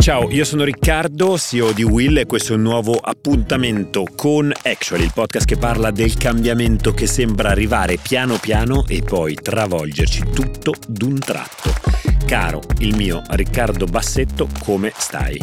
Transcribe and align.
Ciao, 0.00 0.30
io 0.30 0.44
sono 0.46 0.64
Riccardo, 0.64 1.36
CEO 1.36 1.72
di 1.72 1.82
Will 1.82 2.16
e 2.16 2.24
questo 2.24 2.54
è 2.54 2.56
un 2.56 2.62
nuovo 2.62 2.94
appuntamento 2.94 4.04
con 4.16 4.50
Actually, 4.50 5.04
il 5.04 5.12
podcast 5.12 5.44
che 5.44 5.58
parla 5.58 5.90
del 5.90 6.16
cambiamento 6.16 6.94
che 6.94 7.06
sembra 7.06 7.50
arrivare 7.50 7.98
piano 7.98 8.38
piano 8.38 8.86
e 8.88 9.02
poi 9.02 9.34
travolgerci 9.34 10.22
tutto 10.32 10.72
d'un 10.88 11.18
tratto. 11.18 12.09
Caro 12.30 12.62
il 12.78 12.94
mio 12.94 13.24
Riccardo 13.30 13.86
Bassetto, 13.86 14.48
come 14.60 14.92
stai? 14.96 15.36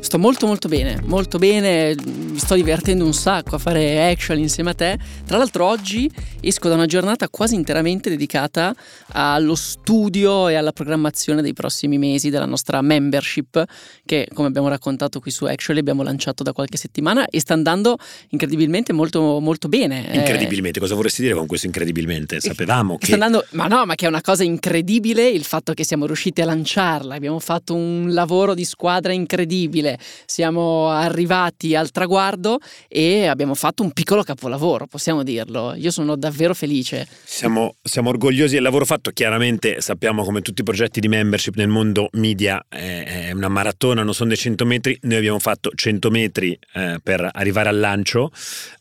Sto 0.00 0.18
molto 0.18 0.46
molto 0.46 0.68
bene, 0.68 0.98
molto 1.04 1.36
bene, 1.36 1.94
mi 1.94 2.38
sto 2.38 2.54
divertendo 2.54 3.04
un 3.04 3.12
sacco 3.12 3.56
a 3.56 3.58
fare 3.58 4.10
action 4.10 4.38
insieme 4.38 4.70
a 4.70 4.74
te. 4.74 4.98
Tra 5.26 5.36
l'altro 5.36 5.66
oggi 5.66 6.10
esco 6.40 6.68
da 6.70 6.74
una 6.76 6.86
giornata 6.86 7.28
quasi 7.28 7.54
interamente 7.54 8.08
dedicata 8.08 8.74
allo 9.08 9.54
studio 9.54 10.48
e 10.48 10.54
alla 10.54 10.72
programmazione 10.72 11.42
dei 11.42 11.52
prossimi 11.52 11.98
mesi 11.98 12.30
della 12.30 12.46
nostra 12.46 12.80
membership 12.80 13.62
che 14.06 14.26
come 14.32 14.48
abbiamo 14.48 14.68
raccontato 14.68 15.20
qui 15.20 15.30
su 15.30 15.44
Actually 15.44 15.80
abbiamo 15.80 16.02
lanciato 16.02 16.42
da 16.42 16.54
qualche 16.54 16.78
settimana 16.78 17.26
e 17.26 17.38
sta 17.38 17.52
andando 17.52 17.98
incredibilmente 18.30 18.94
molto 18.94 19.40
molto 19.40 19.68
bene. 19.68 20.10
Eh. 20.10 20.16
Incredibilmente, 20.16 20.80
cosa 20.80 20.94
vorresti 20.94 21.20
dire 21.20 21.34
con 21.34 21.46
questo 21.46 21.66
incredibilmente? 21.66 22.40
Sapevamo 22.40 22.96
che... 22.96 23.04
Sta 23.04 23.14
andando, 23.14 23.44
ma 23.50 23.66
no, 23.66 23.84
ma 23.84 23.94
che 23.94 24.06
è 24.06 24.08
una 24.08 24.22
cosa 24.22 24.42
incredibile 24.42 25.28
il 25.28 25.44
fatto 25.44 25.74
che 25.74 25.84
siamo 25.84 26.06
riusciti 26.06 26.29
a 26.36 26.44
lanciarla, 26.44 27.14
abbiamo 27.14 27.40
fatto 27.40 27.74
un 27.74 28.12
lavoro 28.12 28.54
di 28.54 28.64
squadra 28.64 29.12
incredibile 29.12 29.98
siamo 30.26 30.88
arrivati 30.88 31.74
al 31.74 31.90
traguardo 31.90 32.58
e 32.88 33.26
abbiamo 33.26 33.54
fatto 33.54 33.82
un 33.82 33.92
piccolo 33.92 34.22
capolavoro, 34.22 34.86
possiamo 34.86 35.22
dirlo. 35.22 35.74
Io 35.74 35.90
sono 35.90 36.16
davvero 36.16 36.54
felice. 36.54 37.06
Siamo, 37.24 37.76
siamo 37.82 38.10
orgogliosi 38.10 38.54
del 38.54 38.62
lavoro 38.62 38.84
fatto, 38.84 39.10
chiaramente 39.10 39.80
sappiamo 39.80 40.24
come 40.24 40.40
tutti 40.40 40.60
i 40.60 40.64
progetti 40.64 41.00
di 41.00 41.08
membership 41.08 41.56
nel 41.56 41.68
mondo 41.68 42.08
media 42.12 42.64
è 42.68 43.30
una 43.32 43.48
maratona, 43.48 44.02
non 44.02 44.14
sono 44.14 44.28
dei 44.28 44.38
100 44.38 44.64
metri, 44.64 44.98
noi 45.02 45.18
abbiamo 45.18 45.38
fatto 45.38 45.70
100 45.74 46.10
metri 46.10 46.58
eh, 46.74 47.00
per 47.02 47.28
arrivare 47.32 47.68
al 47.68 47.78
lancio 47.78 48.30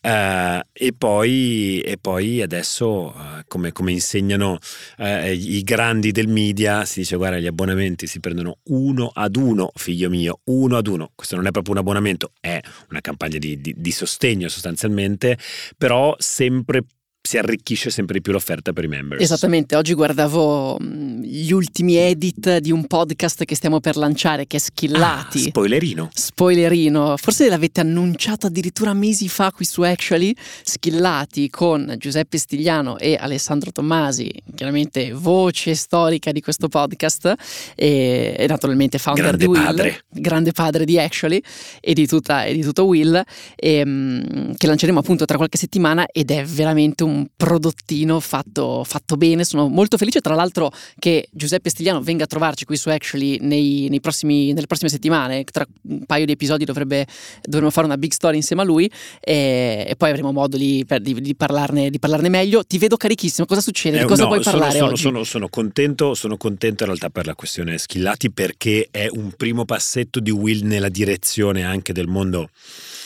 eh, 0.02 0.63
e, 0.71 0.93
poi, 0.93 1.81
e, 1.81 1.97
poi, 1.99 2.41
adesso 2.41 3.13
eh, 3.13 3.43
come, 3.47 3.71
come, 3.71 3.91
insegnano 3.91 4.59
eh, 4.97 5.33
i 5.33 5.63
grandi 5.63 6.11
del 6.11 6.27
media 6.27 6.85
si 6.85 6.99
dice 6.99 7.15
guarda 7.15 7.38
gli 7.39 7.47
abbonamenti 7.47 8.07
si 8.07 8.19
prendono 8.19 8.59
uno 8.65 9.09
ad 9.13 9.35
uno, 9.35 9.71
figlio 9.75 10.09
mio, 10.09 10.41
uno 10.45 10.77
ad 10.77 10.87
uno. 10.87 11.11
Questo 11.15 11.35
non 11.35 11.47
è 11.47 11.51
proprio 11.51 11.73
un 11.73 11.79
abbonamento, 11.79 12.31
è 12.39 12.59
una 12.89 13.01
campagna 13.01 13.37
di, 13.37 13.59
di, 13.59 13.73
di 13.77 13.91
sostegno 13.91 14.47
sostanzialmente, 14.49 15.37
però 15.77 16.15
sempre 16.17 16.83
si 17.30 17.38
arricchisce 17.38 17.91
sempre 17.91 18.16
di 18.16 18.22
più 18.22 18.31
l'offerta 18.31 18.73
per 18.73 18.85
i 18.85 18.88
members. 18.88 19.22
Esattamente, 19.22 19.75
oggi 19.75 19.94
guardavo 19.94 20.80
mm, 20.81 21.22
gli 21.22 21.52
ultimi 21.52 21.95
edit 21.95 22.58
di 22.58 22.71
un 22.71 22.88
podcast 22.88 23.45
che 23.45 23.53
stiamo 23.53 23.80
per 23.80 23.97
lanciare 23.97 24.47
che 24.47 24.58
è 24.58 24.59
Skillati. 24.59 25.38
Ah, 25.38 25.49
spoilerino. 25.49 26.09
Spoilerino, 26.11 27.17
forse 27.17 27.47
l'avete 27.47 27.81
annunciato 27.81 28.47
addirittura 28.47 28.94
mesi 28.94 29.30
fa 29.30 29.52
qui 29.52 29.63
su 29.63 29.83
Actually, 29.83 30.33
Skillati 30.63 31.52
con 31.52 31.94
Giuseppe 31.99 32.39
Stigliano 32.39 32.97
e 32.97 33.16
Alessandro 33.16 33.71
Tommasi, 33.71 34.31
chiaramente 34.55 35.11
voce 35.14 35.75
storica 35.75 36.31
di 36.31 36.41
questo 36.41 36.67
podcast 36.67 37.31
e, 37.75 38.33
e 38.39 38.47
naturalmente 38.47 38.97
founder 38.97 39.23
grande 39.23 39.45
di 39.45 39.52
Will, 39.52 39.64
padre. 39.64 40.05
grande 40.09 40.52
padre 40.52 40.83
di 40.83 40.97
Actually 40.97 41.43
e 41.80 41.93
di, 41.93 42.08
tutta, 42.08 42.45
e 42.45 42.55
di 42.55 42.64
tutto 42.64 42.86
Will, 42.86 43.21
e, 43.55 43.83
um, 43.86 44.55
che 44.58 44.66
lanceremo 44.66 44.97
appunto 44.97 45.25
tra 45.25 45.38
qualche 45.38 45.59
settimana 45.59 46.08
ed 46.11 46.31
è 46.31 46.43
veramente 46.43 47.03
un 47.03 47.17
un 47.19 47.27
prodottino 47.35 48.19
fatto, 48.19 48.83
fatto, 48.83 49.17
bene. 49.17 49.43
Sono 49.43 49.67
molto 49.67 49.97
felice, 49.97 50.21
tra 50.21 50.35
l'altro, 50.35 50.71
che 50.97 51.27
Giuseppe 51.31 51.69
Stigliano 51.69 52.01
venga 52.01 52.23
a 52.23 52.27
trovarci 52.27 52.65
qui 52.65 52.77
su 52.77 52.89
Actually 52.89 53.37
nei, 53.41 53.87
nei 53.89 53.99
prossimi, 53.99 54.53
nelle 54.53 54.67
prossime 54.67 54.89
settimane. 54.89 55.43
Tra 55.43 55.65
un 55.83 56.05
paio 56.05 56.25
di 56.25 56.31
episodi 56.31 56.65
dovrebbe, 56.65 57.05
dovremo 57.43 57.71
fare 57.71 57.85
una 57.85 57.97
big 57.97 58.11
story 58.11 58.37
insieme 58.37 58.61
a 58.61 58.65
lui 58.65 58.89
e, 59.19 59.85
e 59.87 59.95
poi 59.95 60.09
avremo 60.09 60.31
modo 60.31 60.58
di, 60.58 60.85
di, 60.99 61.21
di, 61.21 61.35
parlarne, 61.35 61.89
di, 61.89 61.99
parlarne, 61.99 62.29
meglio. 62.29 62.63
Ti 62.63 62.77
vedo 62.77 62.97
carichissimo, 62.97 63.45
cosa 63.45 63.61
succede? 63.61 63.97
Eh, 63.97 64.02
di 64.02 64.08
cosa 64.08 64.23
no, 64.23 64.29
vuoi 64.29 64.41
parlare 64.41 64.77
sono? 64.77 64.95
Sono, 64.95 65.23
sono, 65.23 65.49
contento, 65.49 66.13
sono 66.13 66.37
contento 66.37 66.83
in 66.83 66.89
realtà 66.89 67.09
per 67.09 67.25
la 67.25 67.35
questione 67.35 67.77
Schillati 67.77 68.31
perché 68.31 68.87
è 68.91 69.08
un 69.09 69.31
primo 69.35 69.65
passetto 69.65 70.19
di 70.19 70.31
Will 70.31 70.65
nella 70.65 70.89
direzione 70.89 71.63
anche 71.63 71.93
del 71.93 72.08
mondo 72.08 72.49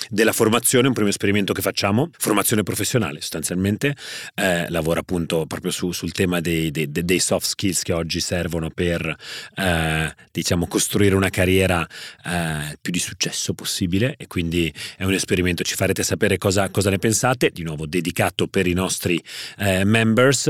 della 0.10 0.32
formazione, 0.32 0.88
un 0.88 0.94
primo 0.94 1.10
esperimento 1.10 1.54
che 1.54 1.62
facciamo, 1.62 2.10
formazione 2.18 2.64
professionale 2.64 3.22
sostanzialmente, 3.22 3.93
eh, 4.36 4.70
lavora 4.70 5.00
appunto 5.02 5.46
proprio 5.46 5.72
su, 5.72 5.92
sul 5.92 6.12
tema 6.12 6.40
dei, 6.40 6.72
dei, 6.72 6.90
dei, 6.90 7.20
soft 7.20 7.48
skills 7.48 7.82
che 7.84 7.94
oggi 7.94 8.20
servono 8.20 8.70
per 8.70 9.16
eh, 9.56 10.16
diciamo 10.32 10.68
costruire 10.68 11.16
una 11.16 11.30
carriera 11.30 11.88
eh, 12.26 12.78
più 12.82 12.92
di 12.92 13.00
successo 13.00 13.54
possibile. 13.54 14.16
E 14.18 14.28
quindi 14.28 14.74
è 14.98 15.04
un 15.04 15.14
esperimento, 15.14 15.64
ci 15.64 15.76
farete 15.76 16.04
sapere 16.04 16.38
cosa, 16.38 16.70
cosa 16.70 16.90
ne 16.90 17.00
pensate, 17.00 17.50
di 17.52 17.64
nuovo 17.64 17.86
dedicato 17.86 18.48
per 18.48 18.68
i 18.68 18.74
nostri 18.74 19.22
eh, 19.58 19.84
members 19.84 20.50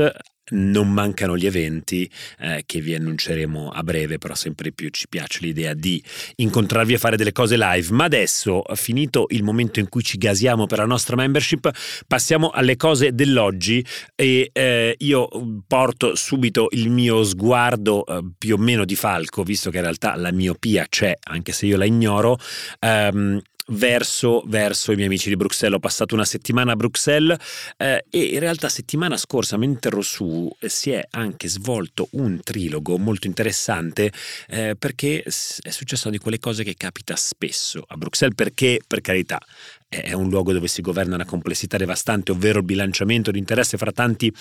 non 0.50 0.90
mancano 0.92 1.36
gli 1.36 1.46
eventi 1.46 2.10
eh, 2.38 2.62
che 2.66 2.80
vi 2.80 2.94
annunceremo 2.94 3.70
a 3.70 3.82
breve, 3.82 4.18
però 4.18 4.34
sempre 4.34 4.72
più 4.72 4.88
ci 4.90 5.08
piace 5.08 5.38
l'idea 5.40 5.74
di 5.74 6.02
incontrarvi 6.36 6.94
e 6.94 6.98
fare 6.98 7.16
delle 7.16 7.32
cose 7.32 7.56
live. 7.56 7.92
Ma 7.92 8.04
adesso, 8.04 8.62
finito 8.74 9.26
il 9.30 9.42
momento 9.42 9.80
in 9.80 9.88
cui 9.88 10.02
ci 10.02 10.18
gasiamo 10.18 10.66
per 10.66 10.78
la 10.78 10.86
nostra 10.86 11.16
membership, 11.16 11.70
passiamo 12.06 12.50
alle 12.50 12.76
cose 12.76 13.14
dell'oggi 13.14 13.84
e 14.14 14.50
eh, 14.52 14.94
io 14.98 15.28
porto 15.66 16.14
subito 16.14 16.68
il 16.70 16.90
mio 16.90 17.22
sguardo 17.24 18.04
eh, 18.04 18.22
più 18.36 18.54
o 18.54 18.58
meno 18.58 18.84
di 18.84 18.96
falco, 18.96 19.42
visto 19.42 19.70
che 19.70 19.78
in 19.78 19.82
realtà 19.82 20.16
la 20.16 20.32
miopia 20.32 20.86
c'è, 20.88 21.14
anche 21.24 21.52
se 21.52 21.66
io 21.66 21.76
la 21.76 21.84
ignoro. 21.84 22.38
Ehm, 22.80 23.40
verso, 23.68 24.42
verso, 24.46 24.92
i 24.92 24.94
miei 24.94 25.06
amici 25.06 25.28
di 25.28 25.36
Bruxelles. 25.36 25.76
Ho 25.76 25.80
passato 25.80 26.14
una 26.14 26.24
settimana 26.24 26.72
a 26.72 26.76
Bruxelles 26.76 27.38
eh, 27.76 28.04
e 28.10 28.22
in 28.24 28.38
realtà 28.38 28.68
settimana 28.68 29.16
scorsa, 29.16 29.56
mentre 29.56 29.90
ero 29.90 30.02
su, 30.02 30.50
si 30.60 30.90
è 30.90 31.06
anche 31.10 31.48
svolto 31.48 32.08
un 32.12 32.40
trilogo 32.42 32.98
molto 32.98 33.26
interessante 33.26 34.12
eh, 34.48 34.74
perché 34.78 35.22
è 35.22 35.70
successo 35.70 36.10
di 36.10 36.18
quelle 36.18 36.38
cose 36.38 36.64
che 36.64 36.74
capita 36.76 37.16
spesso 37.16 37.84
a 37.86 37.96
Bruxelles 37.96 38.34
perché, 38.34 38.80
per 38.86 39.00
carità, 39.00 39.40
è 39.88 40.12
un 40.12 40.28
luogo 40.28 40.52
dove 40.52 40.66
si 40.66 40.82
governa 40.82 41.14
una 41.14 41.24
complessità 41.24 41.76
devastante, 41.76 42.32
ovvero 42.32 42.58
il 42.58 42.64
bilanciamento 42.64 43.30
di 43.30 43.38
interesse 43.38 43.76
fra 43.76 43.92
tanti 43.92 44.32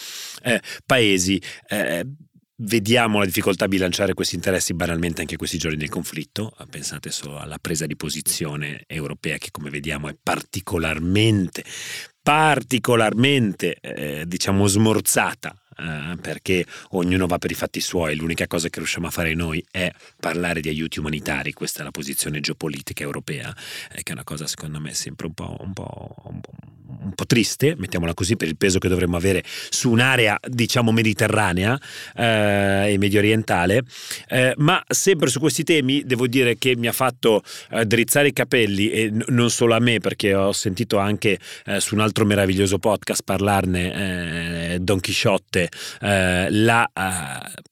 eh, 0.44 0.62
paesi. 0.86 1.42
Eh, 1.68 2.06
Vediamo 2.66 3.20
la 3.20 3.26
difficoltà 3.26 3.66
a 3.66 3.68
bilanciare 3.68 4.14
questi 4.14 4.36
interessi 4.36 4.74
banalmente 4.74 5.20
anche 5.20 5.36
questi 5.36 5.58
giorni 5.58 5.76
del 5.76 5.90
conflitto. 5.90 6.56
Pensate 6.70 7.12
solo 7.12 7.38
alla 7.38 7.58
presa 7.60 7.86
di 7.86 7.98
posizione 7.98 8.86
europea 8.88 9.38
che 9.38 9.52
come 9.52 9.70
vediamo 9.70 10.08
è 10.08 10.16
particolarmente, 10.22 11.66
particolarmente 12.22 13.80
eh, 13.82 14.24
diciamo 14.26 14.66
smorzata 14.68 15.62
eh, 15.78 16.16
perché 16.22 16.66
ognuno 16.92 17.28
va 17.28 17.38
per 17.38 17.52
i 17.52 17.56
fatti 17.56 17.82
suoi, 17.82 18.16
l'unica 18.16 18.48
cosa 18.48 18.70
che 18.70 18.80
riusciamo 18.80 19.08
a 19.08 19.12
fare 19.12 19.34
noi 19.34 19.64
è 19.70 19.92
parlare 20.18 20.62
di 20.62 20.70
aiuti 20.70 21.00
umanitari, 21.00 21.52
questa 21.52 21.82
è 21.82 21.84
la 21.84 21.92
posizione 21.92 22.40
geopolitica 22.40 23.04
europea, 23.04 23.54
eh, 23.92 24.04
che 24.04 24.12
è 24.12 24.14
una 24.14 24.24
cosa 24.24 24.48
secondo 24.48 24.80
me 24.80 24.94
sempre 24.94 25.28
un 25.28 25.34
po', 25.34 25.58
un 25.60 25.74
po', 25.74 26.16
un 26.26 26.40
po', 26.40 26.54
un 27.02 27.14
po 27.14 27.26
triste, 27.26 27.76
mettiamola 27.78 28.14
così, 28.14 28.36
per 28.36 28.48
il 28.48 28.58
peso 28.58 28.80
che 28.80 28.88
dovremmo 28.88 29.18
avere 29.18 29.44
su 29.70 29.92
un'area 29.92 30.40
diciamo 30.48 30.92
mediterranea 30.92 31.80
eh, 32.16 32.94
e 32.94 32.98
medio 32.98 33.20
orientale, 33.20 33.84
eh, 34.28 34.54
ma 34.58 34.84
sempre 34.88 35.30
su 35.30 35.40
questi 35.40 35.64
temi 35.64 36.04
devo 36.06 36.28
dire 36.28 36.58
che 36.58 36.76
mi 36.76 36.88
ha 36.88 36.92
fatto 36.92 37.42
eh, 37.72 37.86
drizzare 37.86 38.30
i 38.30 38.34
capelli 38.34 38.90
e 38.90 39.10
n- 39.10 39.24
non 39.28 39.50
solo 39.50 39.76
a 39.76 39.80
me 39.80 40.00
perché 40.00 40.34
ho 40.34 40.52
sentito 40.52 40.98
anche 40.98 41.40
su 41.78 41.96
un 41.96 42.02
altro 42.02 42.26
meraviglioso 42.26 42.78
podcast 42.78 43.24
parlarne 43.24 44.78
Don 44.82 45.00
Chisciotte 45.00 45.70
eh, 46.02 46.48
la 46.50 46.90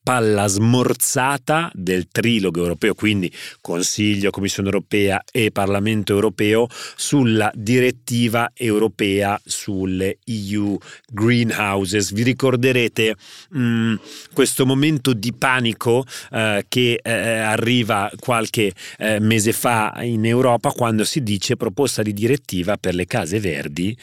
palla 0.02 0.46
smorzata 0.46 1.70
del 1.74 2.08
trilogo 2.08 2.60
europeo, 2.60 2.94
quindi 2.94 3.32
Consiglio, 3.60 4.30
Commissione 4.30 4.68
europea 4.68 5.22
e 5.30 5.50
Parlamento 5.50 6.12
europeo 6.12 6.66
sulla 6.96 7.50
direttiva 7.54 8.50
europea 8.54 9.11
sulle 9.44 10.18
EU 10.24 10.78
greenhouses. 11.10 12.12
Vi 12.12 12.22
ricorderete 12.22 13.16
mh, 13.50 13.60
mm, 13.60 13.94
questo 14.32 14.66
momento 14.66 15.12
di 15.12 15.32
panico 15.32 16.04
uh, 16.30 16.60
che 16.68 17.00
uh, 17.02 17.08
arriva 17.08 18.10
qualche 18.18 18.72
mese 19.20 19.52
fa 19.52 19.98
in 20.02 20.24
Europa 20.24 20.70
quando 20.70 21.04
si 21.04 21.22
dice 21.22 21.56
proposta 21.56 22.02
di 22.02 22.12
direttiva 22.12 22.76
per 22.76 22.94
le 22.94 23.06
case 23.06 23.40
verdi 23.40 23.96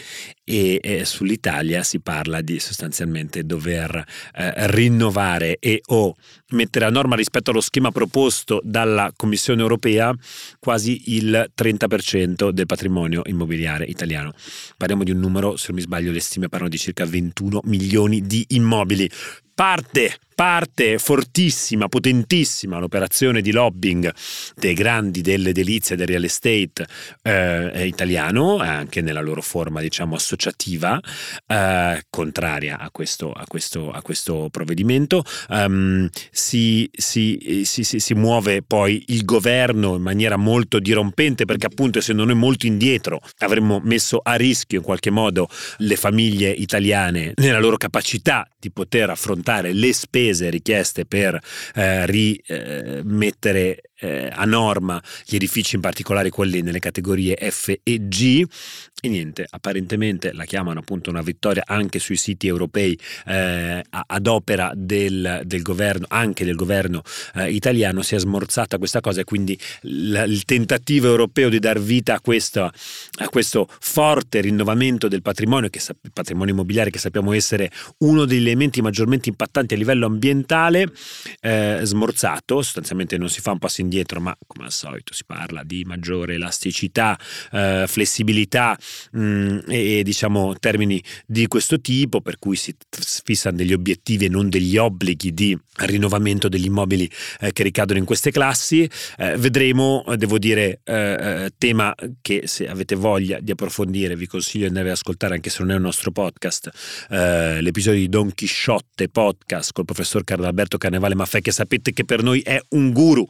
e 0.49 0.79
eh, 0.81 1.05
sull'Italia 1.05 1.83
si 1.83 1.99
parla 1.99 2.41
di 2.41 2.59
sostanzialmente 2.59 3.45
dover 3.45 4.03
eh, 4.33 4.53
rinnovare 4.71 5.57
e 5.59 5.81
o 5.87 6.15
mettere 6.51 6.85
a 6.85 6.89
norma 6.89 7.15
rispetto 7.15 7.51
allo 7.51 7.61
schema 7.61 7.91
proposto 7.91 8.61
dalla 8.63 9.11
Commissione 9.15 9.61
europea 9.61 10.13
quasi 10.59 11.15
il 11.15 11.51
30% 11.55 12.49
del 12.49 12.65
patrimonio 12.65 13.21
immobiliare 13.25 13.85
italiano. 13.85 14.33
Parliamo 14.77 15.03
di 15.03 15.11
un 15.11 15.19
numero, 15.19 15.55
se 15.57 15.67
non 15.69 15.77
mi 15.77 15.83
sbaglio 15.83 16.11
le 16.11 16.19
stime 16.19 16.49
parlano 16.49 16.71
di 16.71 16.77
circa 16.77 17.05
21 17.05 17.61
milioni 17.65 18.21
di 18.21 18.45
immobili 18.49 19.09
parte 19.59 20.19
parte 20.39 20.99
fortissima, 20.99 21.89
potentissima 21.89 22.79
l'operazione 22.79 23.41
di 23.41 23.51
lobbying 23.51 24.09
dei 24.55 24.73
grandi 24.73 25.19
delle 25.19 25.51
delizie 25.51 25.97
del 25.97 26.07
real 26.07 26.23
estate 26.23 26.87
eh, 27.23 27.85
italiano, 27.85 28.55
anche 28.59 29.01
nella 29.01 29.19
loro 29.19 29.41
forma 29.41 29.81
diciamo 29.81 30.15
associativa, 30.15 30.97
eh, 31.45 32.03
contraria 32.09 32.79
a 32.79 32.89
questo, 32.89 33.33
a 33.33 33.43
questo, 33.47 33.91
a 33.91 34.01
questo 34.01 34.47
provvedimento. 34.49 35.25
Um, 35.49 36.07
si, 36.31 36.89
si, 36.93 37.63
si, 37.65 37.83
si, 37.83 38.13
muove 38.13 38.61
poi 38.61 39.03
il 39.07 39.25
governo 39.25 39.97
in 39.97 40.01
maniera 40.01 40.37
molto 40.37 40.79
dirompente 40.79 41.43
perché 41.43 41.65
appunto 41.65 41.99
essendo 41.99 42.23
noi 42.23 42.35
molto 42.35 42.65
indietro 42.65 43.19
avremmo 43.39 43.81
messo 43.83 44.21
a 44.23 44.35
rischio 44.35 44.77
in 44.77 44.85
qualche 44.85 45.09
modo 45.09 45.49
le 45.79 45.97
famiglie 45.97 46.49
italiane 46.49 47.33
nella 47.35 47.59
loro 47.59 47.75
capacità 47.75 48.47
di 48.57 48.71
poter 48.71 49.09
affrontare 49.09 49.47
le 49.57 49.93
spese 49.93 50.49
richieste 50.49 51.05
per 51.05 51.39
eh, 51.75 52.05
rimettere 52.05 53.81
eh, 53.99 54.29
a 54.31 54.45
norma 54.45 55.01
gli 55.25 55.35
edifici, 55.35 55.75
in 55.75 55.81
particolare 55.81 56.29
quelli 56.29 56.61
nelle 56.61 56.79
categorie 56.79 57.35
F 57.49 57.73
e 57.83 58.07
G. 58.07 58.45
E 59.01 59.07
niente, 59.07 59.45
apparentemente 59.49 60.33
la 60.33 60.43
chiamano 60.43 60.79
appunto 60.79 61.09
una 61.09 61.21
vittoria 61.21 61.63
anche 61.65 61.99
sui 61.99 62.17
siti 62.17 62.47
europei 62.47 62.99
eh, 63.27 63.81
ad 63.89 64.27
opera 64.27 64.73
del, 64.75 65.41
del, 65.45 65.61
governo, 65.61 66.05
anche 66.09 66.43
del 66.43 66.55
governo 66.55 67.01
eh, 67.35 67.49
italiano, 67.49 68.01
si 68.01 68.15
è 68.15 68.19
smorzata 68.19 68.77
questa 68.77 68.99
cosa 68.99 69.21
e 69.21 69.23
quindi 69.23 69.57
l- 69.83 70.23
il 70.27 70.43
tentativo 70.43 71.07
europeo 71.07 71.47
di 71.47 71.59
dar 71.59 71.79
vita 71.79 72.15
a 72.15 72.19
questo, 72.19 72.63
a 72.63 73.29
questo 73.29 73.69
forte 73.79 74.41
rinnovamento 74.41 75.07
del 75.07 75.21
patrimonio, 75.21 75.69
che, 75.69 75.79
patrimonio 76.11 76.53
immobiliare 76.53 76.89
che 76.89 76.99
sappiamo 76.99 77.31
essere 77.31 77.71
uno 77.99 78.25
degli 78.25 78.41
elementi 78.41 78.81
maggiormente 78.81 79.29
impattanti 79.29 79.75
a 79.75 79.77
livello 79.77 80.07
ambientale, 80.07 80.91
eh, 81.39 81.79
smorzato, 81.83 82.61
sostanzialmente 82.61 83.17
non 83.17 83.29
si 83.29 83.39
fa 83.39 83.51
un 83.51 83.59
passo 83.59 83.79
indietro, 83.79 83.88
ma 84.19 84.35
come 84.47 84.65
al 84.65 84.71
solito 84.71 85.13
si 85.13 85.23
parla 85.25 85.63
di 85.63 85.83
maggiore 85.85 86.35
elasticità, 86.35 87.17
eh, 87.51 87.85
flessibilità 87.87 88.77
mh, 89.11 89.21
mm, 89.21 89.59
e, 89.67 90.03
diciamo 90.03 90.55
termini 90.59 91.01
di 91.25 91.47
questo 91.47 91.79
tipo, 91.79 92.21
per 92.21 92.37
cui 92.39 92.55
si 92.55 92.75
fissano 93.23 93.57
degli 93.57 93.73
obiettivi 93.73 94.25
e 94.25 94.29
non 94.29 94.49
degli 94.49 94.77
obblighi 94.77 95.33
di 95.33 95.57
rinnovamento 95.77 96.49
degli 96.49 96.65
immobili 96.65 97.09
eh, 97.39 97.51
che 97.53 97.63
ricadono 97.63 97.99
in 97.99 98.05
queste 98.05 98.31
classi. 98.31 98.89
Eh, 99.17 99.37
vedremo, 99.37 100.03
devo 100.15 100.37
dire, 100.37 100.81
eh, 100.83 100.95
eh, 100.95 101.51
tema 101.57 101.93
che 102.21 102.43
se 102.45 102.67
avete 102.67 102.95
voglia 102.95 103.39
di 103.39 103.51
approfondire 103.51 104.15
vi 104.15 104.27
consiglio 104.27 104.63
di 104.63 104.69
andare 104.69 104.87
ad 104.87 104.95
ascoltare 104.95 105.35
anche 105.35 105.49
se 105.49 105.57
non 105.61 105.71
è 105.71 105.75
un 105.75 105.81
nostro 105.81 106.11
podcast, 106.11 106.69
eh, 107.09 107.61
l'episodio 107.61 107.99
di 107.99 108.09
Don 108.09 108.33
Chisciotte 108.33 109.09
podcast 109.09 109.71
col 109.73 109.85
professor 109.85 110.23
Carlo 110.23 110.45
Alberto 110.45 110.77
Carnevale 110.77 111.15
Maffè 111.15 111.41
che 111.41 111.51
sapete 111.51 111.91
che 111.91 112.05
per 112.05 112.23
noi 112.23 112.41
è 112.41 112.59
un 112.69 112.91
guru 112.91 113.25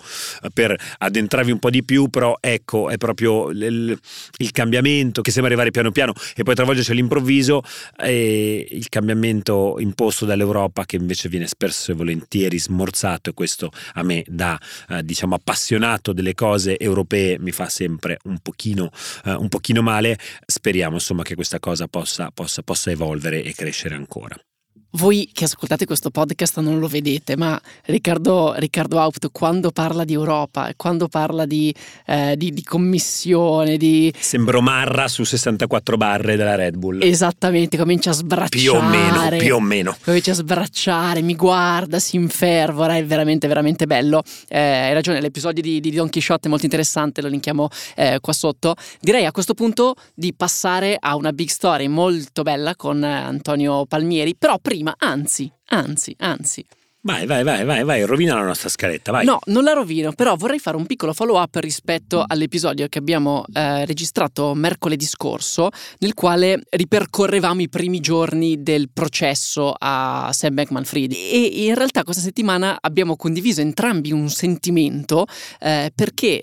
per 0.53 0.75
addentrarvi 0.97 1.51
un 1.51 1.59
po' 1.59 1.69
di 1.69 1.83
più, 1.83 2.09
però 2.09 2.37
ecco, 2.39 2.89
è 2.89 2.97
proprio 2.97 3.49
il, 3.49 3.97
il 4.37 4.51
cambiamento 4.51 5.21
che 5.21 5.31
sembra 5.31 5.51
arrivare 5.51 5.71
piano 5.71 5.91
piano 5.91 6.13
e 6.35 6.43
poi 6.43 6.55
travolgersi 6.55 6.91
all'improvviso 6.91 7.61
e 7.97 8.67
il 8.69 8.89
cambiamento 8.89 9.77
imposto 9.79 10.25
dall'Europa 10.25 10.85
che 10.85 10.95
invece 10.95 11.29
viene 11.29 11.47
spesso 11.47 11.91
e 11.91 11.95
volentieri 11.95 12.59
smorzato 12.59 13.29
e 13.29 13.33
questo 13.33 13.71
a 13.93 14.03
me 14.03 14.23
da 14.27 14.59
eh, 14.89 15.03
diciamo 15.03 15.35
appassionato 15.35 16.13
delle 16.13 16.33
cose 16.33 16.77
europee 16.77 17.39
mi 17.39 17.51
fa 17.51 17.69
sempre 17.69 18.17
un 18.23 18.39
pochino, 18.39 18.89
eh, 19.25 19.33
un 19.33 19.49
pochino 19.49 19.81
male. 19.81 20.17
Speriamo 20.45 20.95
insomma 20.95 21.23
che 21.23 21.35
questa 21.35 21.59
cosa 21.59 21.87
possa, 21.87 22.31
possa, 22.33 22.61
possa 22.61 22.91
evolvere 22.91 23.43
e 23.43 23.53
crescere 23.53 23.95
ancora. 23.95 24.35
Voi 24.93 25.29
che 25.31 25.43
ascoltate 25.43 25.85
questo 25.85 26.09
podcast 26.09 26.59
non 26.61 26.79
lo 26.79 26.87
vedete, 26.87 27.37
ma 27.37 27.61
Riccardo, 27.85 28.55
Riccardo 28.57 28.99
Haupt 28.99 29.29
quando 29.31 29.69
parla 29.69 30.03
di 30.03 30.13
Europa, 30.13 30.71
quando 30.75 31.07
parla 31.07 31.45
di, 31.45 31.71
eh, 32.07 32.33
di, 32.35 32.51
di, 32.51 32.63
commissione, 32.63 33.77
di... 33.77 34.11
Sembro 34.17 34.61
Marra 34.61 35.07
su 35.07 35.23
64 35.23 35.95
barre 35.95 36.35
della 36.35 36.55
Red 36.55 36.77
Bull. 36.77 37.03
Esattamente, 37.03 37.77
comincia 37.77 38.09
a 38.09 38.13
sbracciare. 38.13 38.49
Più 38.49 38.73
o 38.73 38.81
meno, 38.81 39.37
più 39.37 39.55
o 39.55 39.59
meno. 39.59 39.95
Comincia 40.03 40.31
a 40.31 40.35
sbracciare, 40.35 41.21
mi 41.21 41.35
guarda, 41.35 41.99
si 41.99 42.15
infervora, 42.15 42.97
è 42.97 43.05
veramente, 43.05 43.47
veramente 43.47 43.85
bello. 43.85 44.23
Eh, 44.47 44.59
hai 44.59 44.93
ragione, 44.93 45.21
l'episodio 45.21 45.61
di, 45.61 45.79
di 45.79 45.91
Don 45.91 46.09
Quixote 46.09 46.47
è 46.47 46.49
molto 46.49 46.65
interessante, 46.65 47.21
lo 47.21 47.27
linkiamo 47.27 47.69
eh, 47.95 48.17
qua 48.19 48.33
sotto. 48.33 48.73
Direi 48.99 49.25
a 49.25 49.31
questo 49.31 49.53
punto 49.53 49.93
di 50.15 50.33
passare 50.33 50.97
a 50.99 51.15
una 51.15 51.31
big 51.31 51.49
story 51.49 51.87
molto 51.87 52.41
bella 52.41 52.75
con 52.75 53.03
Antonio 53.03 53.85
Palmieri, 53.85 54.35
però 54.35 54.57
prima 54.57 54.77
prima, 54.79 54.95
anzi, 54.97 55.51
anzi, 55.67 56.15
anzi. 56.19 56.65
Vai, 57.01 57.25
vai, 57.25 57.43
vai, 57.43 57.63
vai, 57.63 57.83
vai, 57.85 58.03
rovina 58.03 58.35
la 58.35 58.43
nostra 58.43 58.67
scaletta, 58.67 59.13
vai. 59.13 59.25
No, 59.25 59.39
non 59.45 59.63
la 59.63 59.71
rovino, 59.71 60.11
però 60.11 60.35
vorrei 60.35 60.59
fare 60.59 60.75
un 60.75 60.85
piccolo 60.85 61.13
follow 61.13 61.41
up 61.41 61.55
rispetto 61.55 62.23
all'episodio 62.27 62.87
che 62.87 62.97
abbiamo 62.99 63.45
eh, 63.53 63.85
registrato 63.85 64.53
mercoledì 64.53 65.05
scorso, 65.05 65.69
nel 65.99 66.13
quale 66.13 66.61
ripercorrevamo 66.69 67.61
i 67.61 67.69
primi 67.69 68.01
giorni 68.01 68.63
del 68.63 68.89
processo 68.91 69.73
a 69.77 70.29
Sam 70.33 70.53
Beckman 70.53 70.83
Fried. 70.83 71.13
E 71.13 71.65
in 71.65 71.75
realtà 71.75 72.03
questa 72.03 72.21
settimana 72.21 72.77
abbiamo 72.81 73.15
condiviso 73.15 73.61
entrambi 73.61 74.11
un 74.11 74.29
sentimento 74.29 75.25
eh, 75.61 75.91
perché 75.95 76.41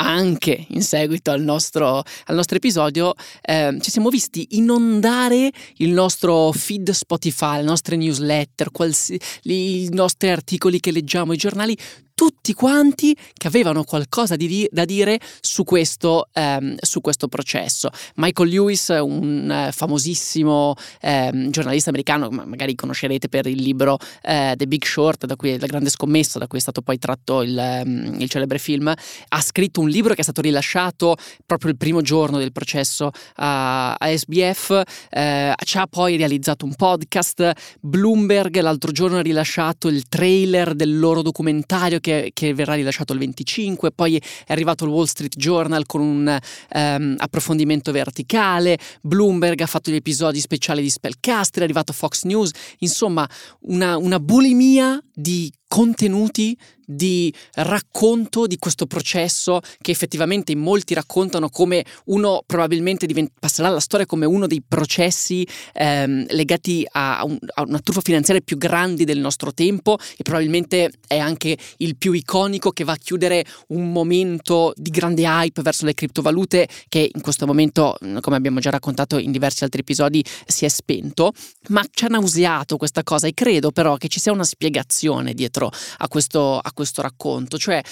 anche 0.00 0.66
in 0.68 0.82
seguito 0.82 1.30
al 1.30 1.42
nostro, 1.42 2.02
al 2.26 2.34
nostro 2.34 2.56
episodio, 2.56 3.14
eh, 3.40 3.76
ci 3.80 3.90
siamo 3.90 4.10
visti 4.10 4.46
inondare 4.50 5.50
il 5.76 5.90
nostro 5.90 6.52
feed 6.52 6.90
Spotify, 6.90 7.56
le 7.56 7.62
nostre 7.62 7.96
newsletter, 7.96 8.70
qualsi, 8.70 9.18
i 9.42 9.88
nostri 9.90 10.28
articoli 10.28 10.80
che 10.80 10.92
leggiamo, 10.92 11.32
i 11.32 11.36
giornali, 11.36 11.76
tutti 12.18 12.52
quanti 12.52 13.16
che 13.32 13.46
avevano 13.46 13.84
qualcosa 13.84 14.34
di, 14.34 14.68
da 14.72 14.84
dire 14.84 15.20
su 15.40 15.62
questo, 15.62 16.26
ehm, 16.32 16.74
su 16.80 17.00
questo, 17.00 17.28
processo. 17.28 17.90
Michael 18.16 18.48
Lewis, 18.48 18.88
un 18.88 19.48
eh, 19.48 19.70
famosissimo 19.70 20.74
ehm, 21.00 21.50
giornalista 21.50 21.90
americano, 21.90 22.28
magari 22.28 22.74
conoscerete 22.74 23.28
per 23.28 23.46
il 23.46 23.62
libro 23.62 23.98
eh, 24.22 24.54
The 24.56 24.66
Big 24.66 24.84
Short, 24.84 25.26
da 25.26 25.36
cui, 25.36 25.60
La 25.60 25.66
grande 25.68 25.90
scommessa, 25.90 26.40
da 26.40 26.48
cui 26.48 26.58
è 26.58 26.60
stato 26.60 26.82
poi 26.82 26.98
tratto 26.98 27.42
il, 27.42 27.82
um, 27.84 28.16
il, 28.18 28.28
celebre 28.28 28.58
film, 28.58 28.88
ha 28.88 29.40
scritto 29.40 29.80
un 29.80 29.88
libro 29.88 30.14
che 30.14 30.20
è 30.20 30.24
stato 30.24 30.40
rilasciato 30.40 31.14
proprio 31.46 31.70
il 31.70 31.76
primo 31.76 32.00
giorno 32.00 32.38
del 32.38 32.50
processo 32.50 33.12
a, 33.36 33.94
a 33.94 34.16
SBF, 34.16 34.82
eh, 35.10 35.54
ci 35.64 35.78
ha 35.78 35.86
poi 35.86 36.16
realizzato 36.16 36.64
un 36.64 36.74
podcast, 36.74 37.52
Bloomberg 37.78 38.58
l'altro 38.58 38.90
giorno 38.90 39.18
ha 39.18 39.22
rilasciato 39.22 39.86
il 39.86 40.08
trailer 40.08 40.74
del 40.74 40.98
loro 40.98 41.22
documentario 41.22 42.00
che, 42.00 42.07
che, 42.32 42.54
verrà 42.54 42.74
rilasciato 42.74 43.12
il 43.12 43.18
25, 43.18 43.90
poi 43.92 44.16
è 44.16 44.52
arrivato 44.52 44.84
il 44.84 44.90
Wall 44.90 45.04
Street 45.04 45.36
Journal 45.36 45.86
con 45.86 46.00
un 46.00 46.38
um, 46.74 47.14
approfondimento 47.18 47.92
verticale, 47.92 48.78
Bloomberg 49.02 49.60
ha 49.60 49.66
fatto 49.66 49.90
gli 49.90 49.96
episodi 49.96 50.40
speciali 50.40 50.82
di 50.82 50.90
Spellcaster, 50.90 51.60
è 51.60 51.64
arrivato 51.64 51.92
Fox 51.92 52.24
News, 52.24 52.50
insomma 52.78 53.28
una, 53.60 53.96
una 53.96 54.18
bulimia 54.20 55.02
di 55.12 55.52
contenuti 55.66 56.56
di 56.90 57.32
racconto 57.54 58.46
di 58.46 58.56
questo 58.58 58.86
processo 58.86 59.60
che 59.82 59.90
effettivamente 59.90 60.52
in 60.52 60.58
molti 60.58 60.94
raccontano 60.94 61.50
come 61.50 61.84
uno 62.06 62.42
probabilmente 62.46 63.04
divent- 63.04 63.32
passerà 63.38 63.68
alla 63.68 63.80
storia 63.80 64.06
come 64.06 64.24
uno 64.24 64.46
dei 64.46 64.62
processi 64.66 65.46
ehm, 65.74 66.24
legati 66.30 66.86
a, 66.92 67.22
un, 67.26 67.36
a, 67.54 67.62
una 67.66 67.78
truffa 67.80 68.00
finanziaria 68.00 68.42
più 68.42 68.56
grandi 68.56 69.04
del 69.04 69.18
nostro 69.18 69.52
tempo 69.52 69.98
e 70.16 70.22
probabilmente 70.22 70.92
è 71.06 71.18
anche 71.18 71.58
il 71.78 71.96
più 71.98 72.12
iconico 72.12 72.70
che 72.70 72.84
va 72.84 72.92
a 72.92 72.96
chiudere 72.96 73.44
un 73.68 73.92
momento 73.92 74.72
di 74.74 74.90
grande 74.90 75.24
hype 75.24 75.60
verso 75.60 75.84
le 75.84 75.92
criptovalute 75.92 76.66
che 76.88 77.10
in 77.12 77.20
questo 77.20 77.46
momento, 77.46 77.98
come 78.20 78.36
abbiamo 78.36 78.60
già 78.60 78.70
raccontato 78.70 79.18
in 79.18 79.30
diversi 79.30 79.64
altri 79.64 79.80
episodi, 79.80 80.24
si 80.46 80.64
è 80.64 80.68
spento, 80.68 81.32
ma 81.68 81.84
ci 81.90 82.04
ha 82.04 82.08
nauseato 82.08 82.76
questa 82.78 83.02
cosa 83.02 83.26
e 83.26 83.34
credo 83.34 83.72
però 83.72 83.96
che 83.96 84.08
ci 84.08 84.20
sia 84.20 84.32
una 84.32 84.44
spiegazione 84.44 85.34
dietro 85.34 85.70
a 85.98 86.08
questo, 86.08 86.58
a 86.58 86.72
questo 86.78 87.02
racconto. 87.02 87.58
Cioè, 87.58 87.82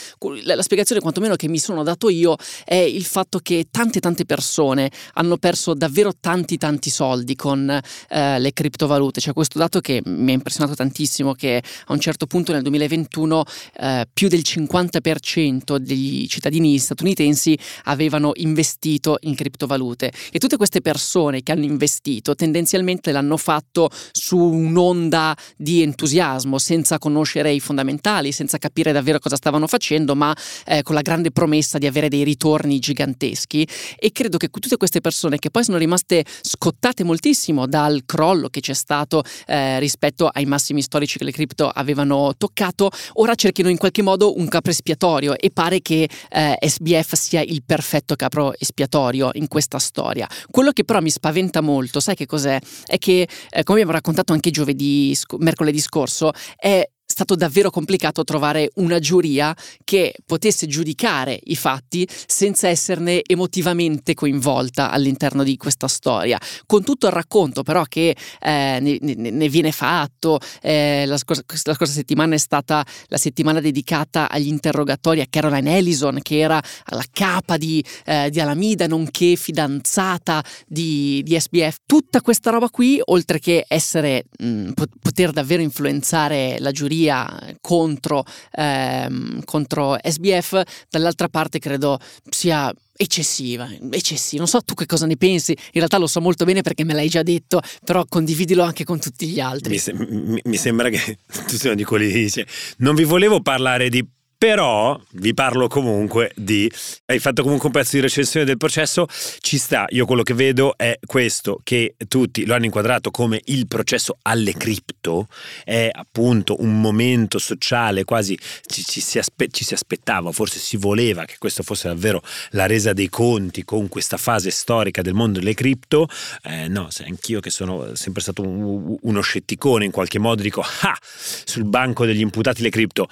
la 0.45 0.63
spiegazione 0.63 1.01
quantomeno 1.01 1.35
che 1.35 1.49
mi 1.49 1.59
sono 1.59 1.83
dato 1.83 2.09
io 2.09 2.37
è 2.65 2.77
il 2.77 3.05
fatto 3.05 3.41
che 3.41 3.67
tante 3.69 3.99
tante 3.99 4.25
persone 4.25 4.89
hanno 5.15 5.39
perso 5.39 5.75
davvero 5.75 6.13
tanti 6.19 6.57
tanti 6.57 6.89
soldi 6.89 7.35
con 7.35 7.69
eh, 7.69 8.39
le 8.39 8.53
criptovalute. 8.53 9.21
C'è 9.21 9.33
questo 9.33 9.59
dato 9.59 9.81
che 9.81 10.01
mi 10.05 10.31
ha 10.31 10.35
impressionato 10.35 10.77
tantissimo 10.77 11.35
che 11.35 11.61
a 11.87 11.93
un 11.93 11.99
certo 11.99 12.27
punto 12.27 12.53
nel 12.53 12.63
2021 12.63 13.45
eh, 13.81 14.07
più 14.13 14.29
del 14.29 14.43
50% 14.45 15.77
degli 15.79 16.29
cittadini 16.29 16.79
statunitensi 16.79 17.59
avevano 17.85 18.31
investito 18.37 19.17
in 19.23 19.35
criptovalute 19.35 20.13
e 20.31 20.39
tutte 20.39 20.57
queste 20.57 20.81
persone 20.81 21.43
che 21.43 21.51
hanno 21.51 21.65
investito 21.65 22.37
tendenzialmente 22.37 23.11
l'hanno 23.11 23.37
fatto 23.37 23.91
su 24.13 24.39
un'onda 24.39 25.37
di 25.57 25.83
entusiasmo 25.83 26.59
senza 26.59 26.99
conoscere 26.99 27.55
idee 27.57 27.61
fondamentali, 27.61 28.33
senza 28.33 28.59
capire 28.59 28.76
davvero 28.83 29.19
cosa 29.19 29.37
stavano 29.37 29.67
facendo, 29.67 30.15
ma 30.15 30.35
eh, 30.67 30.83
con 30.83 30.95
la 30.95 31.03
grande 31.03 31.31
promessa 31.31 31.79
di 31.79 31.87
avere 31.87 32.09
dei 32.09 32.25
ritorni 32.25 32.79
giganteschi. 32.79 33.67
E 33.99 34.13
credo 34.13 34.37
che 34.37 34.49
tutte 34.49 34.77
queste 34.77 35.01
persone 35.01 35.39
che 35.39 35.51
poi 35.51 35.65
sono 35.65 35.79
rimaste 35.79 36.25
scottate 36.43 37.05
moltissimo 37.05 37.67
dal 37.67 38.03
crollo 38.05 38.49
che 38.49 38.61
c'è 38.61 38.75
stato 38.75 39.23
eh, 39.47 39.79
rispetto 39.79 40.29
ai 40.29 40.45
massimi 40.47 40.83
storici 40.83 41.19
che 41.19 41.25
le 41.25 41.33
cripto 41.33 41.69
avevano 41.69 42.35
toccato, 42.37 42.91
ora 43.15 43.35
cerchino 43.35 43.69
in 43.69 43.77
qualche 43.77 44.03
modo 44.03 44.39
un 44.39 44.49
capro 44.49 44.71
espiatorio 44.71 45.37
e 45.37 45.51
pare 45.51 45.81
che 45.81 46.09
eh, 46.31 46.57
SBF 46.61 47.15
sia 47.15 47.41
il 47.41 47.63
perfetto 47.65 48.17
capro 48.17 48.55
espiatorio 48.59 49.31
in 49.35 49.49
questa 49.49 49.79
storia. 49.79 50.29
Quello 50.51 50.73
che 50.73 50.85
però 50.85 51.01
mi 51.01 51.11
spaventa 51.11 51.61
molto, 51.61 52.01
sai 52.01 52.15
che 52.15 52.27
cos'è? 52.27 52.59
È 52.85 52.99
che, 52.99 53.29
eh, 53.51 53.63
come 53.63 53.79
abbiamo 53.79 53.93
raccontato 53.93 54.33
anche 54.33 54.51
giovedì, 54.51 55.17
mercoledì 55.39 55.81
scorso, 55.81 56.33
è 56.57 56.89
stato 57.17 57.35
davvero 57.35 57.71
complicato 57.71 58.25
trovare 58.25 58.69
una 58.75 58.99
giuria 58.99 59.57
che 59.85 60.15
potesse 60.27 60.67
giudicare 60.67 61.41
i 61.45 61.57
fatti 61.57 62.07
senza 62.27 62.69
esserne 62.69 63.23
emotivamente 63.27 64.13
coinvolta 64.13 64.91
all'interno 64.91 65.43
di 65.43 65.57
questa 65.57 65.89
storia. 65.89 66.39
Con 66.67 66.85
tutto 66.85 67.07
il 67.07 67.15
racconto 67.15 67.63
però 67.63 67.85
che 67.85 68.15
eh, 68.39 68.79
ne, 68.83 68.99
ne, 69.01 69.31
ne, 69.31 69.49
viene 69.49 69.73
fatto, 69.73 70.39
eh, 70.61 71.05
la, 71.07 71.17
scorsa, 71.17 71.43
la, 71.47 71.73
scorsa, 71.73 71.95
settimana 71.95 72.35
è 72.35 72.39
stata 72.39 72.85
la 73.07 73.17
settimana 73.17 73.61
dedicata 73.61 74.29
agli 74.29 74.49
interrogatori 74.49 75.23
a 75.23 75.27
Caroline 75.31 75.75
Ellison 75.75 76.19
che 76.21 76.41
era 76.41 76.63
la 76.89 77.05
capa 77.11 77.57
di, 77.57 77.83
eh, 78.05 78.29
di 78.29 78.41
Alameda 78.41 78.87
nonché 78.87 79.37
fidanzata 79.37 80.45
di, 80.67 81.23
di, 81.25 81.41
SBF. 81.41 81.77
Tutta 81.87 82.21
questa 82.21 82.51
roba 82.51 82.69
qui, 82.69 83.01
oltre 83.05 83.39
che 83.39 83.65
essere, 83.67 84.25
mh, 84.39 84.73
poter 85.01 85.31
davvero 85.31 85.63
influenzare 85.63 86.57
la 86.59 86.73
giuria, 86.73 87.05
giuria 87.07 87.57
contro, 87.61 88.25
ehm, 88.53 89.45
contro 89.45 89.97
SBF, 90.03 90.63
dall'altra 90.91 91.29
parte 91.29 91.59
credo 91.59 91.99
sia 92.29 92.73
eccessiva, 92.97 93.69
eccessiva. 93.91 94.39
Non 94.39 94.49
so 94.49 94.63
tu 94.63 94.75
che 94.75 94.87
cosa 94.87 95.07
ne 95.07 95.17
pensi, 95.17 95.53
in 95.53 95.73
realtà 95.75 95.99
lo 95.99 96.07
so 96.07 96.21
molto 96.21 96.45
bene 96.45 96.63
perché 96.63 96.85
me 96.85 96.95
l'hai 96.95 97.09
già 97.09 97.23
detto, 97.23 97.61
però 97.85 98.05
condividilo 98.09 98.63
anche 98.63 98.85
con 98.85 98.99
tutti 98.99 99.27
gli 99.27 99.41
altri. 99.41 99.71
Mi, 99.71 99.79
se- 99.79 99.95
mi, 99.95 100.41
mi 100.43 100.57
sembra 100.57 100.89
che 100.89 101.19
tu 101.47 101.57
uno 101.65 101.75
di 101.75 101.85
quelli 101.85 102.11
che 102.11 102.19
dice 102.19 102.47
non 102.79 102.95
vi 102.95 103.05
volevo 103.05 103.41
parlare 103.41 103.89
di 103.89 104.05
però 104.39 105.01
vi 105.13 105.33
parlo 105.33 105.67
comunque 105.67 106.31
di 106.37 106.71
hai 107.07 107.19
fatto 107.19 107.43
comunque 107.43 107.67
un 107.67 107.73
pezzo 107.73 107.97
di 107.97 108.03
recensione 108.03 108.45
del 108.45 108.59
processo. 108.59 109.07
Ci 109.41 109.57
sta. 109.57 109.87
Io 109.91 110.05
quello 110.05 110.23
che 110.23 110.35
vedo 110.35 110.77
è 110.77 110.99
questo 111.07 111.61
che 111.63 111.95
tutti 112.07 112.45
lo 112.45 112.55
hanno 112.55 112.67
inquadrato 112.67 113.11
come 113.11 113.41
il 113.47 113.67
processo 113.67 114.19
alle 114.23 114.53
cripto. 114.53 115.29
È 115.65 115.89
appunto 115.91 116.61
un 116.61 116.81
momento 116.81 117.39
sociale 117.39 118.05
quasi 118.05 118.39
ci, 118.67 118.85
ci, 118.85 119.01
si, 119.01 119.19
aspe- 119.19 119.49
ci 119.49 119.65
si, 119.65 119.73
aspettava 119.73 120.31
forse 120.33 120.59
si 120.59 120.77
voleva 120.77 121.25
che 121.25 121.37
questo 121.39 121.63
fosse 121.63 121.89
davvero 121.89 122.23
la 122.51 122.67
resa 122.67 122.93
dei 122.93 123.09
conti 123.09 123.65
con 123.65 123.89
questa 123.89 124.19
fase 124.19 124.51
storica 124.51 125.01
del 125.01 125.15
mondo 125.15 125.39
delle 125.39 125.55
cripto. 125.55 126.09
Eh, 126.43 126.69
no 126.69 126.89
anch'io 127.07 127.41
che 127.41 127.51
sono 127.51 127.95
sempre 127.95 128.21
stato 128.21 128.43
un, 128.43 128.97
uno 129.01 129.21
scetticone 129.21 129.85
in 129.87 129.91
qualche 129.91 130.19
modo 130.19 130.43
dico 130.43 130.61
ah 130.61 130.99
sul 131.01 131.65
banco 131.65 132.05
degli 132.05 132.21
imputati 132.21 132.63
le 132.63 132.71
cripto 132.71 133.09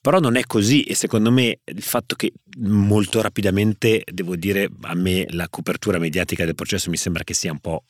però 0.00 0.18
non 0.18 0.36
è 0.36 0.42
così 0.44 0.67
così 0.68 0.82
e 0.82 0.94
secondo 0.94 1.30
me 1.30 1.60
il 1.64 1.82
fatto 1.82 2.14
che 2.14 2.32
molto 2.58 3.22
rapidamente, 3.22 4.02
devo 4.04 4.36
dire, 4.36 4.68
a 4.82 4.94
me 4.94 5.26
la 5.30 5.48
copertura 5.48 5.98
mediatica 5.98 6.44
del 6.44 6.54
processo 6.54 6.90
mi 6.90 6.98
sembra 6.98 7.24
che 7.24 7.32
sia 7.32 7.52
un 7.52 7.58
po' 7.58 7.84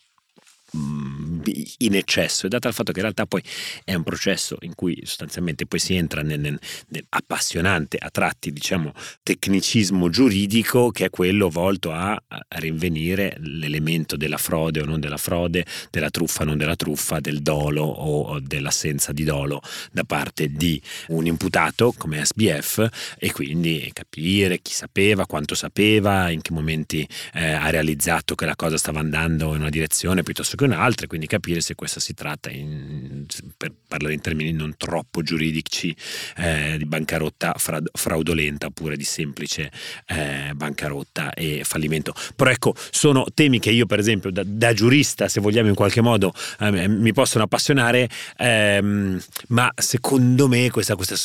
in 0.73 1.95
eccesso 1.95 2.47
e 2.47 2.49
dato 2.49 2.69
il 2.69 2.75
fatto 2.75 2.93
che 2.93 2.99
in 2.99 3.05
realtà 3.05 3.25
poi 3.25 3.43
è 3.85 3.95
un 3.95 4.03
processo 4.03 4.57
in 4.61 4.75
cui 4.75 5.01
sostanzialmente 5.05 5.67
poi 5.67 5.79
si 5.79 5.95
entra 5.95 6.21
nel, 6.23 6.39
nel, 6.39 6.59
nel 6.89 7.07
appassionante 7.09 7.97
a 7.99 8.11
tratti 8.11 8.53
diciamo 8.53 8.93
tecnicismo 9.23 10.11
giuridico 10.11 10.91
che 10.91 11.07
è 11.07 11.11
quello 11.11 11.49
volto 11.49 11.93
a, 11.93 12.13
a 12.13 12.45
rinvenire 12.59 13.37
l'elemento 13.41 14.17
della 14.17 14.37
frode 14.37 14.81
o 14.81 14.85
non 14.85 15.01
della 15.01 15.17
frode 15.17 15.65
della 15.91 16.11
truffa 16.11 16.43
o 16.43 16.47
non 16.47 16.59
della 16.59 16.77
truffa 16.77 17.19
del 17.21 17.41
dolo 17.41 17.85
o 17.85 18.39
dell'assenza 18.41 19.13
di 19.13 19.25
dolo 19.25 19.63
da 19.91 20.05
parte 20.05 20.49
di 20.49 20.81
un 21.09 21.25
imputato 21.25 21.95
come 21.97 22.25
SBF 22.25 23.17
e 23.19 23.33
quindi 23.33 23.91
capire 23.95 24.61
chi 24.61 24.73
sapeva 24.73 25.25
quanto 25.25 25.55
sapeva 25.55 26.29
in 26.31 26.43
che 26.43 26.53
momenti 26.53 27.09
eh, 27.33 27.53
ha 27.53 27.71
realizzato 27.71 28.35
che 28.35 28.45
la 28.45 28.57
cosa 28.57 28.77
stava 28.77 29.01
andando 29.01 29.55
in 29.55 29.61
una 29.61 29.71
direzione 29.71 30.23
piuttosto 30.23 30.57
che 30.59 30.65
un'altra, 30.65 31.07
quindi 31.07 31.27
capire 31.27 31.61
se 31.61 31.75
questa 31.75 32.01
si 32.01 32.15
tratta, 32.15 32.51
in, 32.51 33.25
per 33.57 33.73
parlare 33.87 34.15
in 34.15 34.21
termini 34.21 34.53
non 34.53 34.75
troppo 34.77 35.23
giuridici, 35.23 35.95
eh, 36.37 36.75
di 36.77 36.85
bancarotta 36.85 37.55
fraudolenta 37.93 38.67
oppure 38.67 38.97
di 38.97 39.05
semplice 39.05 39.71
eh, 40.07 40.53
bancarotta 40.55 41.33
e 41.33 41.63
fallimento. 41.65 42.13
Però 42.35 42.51
ecco, 42.51 42.75
sono 42.91 43.27
temi 43.33 43.61
che 43.61 43.71
io 43.71 43.87
per 43.87 44.01
esempio 44.01 44.31
da, 44.31 44.43
da 44.45 44.73
giurista, 44.73 45.29
se 45.29 45.41
vogliamo 45.41 45.69
in 45.69 45.75
qualche 45.75 46.01
modo, 46.01 46.35
eh, 46.61 46.89
mi 46.89 47.13
possono 47.13 47.45
appassionare, 47.45 48.09
ehm, 48.37 49.21
ma 49.49 49.73
secondo 49.77 50.49
me 50.49 50.71
questa, 50.71 50.97
questa 50.97 51.17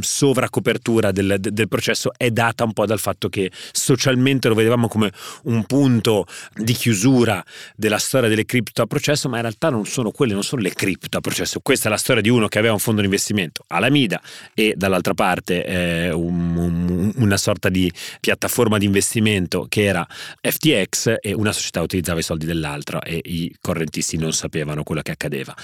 sovracopertura 0.00 1.12
del, 1.12 1.36
del 1.38 1.68
processo 1.68 2.12
è 2.16 2.30
data 2.30 2.64
un 2.64 2.72
po' 2.72 2.86
dal 2.86 2.98
fatto 2.98 3.28
che 3.28 3.50
socialmente 3.72 4.48
lo 4.48 4.54
vedevamo 4.54 4.88
come 4.88 5.12
un 5.44 5.64
punto 5.64 6.26
di 6.54 6.72
chiusura 6.72 7.44
della 7.76 7.98
storia 7.98 8.28
delle 8.28 8.44
cripto 8.44 8.77
cripto 8.78 8.82
a 8.82 8.86
processo, 8.86 9.28
ma 9.28 9.36
in 9.36 9.42
realtà 9.42 9.70
non 9.70 9.86
sono 9.86 10.10
quelle, 10.10 10.32
non 10.34 10.42
sono 10.42 10.62
le 10.62 10.72
cripto 10.72 11.18
a 11.18 11.20
processo. 11.20 11.60
Questa 11.60 11.88
è 11.88 11.90
la 11.90 11.96
storia 11.96 12.22
di 12.22 12.28
uno 12.28 12.46
che 12.48 12.58
aveva 12.58 12.74
un 12.74 12.78
fondo 12.78 13.00
di 13.00 13.06
investimento 13.06 13.64
Alameda 13.68 14.20
e 14.54 14.74
dall'altra 14.76 15.14
parte 15.14 15.64
eh, 15.64 16.12
un, 16.12 16.56
un, 16.56 17.12
una 17.16 17.36
sorta 17.36 17.68
di 17.68 17.90
piattaforma 18.20 18.78
di 18.78 18.84
investimento 18.84 19.66
che 19.68 19.84
era 19.84 20.06
FTX 20.40 21.16
e 21.20 21.32
una 21.32 21.52
società 21.52 21.82
utilizzava 21.82 22.20
i 22.20 22.22
soldi 22.22 22.46
dell'altra 22.46 23.00
e 23.00 23.20
i 23.24 23.54
correntisti 23.60 24.16
non 24.16 24.32
sapevano 24.32 24.82
quello 24.82 25.02
che 25.02 25.12
accadeva. 25.12 25.54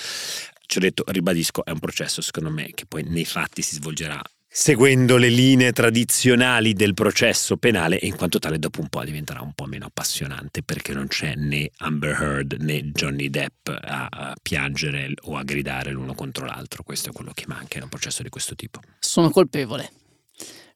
Ci 0.66 0.78
ho 0.78 0.80
detto, 0.80 1.04
ribadisco, 1.06 1.64
è 1.64 1.70
un 1.70 1.78
processo 1.78 2.22
secondo 2.22 2.50
me 2.50 2.70
che 2.74 2.86
poi 2.86 3.04
nei 3.04 3.26
fatti 3.26 3.62
si 3.62 3.74
svolgerà 3.74 4.20
seguendo 4.56 5.16
le 5.16 5.30
linee 5.30 5.72
tradizionali 5.72 6.74
del 6.74 6.94
processo 6.94 7.56
penale 7.56 7.98
e 7.98 8.06
in 8.06 8.14
quanto 8.14 8.38
tale 8.38 8.60
dopo 8.60 8.80
un 8.80 8.88
po' 8.88 9.02
diventerà 9.02 9.40
un 9.40 9.52
po' 9.52 9.64
meno 9.64 9.86
appassionante 9.86 10.62
perché 10.62 10.92
non 10.92 11.08
c'è 11.08 11.34
né 11.34 11.72
Amber 11.78 12.16
Heard 12.16 12.56
né 12.60 12.84
Johnny 12.92 13.30
Depp 13.30 13.66
a, 13.66 14.06
a 14.08 14.34
piangere 14.40 15.12
o 15.22 15.36
a 15.36 15.42
gridare 15.42 15.90
l'uno 15.90 16.14
contro 16.14 16.46
l'altro. 16.46 16.84
Questo 16.84 17.08
è 17.10 17.12
quello 17.12 17.32
che 17.34 17.46
manca 17.48 17.78
in 17.78 17.82
un 17.82 17.88
processo 17.88 18.22
di 18.22 18.28
questo 18.28 18.54
tipo. 18.54 18.78
Sono 19.00 19.30
colpevole 19.30 19.90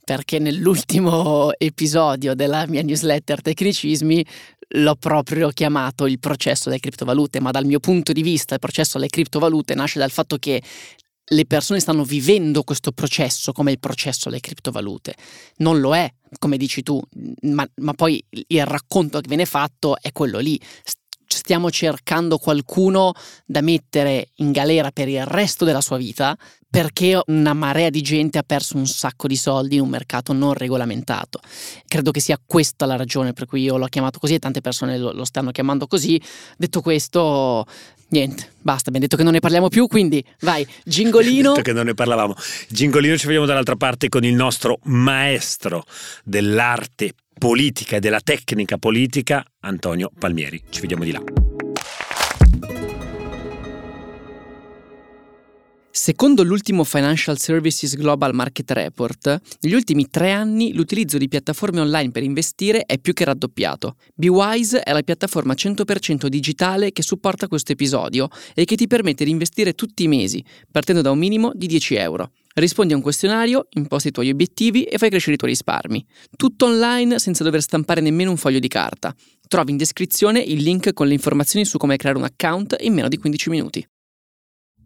perché 0.05 0.41
nell'ultimo 0.41 1.53
episodio 1.57 2.35
della 2.35 2.67
mia 2.67 2.83
newsletter 2.83 3.43
Tecnicismi 3.43 4.27
l'ho 4.71 4.97
proprio 4.97 5.51
chiamato 5.51 6.09
il 6.09 6.19
processo 6.19 6.69
delle 6.69 6.81
criptovalute, 6.81 7.39
ma 7.39 7.53
dal 7.53 7.65
mio 7.65 7.79
punto 7.79 8.13
di 8.13 8.23
vista 8.23 8.55
il 8.55 8.61
processo 8.61 8.99
delle 8.99 9.09
criptovalute 9.09 9.77
nasce 9.77 10.01
dal 10.01 10.11
fatto 10.11 10.37
che 10.37 10.61
le 11.29 11.45
persone 11.45 11.81
stanno 11.81 12.05
vivendo 12.05 12.63
questo 12.63 12.93
processo 12.93 13.53
come 13.53 13.73
il 13.73 13.79
processo 13.79 14.29
delle 14.29 14.41
criptovalute. 14.41 15.15
Non 15.57 15.81
lo 15.81 15.95
è, 15.95 16.11
come 16.39 16.57
dici 16.57 16.83
tu, 16.83 17.01
ma, 17.43 17.69
ma 17.77 17.93
poi 17.95 18.23
il 18.31 18.67
racconto 18.67 19.21
che 19.21 19.29
viene 19.29 19.45
fatto 19.45 20.01
è 20.01 20.13
quello 20.13 20.39
lì 20.39 20.59
stiamo 21.37 21.71
cercando 21.71 22.39
qualcuno 22.39 23.13
da 23.45 23.61
mettere 23.61 24.31
in 24.37 24.53
galera 24.53 24.91
per 24.91 25.09
il 25.09 25.25
resto 25.27 25.65
della 25.65 25.81
sua 25.81 25.97
vita 25.97 26.37
perché 26.71 27.19
una 27.27 27.55
marea 27.55 27.89
di 27.89 28.03
gente 28.03 28.39
ha 28.39 28.43
perso 28.43 28.77
un 28.77 28.87
sacco 28.87 29.27
di 29.27 29.37
soldi 29.37 29.77
in 29.77 29.83
un 29.83 29.89
mercato 29.89 30.33
non 30.33 30.53
regolamentato. 30.53 31.41
Credo 31.87 32.11
che 32.11 32.21
sia 32.21 32.39
questa 32.45 32.85
la 32.85 32.97
ragione 32.97 33.33
per 33.33 33.47
cui 33.47 33.63
io 33.63 33.79
l'ho 33.79 33.87
chiamato 33.87 34.19
così 34.19 34.35
e 34.35 34.39
tante 34.39 34.61
persone 34.61 34.99
lo, 34.99 35.13
lo 35.13 35.25
stanno 35.25 35.51
chiamando 35.51 35.87
così. 35.87 36.21
Detto 36.59 36.83
questo, 36.83 37.65
niente, 38.09 38.53
basta, 38.61 38.89
abbiamo 38.89 39.07
detto 39.07 39.17
che 39.17 39.23
non 39.23 39.33
ne 39.33 39.41
parliamo 39.41 39.69
più, 39.69 39.87
quindi 39.87 40.23
vai, 40.41 40.67
gingolino. 40.85 41.53
detto 41.57 41.63
che 41.63 41.73
non 41.73 41.87
ne 41.87 41.95
parlavamo. 41.95 42.35
Gingolino 42.69 43.17
ci 43.17 43.27
vediamo 43.27 43.47
dall'altra 43.47 43.77
parte 43.77 44.11
con 44.11 44.25
il 44.25 44.35
nostro 44.35 44.79
maestro 44.85 45.85
dell'arte 46.23 47.15
politica 47.39 47.97
e 47.97 48.01
della 48.01 48.21
tecnica 48.21 48.77
politica, 48.77 49.45
Antonio 49.61 50.11
Palmieri. 50.19 50.63
Ci 50.69 50.81
vediamo 50.81 51.05
di 51.05 51.13
là. 51.13 51.23
Secondo 56.09 56.43
l'ultimo 56.43 56.85
Financial 56.85 57.39
Services 57.39 57.95
Global 57.97 58.35
Market 58.35 58.71
Report, 58.71 59.41
negli 59.61 59.75
ultimi 59.75 60.09
tre 60.09 60.31
anni 60.31 60.73
l'utilizzo 60.73 61.19
di 61.19 61.29
piattaforme 61.29 61.81
online 61.81 62.13
per 62.13 62.23
investire 62.23 62.85
è 62.87 62.99
più 62.99 63.13
che 63.13 63.25
raddoppiato. 63.25 63.97
BeWise 64.15 64.81
è 64.83 64.93
la 64.93 65.03
piattaforma 65.03 65.55
100% 65.55 66.29
digitale 66.29 66.93
che 66.93 67.03
supporta 67.03 67.49
questo 67.49 67.73
episodio 67.73 68.29
e 68.55 68.65
che 68.65 68.77
ti 68.77 68.87
permette 68.87 69.25
di 69.25 69.31
investire 69.31 69.75
tutti 69.75 70.05
i 70.05 70.09
mesi, 70.09 70.43
partendo 70.71 71.03
da 71.03 71.11
un 71.11 71.19
minimo 71.19 71.51
di 71.55 71.67
10 71.67 71.97
euro. 71.97 72.31
Rispondi 72.59 72.93
a 72.93 72.97
un 72.97 73.03
questionario, 73.03 73.69
imposti 73.71 74.09
i 74.09 74.11
tuoi 74.11 74.31
obiettivi 74.31 74.83
e 74.83 74.99
fai 74.99 75.11
crescere 75.11 75.35
i 75.35 75.37
tuoi 75.39 75.51
risparmi. 75.51 76.05
Tutto 76.37 76.67
online 76.67 77.21
senza 77.21 77.45
dover 77.45 77.63
stampare 77.63 78.01
nemmeno 78.01 78.31
un 78.31 78.37
foglio 78.37 78.59
di 78.59 78.67
carta. 78.67 79.15
Trovi 79.47 79.71
in 79.71 79.77
descrizione 79.77 80.41
il 80.41 80.61
link 80.61 80.93
con 80.93 81.07
le 81.07 81.13
informazioni 81.13 81.65
su 81.65 81.79
come 81.79 81.97
creare 81.97 82.19
un 82.19 82.25
account 82.25 82.77
in 82.81 82.95
meno 82.95 83.07
di 83.07 83.17
15 83.17 83.51
minuti. 83.51 83.89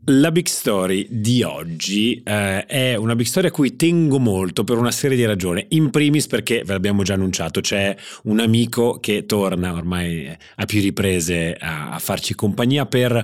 La 0.07 0.33
big 0.33 0.47
story 0.47 1.07
di 1.09 1.45
oggi 1.45 2.21
eh, 2.25 2.67
è 2.67 2.97
una 2.97 3.15
big 3.15 3.25
story 3.25 3.47
a 3.47 3.51
cui 3.53 3.77
tengo 3.77 4.19
molto 4.19 4.65
per 4.65 4.77
una 4.77 4.91
serie 4.91 5.17
di 5.17 5.25
ragioni. 5.25 5.65
In 5.71 5.91
primis 5.91 6.27
perché, 6.27 6.65
ve 6.65 6.73
l'abbiamo 6.73 7.05
già 7.05 7.15
annunciato, 7.15 7.61
c'è 7.61 7.97
un 8.25 8.41
amico 8.41 8.99
che 8.99 9.27
torna 9.27 9.73
ormai 9.73 10.27
a 10.57 10.65
più 10.67 10.81
riprese 10.81 11.55
a, 11.55 11.91
a 11.91 12.01
farci 12.01 12.35
compagnia 12.35 12.85
per 12.87 13.15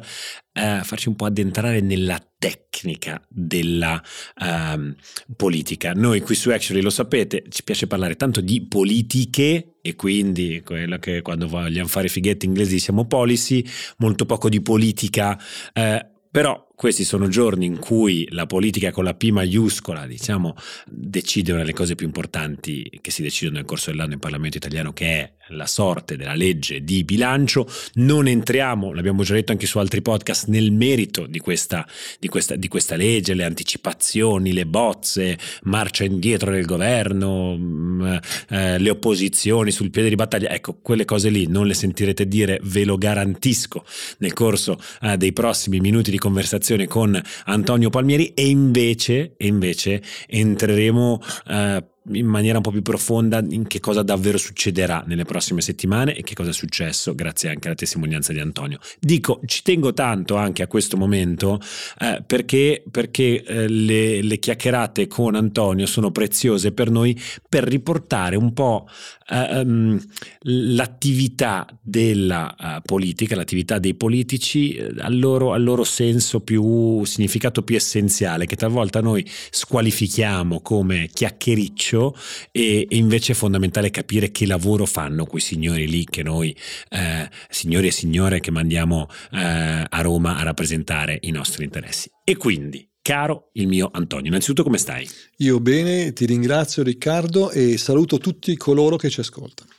eh, 0.52 0.80
farci 0.84 1.08
un 1.08 1.16
po' 1.16 1.24
addentrare 1.24 1.80
nella 1.80 2.24
tecnica 2.38 3.20
della 3.28 4.00
um, 4.40 4.94
politica. 5.34 5.94
Noi 5.94 6.20
qui 6.20 6.36
su 6.36 6.50
Actually 6.50 6.80
lo 6.80 6.90
sapete, 6.90 7.42
ci 7.48 7.64
piace 7.64 7.88
parlare 7.88 8.14
tanto 8.14 8.40
di 8.40 8.64
politiche 8.64 9.78
e 9.82 9.96
quindi 9.96 10.62
quello 10.64 10.98
che 10.98 11.22
quando 11.22 11.48
vogliamo 11.48 11.88
fare 11.88 12.06
fighetti 12.06 12.46
inglesi 12.46 12.78
siamo 12.78 13.04
policy, 13.04 13.64
molto 13.96 14.26
poco 14.26 14.48
di 14.48 14.60
politica. 14.60 15.36
Eh, 15.72 16.06
però 16.30 16.66
questi 16.78 17.02
sono 17.02 17.26
giorni 17.26 17.66
in 17.66 17.80
cui 17.80 18.28
la 18.30 18.46
politica 18.46 18.92
con 18.92 19.02
la 19.02 19.12
P 19.12 19.30
maiuscola, 19.30 20.06
diciamo, 20.06 20.54
decide 20.86 21.50
una 21.50 21.62
delle 21.62 21.72
cose 21.72 21.96
più 21.96 22.06
importanti 22.06 22.88
che 23.00 23.10
si 23.10 23.20
decidono 23.20 23.56
nel 23.56 23.66
corso 23.66 23.90
dell'anno 23.90 24.12
in 24.12 24.20
Parlamento 24.20 24.58
italiano, 24.58 24.92
che 24.92 25.06
è 25.06 25.34
la 25.48 25.66
sorte 25.66 26.16
della 26.16 26.34
legge 26.34 26.82
di 26.82 27.04
bilancio. 27.04 27.66
Non 27.94 28.26
entriamo, 28.26 28.92
l'abbiamo 28.92 29.22
già 29.22 29.34
detto 29.34 29.52
anche 29.52 29.66
su 29.66 29.78
altri 29.78 30.02
podcast, 30.02 30.48
nel 30.48 30.72
merito 30.72 31.26
di 31.26 31.38
questa, 31.38 31.86
di 32.18 32.28
questa, 32.28 32.56
di 32.56 32.68
questa 32.68 32.96
legge, 32.96 33.34
le 33.34 33.44
anticipazioni, 33.44 34.52
le 34.52 34.66
bozze, 34.66 35.38
marcia 35.62 36.04
indietro 36.04 36.50
del 36.50 36.64
governo, 36.64 37.56
mm, 37.56 38.16
eh, 38.50 38.78
le 38.78 38.90
opposizioni 38.90 39.70
sul 39.70 39.90
piede 39.90 40.08
di 40.08 40.14
battaglia. 40.14 40.50
Ecco, 40.50 40.78
quelle 40.80 41.04
cose 41.04 41.28
lì 41.30 41.46
non 41.46 41.66
le 41.66 41.74
sentirete 41.74 42.26
dire, 42.26 42.60
ve 42.64 42.84
lo 42.84 42.96
garantisco, 42.96 43.84
nel 44.18 44.32
corso 44.32 44.80
eh, 45.02 45.16
dei 45.16 45.32
prossimi 45.32 45.80
minuti 45.80 46.10
di 46.10 46.18
conversazione 46.18 46.86
con 46.86 47.20
Antonio 47.44 47.90
Palmieri 47.90 48.32
e 48.34 48.48
invece, 48.48 49.34
e 49.36 49.46
invece 49.46 50.02
entreremo 50.26 51.20
eh, 51.46 51.84
in 52.12 52.26
maniera 52.26 52.56
un 52.56 52.62
po' 52.62 52.70
più 52.70 52.82
profonda 52.82 53.42
in 53.48 53.66
che 53.66 53.80
cosa 53.80 54.02
davvero 54.02 54.38
succederà 54.38 55.04
nelle 55.06 55.24
prossime 55.24 55.60
settimane 55.60 56.14
e 56.14 56.22
che 56.22 56.34
cosa 56.34 56.50
è 56.50 56.52
successo 56.52 57.14
grazie 57.14 57.50
anche 57.50 57.68
alla 57.68 57.76
testimonianza 57.76 58.32
di 58.32 58.40
Antonio. 58.40 58.78
Dico, 58.98 59.40
ci 59.46 59.62
tengo 59.62 59.92
tanto 59.92 60.36
anche 60.36 60.62
a 60.62 60.66
questo 60.66 60.96
momento 60.96 61.60
eh, 62.00 62.22
perché, 62.26 62.82
perché 62.90 63.42
eh, 63.42 63.68
le, 63.68 64.22
le, 64.22 64.38
chiacchierate 64.38 65.06
con 65.06 65.34
Antonio 65.34 65.86
sono 65.86 66.10
preziose 66.10 66.72
per 66.72 66.90
noi 66.90 67.18
per 67.48 67.64
riportare 67.64 68.36
un 68.36 68.52
po' 68.52 68.88
eh, 69.28 69.60
um, 69.60 70.00
l'attività 70.42 71.66
della 71.80 72.54
uh, 72.58 72.82
politica, 72.82 73.36
l'attività 73.36 73.78
dei 73.78 73.94
politici 73.94 74.74
eh, 74.74 74.94
al 74.98 75.18
loro, 75.18 75.52
al 75.52 75.62
loro 75.62 75.84
senso 75.84 76.40
più, 76.40 77.04
significato 77.04 77.62
più 77.62 77.76
essenziale 77.76 78.46
che 78.46 78.56
talvolta 78.56 79.00
noi 79.00 79.28
squalifichiamo 79.50 80.60
come 80.60 81.10
chiacchiericcio 81.12 81.97
ufficio 81.98 82.14
e, 82.52 82.86
e, 82.88 82.96
invece 82.96 83.32
è 83.32 83.34
fondamentale 83.34 83.90
capire 83.90 84.30
che 84.30 84.46
lavoro 84.46 84.86
fanno 84.86 85.26
quei 85.26 85.42
signori 85.42 85.88
lì 85.88 86.04
che 86.04 86.22
noi, 86.22 86.56
eh, 86.90 87.28
signori 87.48 87.88
e 87.88 87.90
signore 87.90 88.40
che 88.40 88.50
mandiamo 88.50 89.08
eh, 89.32 89.84
a 89.88 90.00
Roma 90.00 90.36
a 90.36 90.42
rappresentare 90.42 91.18
i 91.22 91.30
nostri 91.30 91.64
interessi. 91.64 92.10
E 92.24 92.36
quindi, 92.36 92.88
caro 93.02 93.50
il 93.54 93.66
mio 93.66 93.90
Antonio, 93.92 94.28
innanzitutto 94.28 94.62
come 94.62 94.78
stai? 94.78 95.08
Io 95.38 95.60
bene, 95.60 96.12
ti 96.12 96.26
ringrazio 96.26 96.82
Riccardo 96.82 97.50
e 97.50 97.76
saluto 97.76 98.18
tutti 98.18 98.56
coloro 98.56 98.96
che 98.96 99.10
ci 99.10 99.20
ascoltano. 99.20 99.70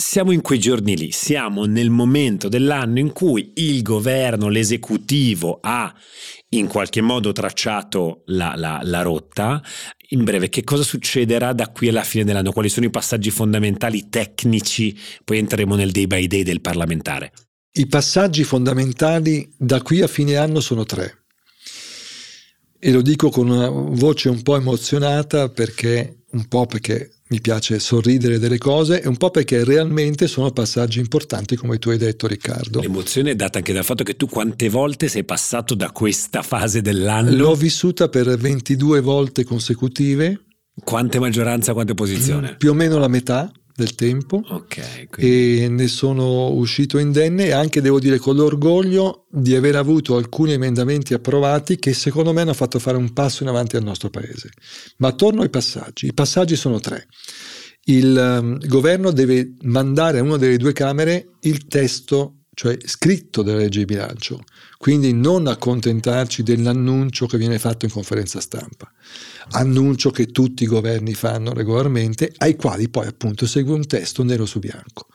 Siamo 0.00 0.30
in 0.30 0.42
quei 0.42 0.60
giorni 0.60 0.96
lì, 0.96 1.10
siamo 1.10 1.64
nel 1.64 1.90
momento 1.90 2.48
dell'anno 2.48 3.00
in 3.00 3.12
cui 3.12 3.50
il 3.56 3.82
governo, 3.82 4.48
l'esecutivo 4.48 5.58
ha 5.60 5.92
in 6.50 6.68
qualche 6.68 7.00
modo 7.00 7.32
tracciato 7.32 8.22
la, 8.26 8.54
la, 8.54 8.78
la 8.84 9.02
rotta. 9.02 9.60
In 10.10 10.22
breve, 10.22 10.50
che 10.50 10.62
cosa 10.62 10.84
succederà 10.84 11.52
da 11.52 11.70
qui 11.70 11.88
alla 11.88 12.04
fine 12.04 12.22
dell'anno? 12.22 12.52
Quali 12.52 12.68
sono 12.68 12.86
i 12.86 12.90
passaggi 12.90 13.30
fondamentali 13.32 14.08
tecnici? 14.08 14.96
Poi 15.24 15.38
entreremo 15.38 15.74
nel 15.74 15.90
day 15.90 16.06
by 16.06 16.28
day 16.28 16.44
del 16.44 16.60
parlamentare. 16.60 17.32
I 17.72 17.88
passaggi 17.88 18.44
fondamentali 18.44 19.52
da 19.58 19.82
qui 19.82 20.00
a 20.00 20.06
fine 20.06 20.36
anno 20.36 20.60
sono 20.60 20.84
tre. 20.84 21.24
E 22.78 22.92
lo 22.92 23.02
dico 23.02 23.30
con 23.30 23.50
una 23.50 23.68
voce 23.68 24.28
un 24.28 24.42
po' 24.42 24.54
emozionata 24.54 25.48
perché, 25.48 26.22
un 26.30 26.46
po' 26.46 26.66
perché 26.66 27.17
mi 27.28 27.40
piace 27.40 27.78
sorridere 27.78 28.38
delle 28.38 28.58
cose 28.58 29.02
un 29.04 29.16
po' 29.16 29.30
perché 29.30 29.64
realmente 29.64 30.26
sono 30.26 30.50
passaggi 30.50 30.98
importanti 30.98 31.56
come 31.56 31.78
tu 31.78 31.90
hai 31.90 31.98
detto 31.98 32.26
Riccardo. 32.26 32.80
L'emozione 32.80 33.32
è 33.32 33.34
data 33.34 33.58
anche 33.58 33.72
dal 33.72 33.84
fatto 33.84 34.04
che 34.04 34.16
tu 34.16 34.26
quante 34.26 34.68
volte 34.68 35.08
sei 35.08 35.24
passato 35.24 35.74
da 35.74 35.90
questa 35.90 36.42
fase 36.42 36.80
dell'anno? 36.80 37.34
L'ho 37.34 37.54
vissuta 37.54 38.08
per 38.08 38.36
22 38.36 39.00
volte 39.00 39.44
consecutive. 39.44 40.44
Quante 40.82 41.18
maggioranza, 41.18 41.72
quante 41.72 41.94
posizione? 41.94 42.54
Più 42.56 42.70
o 42.70 42.74
meno 42.74 42.98
la 42.98 43.08
metà 43.08 43.50
del 43.78 43.94
tempo 43.94 44.42
okay, 44.44 45.06
e 45.16 45.68
ne 45.70 45.86
sono 45.86 46.48
uscito 46.48 46.98
indenne 46.98 47.46
e 47.46 47.52
anche 47.52 47.80
devo 47.80 48.00
dire 48.00 48.18
con 48.18 48.34
l'orgoglio 48.34 49.26
di 49.30 49.54
aver 49.54 49.76
avuto 49.76 50.16
alcuni 50.16 50.54
emendamenti 50.54 51.14
approvati 51.14 51.78
che 51.78 51.94
secondo 51.94 52.32
me 52.32 52.40
hanno 52.40 52.54
fatto 52.54 52.80
fare 52.80 52.96
un 52.96 53.12
passo 53.12 53.44
in 53.44 53.50
avanti 53.50 53.76
al 53.76 53.84
nostro 53.84 54.10
paese. 54.10 54.50
Ma 54.96 55.12
torno 55.12 55.42
ai 55.42 55.48
passaggi. 55.48 56.06
I 56.06 56.12
passaggi 56.12 56.56
sono 56.56 56.80
tre. 56.80 57.06
Il 57.84 58.40
um, 58.40 58.58
governo 58.66 59.12
deve 59.12 59.54
mandare 59.62 60.18
a 60.18 60.22
una 60.22 60.38
delle 60.38 60.56
due 60.56 60.72
Camere 60.72 61.34
il 61.42 61.68
testo 61.68 62.37
cioè 62.58 62.76
scritto 62.86 63.42
della 63.42 63.58
legge 63.58 63.78
di 63.78 63.84
bilancio, 63.84 64.42
quindi 64.78 65.12
non 65.12 65.46
accontentarci 65.46 66.42
dell'annuncio 66.42 67.26
che 67.26 67.38
viene 67.38 67.56
fatto 67.60 67.84
in 67.84 67.92
conferenza 67.92 68.40
stampa, 68.40 68.92
annuncio 69.50 70.10
che 70.10 70.26
tutti 70.32 70.64
i 70.64 70.66
governi 70.66 71.14
fanno 71.14 71.52
regolarmente, 71.52 72.32
ai 72.38 72.56
quali 72.56 72.88
poi 72.88 73.06
appunto 73.06 73.46
segue 73.46 73.74
un 73.74 73.86
testo 73.86 74.24
nero 74.24 74.44
su 74.44 74.58
bianco. 74.58 75.06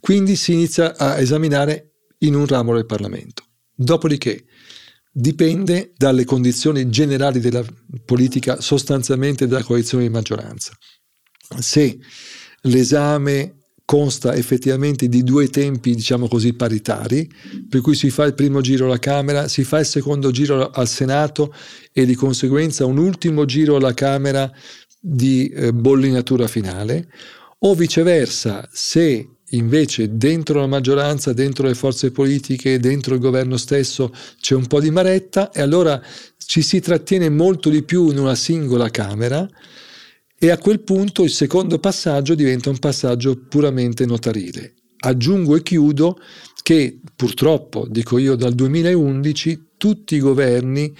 Quindi 0.00 0.34
si 0.34 0.54
inizia 0.54 0.96
a 0.96 1.18
esaminare 1.18 1.92
in 2.20 2.34
un 2.34 2.46
ramo 2.46 2.72
del 2.72 2.86
Parlamento. 2.86 3.42
Dopodiché 3.74 4.46
dipende 5.12 5.92
dalle 5.94 6.24
condizioni 6.24 6.88
generali 6.88 7.38
della 7.38 7.62
politica, 8.02 8.62
sostanzialmente 8.62 9.46
della 9.46 9.62
coalizione 9.62 10.04
di 10.04 10.10
maggioranza. 10.10 10.74
Se 11.58 11.98
l'esame 12.62 13.57
consta 13.88 14.34
effettivamente 14.34 15.08
di 15.08 15.24
due 15.24 15.48
tempi, 15.48 15.94
diciamo 15.94 16.28
così, 16.28 16.52
paritari, 16.52 17.26
per 17.70 17.80
cui 17.80 17.94
si 17.94 18.10
fa 18.10 18.24
il 18.24 18.34
primo 18.34 18.60
giro 18.60 18.84
alla 18.84 18.98
Camera, 18.98 19.48
si 19.48 19.64
fa 19.64 19.78
il 19.78 19.86
secondo 19.86 20.30
giro 20.30 20.68
al 20.68 20.86
Senato 20.86 21.54
e 21.90 22.04
di 22.04 22.14
conseguenza 22.14 22.84
un 22.84 22.98
ultimo 22.98 23.46
giro 23.46 23.76
alla 23.76 23.94
Camera 23.94 24.52
di 25.00 25.48
eh, 25.48 25.72
bollinatura 25.72 26.46
finale, 26.48 27.08
o 27.60 27.74
viceversa, 27.74 28.68
se 28.70 29.26
invece 29.52 30.18
dentro 30.18 30.60
la 30.60 30.66
maggioranza, 30.66 31.32
dentro 31.32 31.66
le 31.66 31.74
forze 31.74 32.10
politiche, 32.10 32.78
dentro 32.78 33.14
il 33.14 33.20
governo 33.20 33.56
stesso 33.56 34.12
c'è 34.38 34.54
un 34.54 34.66
po' 34.66 34.80
di 34.80 34.90
maretta 34.90 35.50
e 35.50 35.62
allora 35.62 35.98
ci 36.36 36.60
si 36.60 36.80
trattiene 36.80 37.30
molto 37.30 37.70
di 37.70 37.82
più 37.82 38.10
in 38.10 38.18
una 38.18 38.34
singola 38.34 38.90
Camera 38.90 39.48
e 40.38 40.50
a 40.50 40.58
quel 40.58 40.80
punto 40.80 41.24
il 41.24 41.30
secondo 41.30 41.78
passaggio 41.78 42.34
diventa 42.34 42.70
un 42.70 42.78
passaggio 42.78 43.36
puramente 43.48 44.06
notarile. 44.06 44.74
Aggiungo 45.00 45.56
e 45.56 45.62
chiudo 45.62 46.18
che 46.62 47.00
purtroppo, 47.16 47.86
dico 47.88 48.18
io, 48.18 48.34
dal 48.36 48.54
2011 48.54 49.66
tutti 49.76 50.16
i 50.16 50.20
governi 50.20 50.94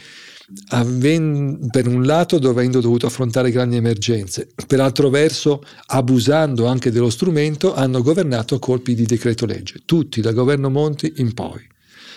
per 1.70 1.86
un 1.86 2.04
lato 2.04 2.38
dovendo 2.38 2.80
dovuto 2.80 3.06
affrontare 3.06 3.50
grandi 3.50 3.76
emergenze, 3.76 4.48
per 4.66 4.80
altro 4.80 5.10
verso 5.10 5.62
abusando 5.86 6.66
anche 6.66 6.90
dello 6.90 7.10
strumento 7.10 7.74
hanno 7.74 8.00
governato 8.02 8.54
a 8.54 8.58
colpi 8.58 8.94
di 8.94 9.04
decreto 9.04 9.44
legge, 9.44 9.82
tutti 9.84 10.22
dal 10.22 10.32
governo 10.32 10.70
Monti 10.70 11.12
in 11.16 11.34
poi, 11.34 11.60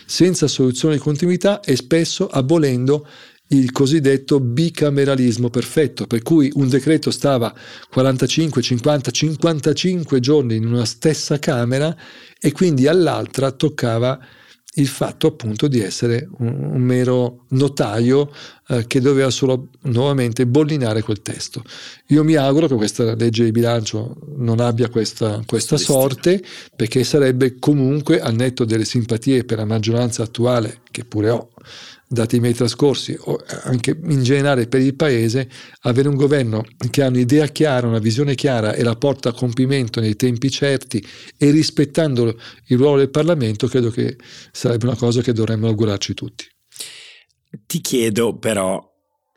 senza 0.06 0.48
soluzione 0.48 0.96
di 0.96 1.02
continuità 1.02 1.60
e 1.60 1.76
spesso 1.76 2.28
abolendo 2.28 3.06
il 3.52 3.72
cosiddetto 3.72 4.40
bicameralismo 4.40 5.50
perfetto, 5.50 6.08
per 6.08 6.22
cui 6.22 6.52
un 6.56 6.68
decreto 6.68 7.12
stava 7.12 7.54
45, 7.90 8.62
50, 8.62 9.12
55 9.12 10.20
giorni 10.20 10.56
in 10.56 10.66
una 10.66 10.86
stessa 10.86 11.40
Camera 11.40 11.96
e 12.40 12.52
quindi 12.52 12.88
all'altra 12.88 13.52
toccava 13.52 14.20
il 14.76 14.88
fatto 14.88 15.28
appunto 15.28 15.68
di 15.68 15.82
essere 15.82 16.30
un, 16.38 16.72
un 16.76 16.82
mero 16.82 17.46
notaio 17.50 18.32
eh, 18.70 18.88
che 18.88 19.02
doveva 19.02 19.30
solo 19.30 19.68
nuovamente 19.82 20.48
bollinare 20.48 21.02
quel 21.02 21.22
testo. 21.22 21.62
Io 22.08 22.24
mi 22.24 22.36
auguro 22.36 22.68
che 22.68 22.76
questa 22.76 23.14
legge 23.16 23.44
di 23.44 23.52
bilancio 23.52 24.16
non 24.38 24.62
abbia 24.62 24.88
questa, 24.88 25.42
questa 25.46 25.76
sorte 25.76 26.42
perché 26.74 27.04
sarebbe 27.04 27.58
comunque 27.60 28.22
al 28.22 28.36
netto 28.36 28.64
delle 28.64 28.86
simpatie 28.86 29.44
per 29.44 29.58
la 29.58 29.66
maggioranza 29.66 30.24
attuale, 30.24 30.80
che 30.90 31.04
pure 31.04 31.30
ho, 31.32 31.50
dati 32.14 32.36
i 32.36 32.40
miei 32.42 32.54
trascorsi, 32.54 33.16
o 33.18 33.42
anche 33.64 33.98
in 34.04 34.22
generale 34.22 34.68
per 34.68 34.82
il 34.82 34.96
Paese, 34.96 35.50
avere 35.84 36.10
un 36.10 36.16
governo 36.16 36.66
che 36.90 37.04
ha 37.04 37.08
un'idea 37.08 37.48
chiara, 37.48 37.88
una 37.88 38.00
visione 38.00 38.36
chiara 38.36 38.74
e 38.74 38.84
la 38.84 38.98
porta 38.98 39.30
a 39.30 39.34
compimento 39.34 40.02
nei 40.02 40.18
tempi 40.18 40.52
certi 40.52 41.02
e 41.38 41.52
rispettando 41.52 42.38
il 42.68 42.78
ruolo 42.78 42.98
del 42.98 43.10
Parlamento, 43.10 43.68
credo 43.68 43.90
che 43.92 44.18
sarebbe 44.52 44.88
una 44.88 44.98
cosa 44.98 45.22
che 45.22 45.32
dovremmo 45.32 45.68
augurarci 45.68 46.14
tutti. 46.14 46.46
Ti 47.66 47.80
chiedo 47.80 48.38
però, 48.38 48.86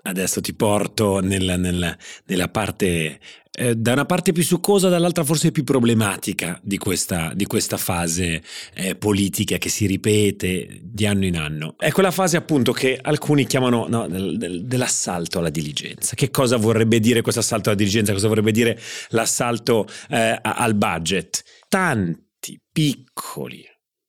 adesso 0.02 0.40
ti 0.40 0.52
porto 0.54 1.20
nella, 1.20 1.56
nella, 1.56 1.96
nella 2.26 2.48
parte 2.48 3.20
eh, 3.56 3.76
da 3.76 3.92
una 3.92 4.04
parte 4.04 4.32
più 4.32 4.42
succosa, 4.42 4.88
dall'altra 4.88 5.22
forse 5.22 5.52
più 5.52 5.62
problematica 5.62 6.58
di 6.62 6.76
questa, 6.76 7.32
di 7.34 7.46
questa 7.46 7.76
fase 7.76 8.42
eh, 8.74 8.96
politica 8.96 9.58
che 9.58 9.68
si 9.68 9.86
ripete 9.86 10.80
di 10.82 11.06
anno 11.06 11.24
in 11.24 11.36
anno. 11.36 11.74
È 11.78 11.92
quella 11.92 12.10
fase 12.10 12.36
appunto 12.36 12.72
che 12.72 12.98
alcuni 13.00 13.46
chiamano 13.46 13.86
no, 13.88 14.08
del, 14.08 14.36
del, 14.38 14.64
dell'assalto 14.64 15.38
alla 15.38 15.50
diligenza. 15.50 16.14
Che 16.14 16.30
cosa 16.30 16.56
vorrebbe 16.56 16.98
dire 16.98 17.22
questo 17.22 17.40
assalto 17.40 17.68
alla 17.68 17.78
diligenza? 17.78 18.12
Cosa 18.12 18.28
vorrebbe 18.28 18.50
dire 18.50 18.78
l'assalto 19.10 19.86
eh, 20.10 20.38
al 20.42 20.74
budget? 20.74 21.44
Tanti 21.68 22.60
piccoli 22.72 23.64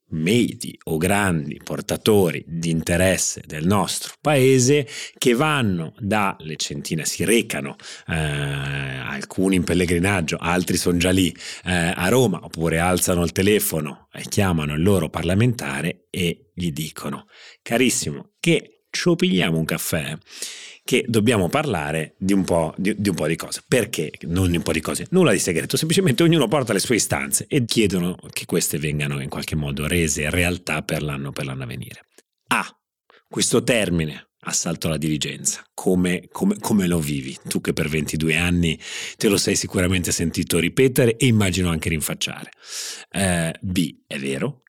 medi 0.10 0.78
o 0.84 0.98
grandi 0.98 1.60
portatori 1.63 2.44
di 2.48 2.70
interesse 2.70 3.44
del 3.46 3.65
nostro 3.65 4.13
paese 4.22 4.88
che 5.18 5.34
vanno 5.34 5.94
dalle 6.00 6.56
centinaia, 6.56 7.08
si 7.08 7.24
recano, 7.24 7.76
eh, 8.08 8.15
alcuni 8.15 9.56
in 9.56 9.63
pellegrinaggio, 9.63 10.38
altri 10.38 10.78
sono 10.78 10.98
già 10.98 11.12
lì 11.12 11.36
eh, 11.65 11.94
a 11.96 12.08
Roma, 12.10 12.39
oppure 12.44 12.80
alzano 12.80 13.24
il 13.24 13.32
telefono 13.32 14.08
e 14.13 14.24
chiamano 14.28 14.76
il 14.76 14.84
loro 14.84 15.10
parlamentare 15.10 16.08
e 16.10 16.52
gli 16.54 16.72
dicono, 16.72 17.28
carissimo, 17.62 18.34
che 18.39 18.86
ci 18.89 19.13
pigliamo 19.15 19.58
un 19.58 19.65
caffè 19.65 20.18
che 20.86 21.04
dobbiamo 21.08 21.50
parlare 21.50 22.13
di 22.19 22.32
un, 22.32 22.45
di, 22.78 22.93
di 22.95 23.10
un, 23.10 23.15
po', 23.15 23.26
di, 23.26 23.36
cose. 23.36 23.63
Perché? 23.67 24.12
Non 24.28 24.52
di 24.52 24.58
un 24.58 24.62
po' 24.62 24.71
di 24.71 24.82
cose, 24.82 25.08
nulla 25.10 25.32
di 25.32 25.39
segreto, 25.39 25.78
semplicemente 25.78 26.21
ognuno 26.21 26.48
porta 26.48 26.74
le 26.74 26.80
sue 26.80 26.95
istanze 26.95 27.48
e 27.50 27.65
chiedono 27.65 28.15
che 28.32 28.45
queste 28.45 28.78
vengano 28.78 29.19
in 29.19 29.28
qualche 29.28 29.56
modo 29.56 29.88
rese 29.88 30.30
realtà 30.30 30.84
per 30.84 31.02
l'anno, 31.02 31.32
per 31.32 31.45
l'anno 31.45 31.63
a 31.63 31.65
venire. 31.65 32.06
Ah, 32.50 32.67
questo 33.28 33.63
termine, 33.63 34.30
assalto 34.41 34.86
alla 34.86 34.98
diligenza, 34.98 35.65
come, 35.74 36.28
come, 36.32 36.60
come, 36.60 36.86
lo 36.86 37.00
vivi? 37.00 37.36
Tu 37.48 37.62
che 37.62 37.74
per 37.74 37.89
22 37.89 38.36
anni 38.36 38.80
te 39.17 39.28
lo 39.28 39.38
sei 39.38 39.56
sicuramente 39.56 40.12
sentito 40.12 40.60
ripetere 40.60 41.17
e 41.17 41.26
immagino 41.26 41.69
anche 41.69 41.89
rinfacciare. 41.89 42.52
Eh, 43.10 43.56
B, 43.60 44.04
è 44.06 44.19
vero. 44.19 44.62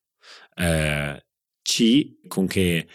Eh, 0.54 1.22
C, 1.60 2.26
con 2.26 2.46
che 2.46 2.86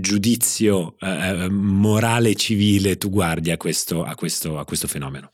giudizio 0.00 0.96
eh, 0.98 1.44
eh, 1.44 1.48
morale 1.48 2.34
civile 2.34 2.98
tu 2.98 3.10
guardi 3.10 3.50
a 3.50 3.56
questo, 3.56 4.04
a, 4.04 4.14
questo, 4.14 4.58
a 4.58 4.64
questo 4.64 4.86
fenomeno? 4.86 5.32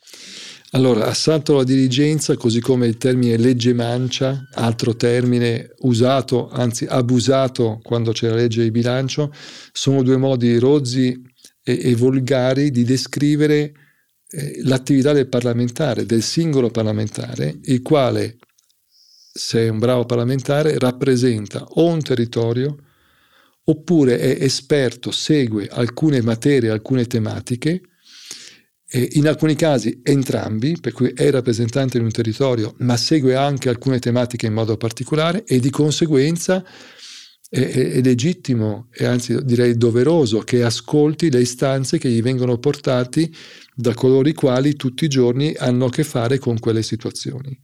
Allora, 0.75 1.07
assalto 1.07 1.55
alla 1.55 1.63
diligenza, 1.63 2.37
così 2.37 2.61
come 2.61 2.89
il 2.89 2.97
termine 2.97 3.37
legge 3.37 3.73
mancia, 3.73 4.49
altro 4.55 4.97
termine 4.97 5.73
usato, 5.83 6.49
anzi 6.51 6.85
abusato 6.85 7.79
quando 7.81 8.11
c'è 8.11 8.29
la 8.29 8.35
legge 8.35 8.65
di 8.65 8.73
bilancio, 8.73 9.33
sono 9.73 10.03
due 10.03 10.17
modi 10.17 10.59
rozzi 10.59 11.23
e, 11.63 11.79
e 11.81 11.95
volgari 11.95 12.73
di 12.73 12.83
descrivere 12.83 13.73
eh, 14.29 14.63
l'attività 14.65 15.13
del 15.13 15.29
parlamentare, 15.29 16.07
del 16.07 16.23
singolo 16.23 16.71
parlamentare, 16.71 17.61
il 17.63 17.81
quale, 17.81 18.39
se 19.33 19.67
è 19.67 19.69
un 19.69 19.79
bravo 19.79 20.07
parlamentare, 20.07 20.77
rappresenta 20.77 21.65
o 21.65 21.87
un 21.87 22.03
territorio 22.03 22.77
oppure 23.65 24.19
è 24.19 24.43
esperto, 24.43 25.11
segue 25.11 25.69
alcune 25.69 26.23
materie, 26.23 26.71
alcune 26.71 27.07
tematiche, 27.07 27.81
in 28.95 29.27
alcuni 29.27 29.57
casi 29.57 30.01
entrambi, 30.05 30.79
per 30.81 30.93
cui 30.93 31.13
è 31.15 31.31
rappresentante 31.31 31.99
di 31.99 32.05
un 32.05 32.11
territorio, 32.11 32.75
ma 32.79 32.97
segue 32.97 33.35
anche 33.35 33.69
alcune 33.69 33.99
tematiche 33.99 34.47
in 34.47 34.53
modo 34.53 34.77
particolare 34.77 35.45
e 35.45 35.59
di 35.59 35.71
conseguenza 35.71 36.65
è, 37.49 37.61
è, 37.61 38.01
legittimo 38.03 38.89
e 38.93 39.05
anzi 39.05 39.37
direi 39.45 39.77
doveroso 39.77 40.41
che 40.41 40.63
ascolti 40.63 41.31
le 41.31 41.41
istanze 41.41 41.99
che 41.99 42.09
gli 42.09 42.23
vengono 42.23 42.59
portate 42.59 43.31
da 43.75 43.95
coloro 43.95 44.29
i 44.29 44.35
quali 44.35 44.77
tutti 44.77 45.05
i 45.05 45.09
giorni 45.09 45.55
hanno 45.57 45.87
a 45.87 45.91
che 45.91 46.05
fare 46.05 46.39
con 46.39 46.59
quelle 46.59 46.83
situazioni. 46.83 47.59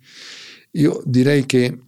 Io 0.73 1.03
direi 1.05 1.47
che 1.47 1.85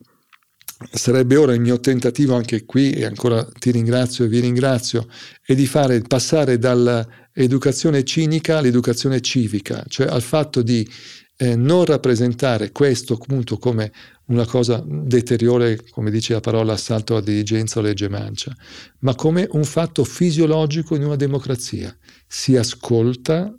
sarebbe 0.90 1.36
ora 1.36 1.54
il 1.54 1.60
mio 1.60 1.80
tentativo 1.80 2.34
anche 2.34 2.64
qui, 2.64 2.92
e 2.92 3.04
ancora 3.04 3.46
ti 3.58 3.70
ringrazio 3.70 4.24
e 4.24 4.28
vi 4.28 4.40
ringrazio, 4.40 5.06
è 5.44 5.54
di 5.54 5.66
fare, 5.66 6.00
passare 6.00 6.58
dall'educazione 6.58 8.04
cinica 8.04 8.58
all'educazione 8.58 9.20
civica, 9.20 9.84
cioè 9.88 10.06
al 10.06 10.22
fatto 10.22 10.62
di 10.62 10.88
eh, 11.36 11.56
non 11.56 11.84
rappresentare 11.84 12.70
questo 12.70 13.14
appunto 13.14 13.58
come 13.58 13.92
una 14.26 14.46
cosa 14.46 14.82
deteriore, 14.86 15.80
come 15.90 16.10
dice 16.10 16.34
la 16.34 16.40
parola 16.40 16.74
assalto 16.74 17.14
alla 17.14 17.24
diligenza 17.24 17.80
o 17.80 17.82
legge 17.82 18.08
mancia, 18.08 18.54
ma 19.00 19.14
come 19.14 19.46
un 19.50 19.64
fatto 19.64 20.04
fisiologico 20.04 20.94
in 20.94 21.04
una 21.04 21.16
democrazia. 21.16 21.94
Si 22.26 22.56
ascolta 22.56 23.52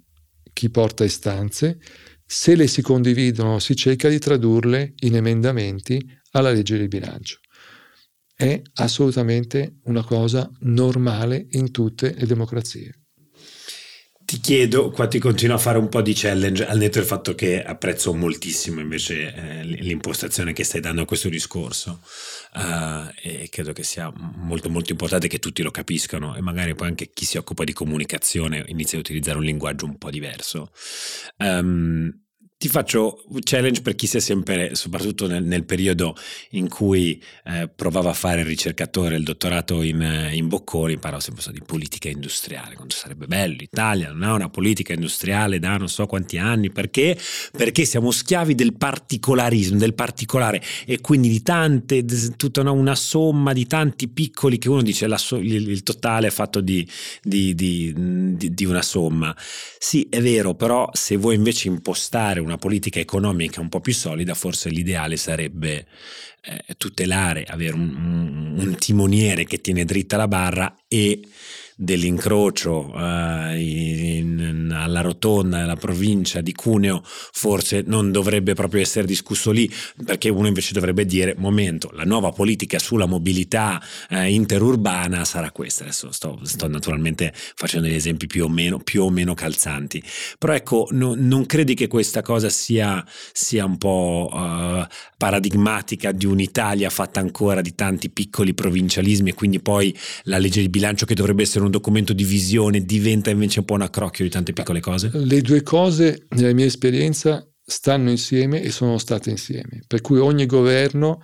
chi 0.53 0.69
porta 0.69 1.03
istanze, 1.03 1.79
se 2.25 2.55
le 2.55 2.67
si 2.67 2.81
condividono 2.81 3.59
si 3.59 3.75
cerca 3.75 4.07
di 4.07 4.17
tradurle 4.17 4.93
in 5.01 5.15
emendamenti 5.15 6.01
alla 6.33 6.51
legge 6.51 6.77
di 6.77 6.87
bilancio. 6.87 7.39
È 8.35 8.61
assolutamente 8.75 9.79
una 9.85 10.03
cosa 10.03 10.49
normale 10.61 11.47
in 11.51 11.71
tutte 11.71 12.13
le 12.15 12.25
democrazie. 12.25 13.03
Ti 14.25 14.39
chiedo, 14.39 14.89
qua 14.89 15.07
ti 15.07 15.19
continuo 15.19 15.57
a 15.57 15.59
fare 15.59 15.77
un 15.77 15.89
po' 15.89 16.01
di 16.01 16.13
challenge, 16.15 16.65
al 16.65 16.77
netto 16.77 16.97
del 16.97 17.07
fatto 17.07 17.35
che 17.35 17.61
apprezzo 17.61 18.13
moltissimo 18.15 18.79
invece 18.79 19.33
eh, 19.33 19.63
l'impostazione 19.63 20.53
che 20.53 20.63
stai 20.63 20.79
dando 20.81 21.01
a 21.01 21.05
questo 21.05 21.29
discorso 21.29 21.99
uh, 22.55 23.11
e 23.21 23.47
credo 23.51 23.73
che 23.73 23.83
sia 23.83 24.11
molto 24.15 24.69
molto 24.69 24.91
importante 24.91 25.27
che 25.27 25.39
tutti 25.39 25.61
lo 25.61 25.71
capiscano 25.71 26.35
e 26.35 26.41
magari 26.41 26.73
poi 26.73 26.87
anche 26.87 27.11
chi 27.13 27.25
si 27.25 27.37
occupa 27.37 27.63
di 27.65 27.73
comunicazione 27.73 28.63
inizi 28.67 28.95
a 28.95 28.99
utilizzare 28.99 29.37
un 29.37 29.43
linguaggio 29.43 29.85
un 29.85 29.97
po' 29.97 30.09
diverso. 30.09 30.71
Um, 31.37 32.22
ti 32.63 32.69
faccio 32.69 33.21
challenge 33.41 33.81
per 33.81 33.93
chi 33.93 34.07
si 34.07 34.15
è 34.15 34.19
sempre, 34.21 34.73
soprattutto 34.73 35.27
nel, 35.27 35.43
nel 35.43 35.65
periodo 35.65 36.15
in 36.51 36.69
cui 36.69 37.21
eh, 37.43 37.67
provava 37.67 38.11
a 38.11 38.13
fare 38.13 38.39
il 38.39 38.45
ricercatore, 38.45 39.17
il 39.17 39.23
dottorato 39.23 39.81
in, 39.81 40.01
eh, 40.01 40.33
in 40.33 40.47
Bocconi, 40.47 40.93
imparavo 40.93 41.21
sempre 41.21 41.43
di 41.51 41.61
politica 41.61 42.07
industriale, 42.07 42.75
quanto 42.75 42.95
sarebbe 42.95 43.27
bello, 43.27 43.57
l'Italia 43.57 44.13
non 44.13 44.23
ha 44.23 44.33
una 44.33 44.47
politica 44.47 44.93
industriale 44.93 45.59
da 45.59 45.75
non 45.75 45.89
so 45.89 46.05
quanti 46.05 46.37
anni, 46.37 46.71
perché? 46.71 47.19
Perché 47.51 47.83
siamo 47.83 48.11
schiavi 48.11 48.55
del 48.55 48.77
particolarismo, 48.77 49.77
del 49.77 49.93
particolare 49.93 50.63
e 50.85 51.01
quindi 51.01 51.27
di 51.27 51.41
tante, 51.41 52.05
tutta 52.37 52.61
una, 52.61 52.71
una 52.71 52.95
somma 52.95 53.51
di 53.51 53.67
tanti 53.67 54.07
piccoli 54.07 54.57
che 54.57 54.69
uno 54.69 54.83
dice 54.83 55.05
la, 55.07 55.19
il, 55.31 55.67
il, 55.67 55.83
totale 55.83 56.27
è 56.27 56.31
fatto 56.31 56.61
di, 56.61 56.89
di, 57.21 57.53
di, 57.55 57.93
di 58.37 58.63
una 58.63 58.81
somma. 58.81 59.35
Sì, 59.77 60.07
è 60.09 60.21
vero, 60.21 60.55
però 60.55 60.89
se 60.93 61.17
vuoi 61.17 61.35
invece 61.35 61.67
impostare 61.67 62.39
una 62.39 62.51
una 62.53 62.57
politica 62.57 62.99
economica 62.99 63.59
un 63.59 63.69
po' 63.69 63.81
più 63.81 63.93
solida, 63.93 64.33
forse 64.33 64.69
l'ideale 64.69 65.17
sarebbe 65.17 65.85
eh, 66.41 66.75
tutelare, 66.77 67.43
avere 67.43 67.73
un, 67.73 67.95
un, 67.95 68.59
un 68.59 68.75
timoniere 68.75 69.45
che 69.45 69.59
tiene 69.61 69.85
dritta 69.85 70.17
la 70.17 70.27
barra 70.27 70.75
e 70.87 71.19
dell'incrocio 71.83 72.91
uh, 72.93 73.55
in, 73.55 74.73
alla 74.75 75.01
rotonda 75.01 75.59
della 75.59 75.75
provincia 75.75 76.41
di 76.41 76.53
Cuneo 76.53 77.01
forse 77.03 77.83
non 77.85 78.11
dovrebbe 78.11 78.53
proprio 78.53 78.81
essere 78.81 79.05
discusso 79.05 79.51
lì 79.51 79.69
perché 80.05 80.29
uno 80.29 80.47
invece 80.47 80.73
dovrebbe 80.73 81.05
dire 81.05 81.35
momento 81.37 81.89
la 81.93 82.03
nuova 82.03 82.31
politica 82.31 82.79
sulla 82.79 83.05
mobilità 83.05 83.81
uh, 84.09 84.23
interurbana 84.23 85.25
sarà 85.25 85.51
questa. 85.51 85.83
Adesso 85.83 86.11
sto, 86.11 86.39
sto, 86.43 86.67
naturalmente 86.67 87.33
facendo 87.33 87.87
degli 87.87 87.95
esempi 87.95 88.27
più 88.27 88.45
o 88.45 88.49
meno, 88.49 88.79
più 88.79 89.03
o 89.03 89.09
meno 89.09 89.33
calzanti. 89.33 90.03
Però 90.37 90.53
ecco 90.53 90.87
no, 90.91 91.13
non 91.15 91.45
credi 91.45 91.73
che 91.73 91.87
questa 91.87 92.21
cosa 92.21 92.49
sia, 92.49 93.03
sia 93.31 93.65
un 93.65 93.77
po' 93.77 94.29
uh, 94.31 94.85
paradigmatica 95.17 96.11
di 96.11 96.25
un'Italia 96.25 96.89
fatta 96.89 97.19
ancora 97.19 97.61
di 97.61 97.75
tanti 97.75 98.09
piccoli 98.09 98.53
provincialismi 98.53 99.29
e 99.29 99.33
quindi 99.33 99.59
poi 99.59 99.95
la 100.23 100.37
legge 100.37 100.61
di 100.61 100.69
bilancio 100.69 101.05
che 101.05 101.15
dovrebbe 101.15 101.43
essere 101.43 101.63
un 101.63 101.71
documento 101.73 102.13
di 102.13 102.23
visione 102.23 102.85
diventa 102.85 103.31
invece 103.31 103.59
un 103.59 103.65
po' 103.65 103.73
un 103.73 103.81
accrocchio 103.81 104.23
di 104.23 104.29
tante 104.29 104.53
piccole 104.53 104.79
cose? 104.79 105.09
Le 105.11 105.41
due 105.41 105.63
cose, 105.63 106.27
nella 106.29 106.53
mia 106.53 106.65
esperienza, 106.65 107.45
stanno 107.65 108.11
insieme 108.11 108.61
e 108.61 108.69
sono 108.69 108.97
state 108.97 109.29
insieme. 109.31 109.83
Per 109.87 110.01
cui 110.01 110.19
ogni 110.19 110.45
governo 110.45 111.21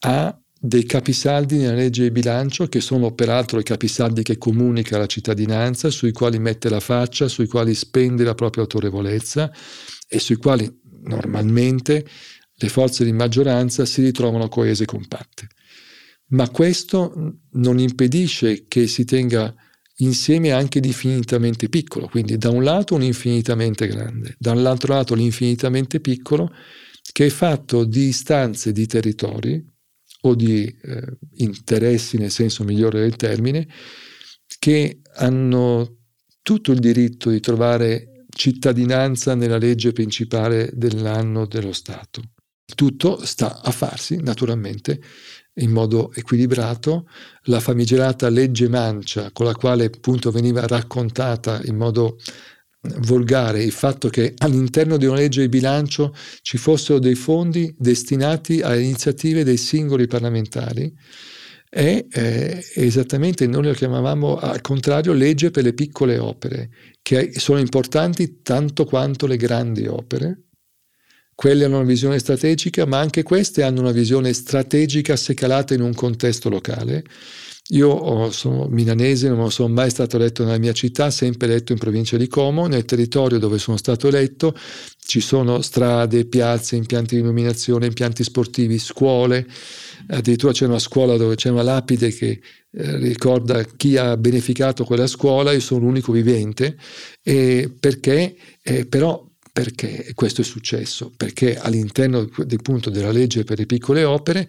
ha 0.00 0.38
dei 0.56 0.84
capisaldi 0.84 1.56
nella 1.56 1.74
legge 1.74 2.04
di 2.04 2.10
bilancio, 2.10 2.66
che 2.66 2.80
sono 2.80 3.12
peraltro 3.12 3.58
i 3.58 3.64
capisaldi 3.64 4.22
che 4.22 4.38
comunica 4.38 4.98
la 4.98 5.06
cittadinanza, 5.06 5.90
sui 5.90 6.12
quali 6.12 6.38
mette 6.38 6.68
la 6.68 6.80
faccia, 6.80 7.28
sui 7.28 7.46
quali 7.46 7.74
spende 7.74 8.24
la 8.24 8.34
propria 8.34 8.62
autorevolezza 8.62 9.50
e 10.06 10.18
sui 10.18 10.36
quali 10.36 10.70
normalmente 11.04 12.06
le 12.56 12.68
forze 12.68 13.04
di 13.04 13.12
maggioranza 13.12 13.84
si 13.84 14.02
ritrovano 14.02 14.48
coese 14.48 14.84
e 14.84 14.86
compatte 14.86 15.48
ma 16.34 16.50
questo 16.50 17.38
non 17.52 17.78
impedisce 17.78 18.66
che 18.66 18.86
si 18.86 19.04
tenga 19.04 19.54
insieme 19.98 20.50
anche 20.50 20.80
l'infinitamente 20.80 21.68
piccolo, 21.68 22.08
quindi 22.08 22.36
da 22.36 22.50
un 22.50 22.64
lato 22.64 22.94
un 22.94 23.02
infinitamente 23.02 23.86
grande, 23.86 24.34
dall'altro 24.38 24.94
lato 24.94 25.14
l'infinitamente 25.14 26.00
piccolo 26.00 26.52
che 27.12 27.26
è 27.26 27.30
fatto 27.30 27.84
di 27.84 28.08
istanze 28.08 28.72
di 28.72 28.86
territori 28.86 29.64
o 30.22 30.34
di 30.34 30.64
eh, 30.64 31.18
interessi 31.34 32.18
nel 32.18 32.30
senso 32.30 32.64
migliore 32.64 33.00
del 33.00 33.14
termine, 33.14 33.68
che 34.58 35.02
hanno 35.16 35.98
tutto 36.42 36.72
il 36.72 36.80
diritto 36.80 37.30
di 37.30 37.40
trovare 37.40 38.24
cittadinanza 38.34 39.34
nella 39.34 39.58
legge 39.58 39.92
principale 39.92 40.70
dell'anno 40.72 41.46
dello 41.46 41.72
Stato. 41.72 42.22
Tutto 42.74 43.24
sta 43.24 43.60
a 43.60 43.70
farsi, 43.70 44.16
naturalmente, 44.16 45.00
in 45.54 45.70
modo 45.70 46.12
equilibrato. 46.14 47.08
La 47.44 47.60
famigerata 47.60 48.28
legge 48.28 48.68
mancia, 48.68 49.30
con 49.32 49.46
la 49.46 49.54
quale 49.54 49.84
appunto 49.84 50.30
veniva 50.30 50.66
raccontata 50.66 51.60
in 51.64 51.76
modo 51.76 52.18
volgare 52.98 53.62
il 53.62 53.72
fatto 53.72 54.08
che 54.08 54.34
all'interno 54.38 54.96
di 54.96 55.06
una 55.06 55.16
legge 55.16 55.40
di 55.40 55.48
bilancio 55.48 56.14
ci 56.42 56.58
fossero 56.58 56.98
dei 56.98 57.14
fondi 57.14 57.74
destinati 57.78 58.60
alle 58.60 58.82
iniziative 58.82 59.42
dei 59.42 59.56
singoli 59.56 60.06
parlamentari 60.06 60.92
è 61.74 62.06
eh, 62.08 62.64
esattamente, 62.76 63.48
noi 63.48 63.64
lo 63.64 63.72
chiamavamo 63.72 64.36
al 64.36 64.60
contrario 64.60 65.12
legge 65.12 65.50
per 65.50 65.64
le 65.64 65.72
piccole 65.72 66.18
opere, 66.18 66.70
che 67.02 67.32
sono 67.34 67.58
importanti 67.58 68.42
tanto 68.42 68.84
quanto 68.84 69.26
le 69.26 69.36
grandi 69.36 69.88
opere. 69.88 70.42
Quelle 71.34 71.64
hanno 71.64 71.76
una 71.76 71.86
visione 71.86 72.18
strategica, 72.18 72.86
ma 72.86 72.98
anche 72.98 73.22
queste 73.22 73.62
hanno 73.62 73.80
una 73.80 73.92
visione 73.92 74.32
strategica 74.32 75.16
se 75.16 75.34
calata 75.34 75.74
in 75.74 75.80
un 75.80 75.94
contesto 75.94 76.48
locale. 76.48 77.04
Io 77.68 78.30
sono 78.30 78.66
milanese, 78.68 79.30
non 79.30 79.50
sono 79.50 79.72
mai 79.72 79.88
stato 79.88 80.16
eletto 80.16 80.44
nella 80.44 80.58
mia 80.58 80.74
città, 80.74 81.10
sempre 81.10 81.46
eletto 81.46 81.72
in 81.72 81.78
provincia 81.78 82.18
di 82.18 82.28
Como. 82.28 82.66
Nel 82.66 82.84
territorio 82.84 83.38
dove 83.38 83.58
sono 83.58 83.78
stato 83.78 84.06
eletto 84.06 84.54
ci 84.98 85.20
sono 85.20 85.62
strade, 85.62 86.26
piazze, 86.26 86.76
impianti 86.76 87.14
di 87.14 87.22
illuminazione, 87.22 87.86
impianti 87.86 88.22
sportivi, 88.22 88.78
scuole. 88.78 89.46
Addirittura 90.08 90.52
c'è 90.52 90.66
una 90.66 90.78
scuola 90.78 91.16
dove 91.16 91.36
c'è 91.36 91.48
una 91.48 91.62
lapide 91.62 92.10
che 92.10 92.40
eh, 92.70 92.96
ricorda 92.98 93.64
chi 93.64 93.96
ha 93.96 94.16
beneficato 94.18 94.84
quella 94.84 95.06
scuola, 95.06 95.52
io 95.52 95.60
sono 95.60 95.86
l'unico 95.86 96.12
vivente, 96.12 96.76
perché 97.22 98.36
eh, 98.62 98.84
però 98.84 99.26
perché 99.54 100.10
questo 100.16 100.40
è 100.40 100.44
successo? 100.44 101.12
Perché 101.16 101.56
all'interno 101.56 102.28
del 102.38 102.60
punto 102.60 102.90
della 102.90 103.12
legge 103.12 103.44
per 103.44 103.58
le 103.58 103.66
piccole 103.66 104.02
opere, 104.02 104.48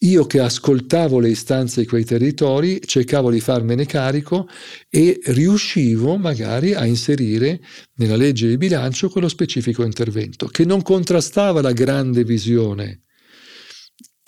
io 0.00 0.26
che 0.26 0.40
ascoltavo 0.40 1.20
le 1.20 1.30
istanze 1.30 1.80
di 1.80 1.86
quei 1.86 2.04
territori, 2.04 2.78
cercavo 2.84 3.30
di 3.30 3.40
farmene 3.40 3.86
carico 3.86 4.46
e 4.90 5.18
riuscivo 5.24 6.18
magari 6.18 6.74
a 6.74 6.84
inserire 6.84 7.62
nella 7.94 8.16
legge 8.16 8.46
di 8.46 8.58
bilancio 8.58 9.08
quello 9.08 9.28
specifico 9.28 9.84
intervento, 9.84 10.48
che 10.48 10.66
non 10.66 10.82
contrastava 10.82 11.62
la 11.62 11.72
grande 11.72 12.22
visione 12.22 13.04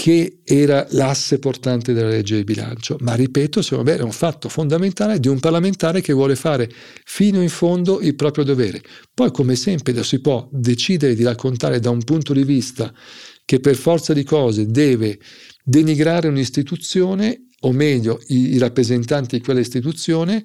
che 0.05 0.40
era 0.45 0.87
l'asse 0.90 1.38
portante 1.38 1.95
della 1.95 2.11
legge 2.11 2.37
di 2.37 2.45
bilancio. 2.45 2.99
Ma 3.01 3.14
ripeto, 3.14 3.62
secondo 3.62 3.90
me 3.90 3.97
è 3.97 4.03
un 4.03 4.12
fatto 4.12 4.51
fondamentale 4.51 5.19
di 5.19 5.29
un 5.29 5.40
parlamentare 5.40 6.03
che 6.03 6.12
vuole 6.12 6.37
fare 6.37 6.71
fino 7.07 7.40
in 7.40 7.49
fondo 7.49 8.03
il 8.03 8.14
proprio 8.14 8.45
dovere. 8.45 8.83
Poi, 9.14 9.31
come 9.33 9.57
sempre, 9.57 10.05
si 10.05 10.21
può 10.21 10.47
decidere 10.53 11.14
di 11.14 11.23
raccontare 11.23 11.81
da 11.81 11.88
un 11.88 12.05
punto 12.05 12.35
di 12.35 12.45
vista 12.45 12.93
che 13.47 13.61
per 13.61 13.77
forza 13.77 14.12
di 14.12 14.25
cose 14.25 14.67
deve 14.67 15.19
denigrare 15.64 16.29
un'istituzione, 16.29 17.49
o 17.61 17.73
meglio, 17.73 18.21
i, 18.27 18.53
i 18.53 18.59
rappresentanti 18.59 19.38
di 19.38 19.43
quella 19.43 19.61
istituzione, 19.61 20.45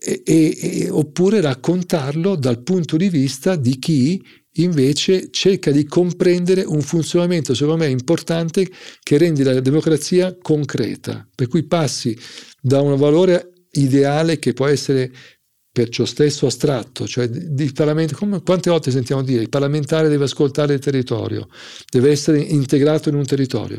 e, 0.00 0.22
e, 0.24 0.88
oppure 0.90 1.40
raccontarlo 1.40 2.34
dal 2.34 2.60
punto 2.64 2.96
di 2.96 3.08
vista 3.08 3.54
di 3.54 3.78
chi 3.78 4.20
invece 4.56 5.30
cerca 5.30 5.70
di 5.70 5.84
comprendere 5.84 6.62
un 6.62 6.80
funzionamento, 6.82 7.54
secondo 7.54 7.84
me, 7.84 7.90
importante 7.90 8.68
che 9.02 9.18
rende 9.18 9.44
la 9.44 9.60
democrazia 9.60 10.36
concreta, 10.40 11.28
per 11.34 11.48
cui 11.48 11.64
passi 11.64 12.16
da 12.60 12.80
un 12.80 12.96
valore 12.96 13.52
ideale 13.72 14.38
che 14.38 14.52
può 14.52 14.66
essere 14.66 15.12
per 15.76 15.90
ciò 15.90 16.06
stesso 16.06 16.46
astratto, 16.46 17.06
cioè 17.06 17.28
di 17.28 17.70
Parlamento, 17.70 18.16
come, 18.16 18.42
quante 18.42 18.70
volte 18.70 18.90
sentiamo 18.90 19.22
dire 19.22 19.42
il 19.42 19.50
parlamentare 19.50 20.08
deve 20.08 20.24
ascoltare 20.24 20.72
il 20.72 20.80
territorio, 20.80 21.48
deve 21.90 22.10
essere 22.10 22.40
integrato 22.40 23.10
in 23.10 23.14
un 23.14 23.26
territorio. 23.26 23.78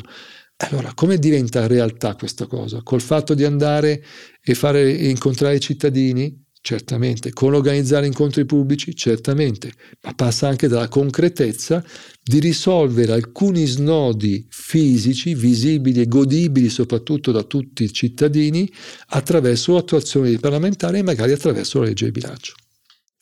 Allora, 0.57 0.93
come 0.93 1.17
diventa 1.17 1.65
realtà 1.65 2.15
questa 2.15 2.45
cosa? 2.45 2.81
Col 2.83 3.01
fatto 3.01 3.33
di 3.33 3.43
andare 3.43 4.03
e 4.43 4.53
fare 4.53 4.91
incontrare 4.91 5.55
i 5.55 5.59
cittadini, 5.59 6.45
certamente, 6.67 7.31
con 7.31 7.53
organizzare 7.53 8.07
incontri 8.07 8.43
pubblici, 8.43 8.93
certamente, 8.93 9.71
ma 10.01 10.13
passa 10.13 10.49
anche 10.49 10.67
dalla 10.67 10.89
concretezza 10.89 11.81
di 12.21 12.39
risolvere 12.39 13.13
alcuni 13.13 13.65
snodi 13.65 14.45
fisici, 14.49 15.33
visibili 15.33 16.01
e 16.01 16.07
godibili 16.07 16.67
soprattutto 16.67 17.31
da 17.31 17.43
tutti 17.43 17.85
i 17.85 17.93
cittadini, 17.93 18.69
attraverso 19.11 19.75
l'attuazione 19.75 20.29
di 20.29 20.39
parlamentari 20.39 20.97
e 20.97 21.03
magari 21.03 21.31
attraverso 21.31 21.79
la 21.79 21.85
legge 21.85 22.05
di 22.05 22.11
bilancio 22.11 22.53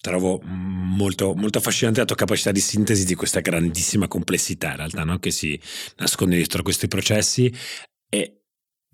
trovo 0.01 0.39
molto, 0.43 1.33
molto, 1.33 1.57
affascinante 1.57 1.99
la 1.99 2.05
tua 2.05 2.15
capacità 2.15 2.51
di 2.51 2.59
sintesi 2.59 3.05
di 3.05 3.15
questa 3.15 3.39
grandissima 3.39 4.07
complessità 4.07 4.69
in 4.69 4.75
realtà 4.75 5.03
no? 5.03 5.17
che 5.17 5.31
si 5.31 5.59
nasconde 5.97 6.35
dietro 6.35 6.59
a 6.59 6.63
questi 6.63 6.87
processi 6.87 7.51
e 8.07 8.44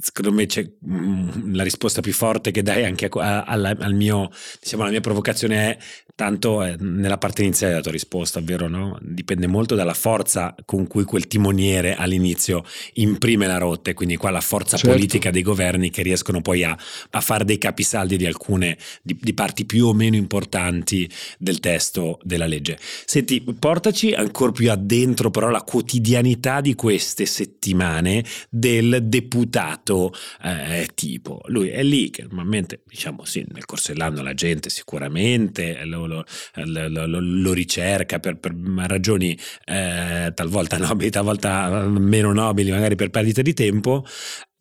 secondo 0.02 0.32
me 0.32 0.46
c'è 0.48 0.68
mm, 0.88 1.54
la 1.54 1.64
risposta 1.64 2.02
più 2.02 2.14
forte 2.14 2.52
che 2.52 2.64
dai 2.64 2.84
anche 2.84 3.10
a, 3.12 3.44
a, 3.44 3.76
al 3.80 3.94
mio, 3.94 4.30
diciamo, 4.60 4.82
alla 4.82 4.92
mia 4.92 5.02
provocazione 5.02 5.78
è 5.78 5.78
tanto 6.16 6.64
eh, 6.64 6.76
nella 6.80 7.18
parte 7.18 7.42
iniziale 7.42 7.74
della 7.74 7.84
tua 7.84 7.92
risposta, 7.92 8.40
ovvero 8.40 8.68
no? 8.68 8.98
dipende 9.02 9.48
molto 9.48 9.76
dalla 9.76 9.94
forza 9.94 10.56
con 10.66 10.88
cui 10.88 11.04
quel 11.04 11.28
timoniere 11.28 11.96
all'inizio 11.96 12.64
imprime 12.94 13.48
la 13.48 13.58
rotta 13.58 13.92
e 13.92 13.94
quindi 13.94 14.18
qua 14.18 14.30
la 14.30 14.42
forza 14.42 14.78
certo. 14.78 14.96
politica 14.96 15.32
dei 15.32 15.42
governi 15.42 15.90
che 15.90 16.02
riescono 16.02 16.42
poi 16.42 16.64
a, 16.64 16.78
a 17.10 17.22
fare 17.22 17.46
dei 17.46 17.58
capisaldi 17.58 18.18
di 18.18 18.26
alcune 18.26 18.78
di, 19.02 19.18
di, 19.20 19.34
parti 19.34 19.66
più 19.66 19.88
o 19.88 19.94
meno 19.94 20.16
importanti 20.16 21.10
del 21.38 21.60
testo 21.60 22.20
della 22.24 22.46
legge. 22.46 22.78
Senti, 23.06 23.42
portaci 23.42 24.14
ancora 24.14 24.52
più 24.52 24.72
addentro 24.72 25.30
però 25.30 25.50
la 25.50 25.62
quotidianità 25.62 26.62
di 26.62 26.76
queste 26.76 27.26
settimane 27.26 28.24
del 28.50 29.00
deputato 29.04 30.14
eh, 30.44 30.90
tipo. 30.94 31.42
Lui 31.46 31.70
è 31.70 31.84
lì 31.84 32.10
che 32.10 32.24
normalmente, 32.24 32.82
diciamo 32.86 33.26
sì, 33.26 33.46
nel 33.52 33.66
corso 33.66 33.92
dell'anno 33.92 34.22
la 34.22 34.34
gente 34.34 34.70
sicuramente 34.70 35.84
lo, 35.86 36.01
lo, 36.08 36.26
lo, 36.54 37.20
lo 37.20 37.54
ricerca 37.54 38.20
per, 38.20 38.38
per 38.38 38.54
ragioni 38.88 39.38
eh, 39.66 40.32
talvolta 40.34 40.78
nobili, 40.78 41.10
talvolta 41.10 41.86
meno 41.88 42.34
nobili, 42.34 42.72
magari 42.72 42.96
per 42.96 43.10
perdita 43.10 43.42
di 43.42 43.54
tempo, 43.54 44.06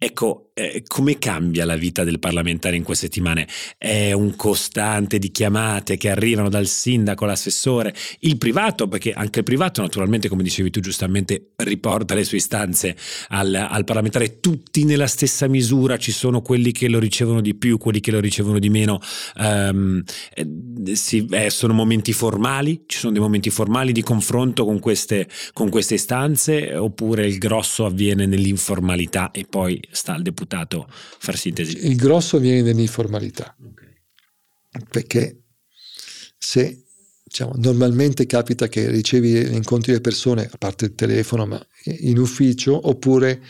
Ecco, 0.03 0.53
eh, 0.55 0.83
come 0.87 1.19
cambia 1.19 1.67
la 1.67 1.77
vita 1.77 2.05
del 2.05 2.19
parlamentare 2.19 2.75
in 2.75 2.83
queste 2.83 3.05
settimane? 3.05 3.47
È 3.77 4.13
un 4.13 4.35
costante 4.35 5.19
di 5.19 5.31
chiamate 5.31 5.99
che 5.99 6.09
arrivano 6.09 6.49
dal 6.49 6.67
sindaco, 6.67 7.27
l'assessore, 7.27 7.95
il 8.21 8.39
privato, 8.39 8.89
perché 8.89 9.13
anche 9.13 9.41
il 9.41 9.45
privato 9.45 9.83
naturalmente, 9.83 10.31
come 10.31 10.43
dicevi 10.43 10.71
tu 10.71 10.81
giustamente, 10.81 11.51
riporta 11.57 12.15
le 12.15 12.25
sue 12.25 12.39
istanze 12.39 12.97
al, 13.29 13.55
al 13.55 13.85
parlamentare, 13.85 14.41
tutti 14.41 14.85
nella 14.85 15.07
stessa 15.07 15.47
misura, 15.49 15.99
ci 15.99 16.13
sono 16.13 16.41
quelli 16.41 16.73
che 16.73 16.89
lo 16.89 16.99
ricevono 16.99 17.43
di 17.43 17.55
più, 17.55 17.77
quelli 17.77 18.01
che 18.01 18.11
lo 18.11 18.21
ricevono 18.21 18.59
di 18.59 18.71
meno, 18.71 19.01
um, 19.37 20.03
eh, 20.33 20.97
si, 20.97 21.27
eh, 21.31 21.51
sono 21.51 21.75
momenti 21.75 22.15
formali, 22.15 22.85
ci 22.87 22.97
sono 22.97 23.13
dei 23.13 23.21
momenti 23.21 23.51
formali 23.51 23.93
di 23.93 24.03
confronto 24.03 24.65
con 24.65 24.79
queste, 24.79 25.29
con 25.53 25.69
queste 25.69 25.93
istanze, 25.93 26.75
oppure 26.75 27.27
il 27.27 27.37
grosso 27.37 27.85
avviene 27.85 28.25
nell'informalità 28.25 29.31
e 29.31 29.45
poi 29.47 29.79
sta 29.91 30.15
al 30.15 30.23
deputato 30.23 30.87
far 30.91 31.37
sintesi? 31.37 31.87
Il 31.87 31.97
grosso 31.97 32.39
viene 32.39 32.63
nell'informalità, 32.63 33.55
okay. 33.63 34.83
perché 34.89 35.43
se 36.37 36.85
diciamo, 37.23 37.53
normalmente 37.57 38.27
capita 38.27 38.69
che 38.69 38.91
ricevi 38.91 39.55
incontri 39.55 39.93
di 39.93 40.01
persone, 40.01 40.49
a 40.51 40.57
parte 40.59 40.87
il 40.87 40.95
telefono, 40.95 41.47
ma 41.47 41.67
in 41.85 42.19
ufficio, 42.19 42.89
oppure 42.89 43.43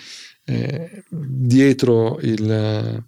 eh, 0.44 1.04
dietro 1.08 2.18
il, 2.20 3.04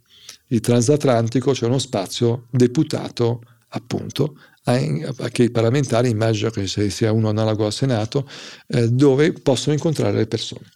il 0.47 0.61
transatlantico 0.61 1.53
c'è 1.53 1.67
uno 1.67 1.79
spazio 1.79 2.47
deputato 2.51 3.43
appunto 3.69 4.37
che 4.65 5.43
i 5.43 5.51
parlamentari, 5.51 6.09
immagino 6.09 6.51
che 6.51 6.67
sia 6.67 7.11
uno 7.11 7.29
analogo 7.29 7.67
al 7.67 7.73
Senato, 7.73 8.29
eh, 8.69 8.89
dove 8.89 9.33
possono 9.33 9.75
incontrare 9.75 10.17
le 10.17 10.27
persone 10.27 10.71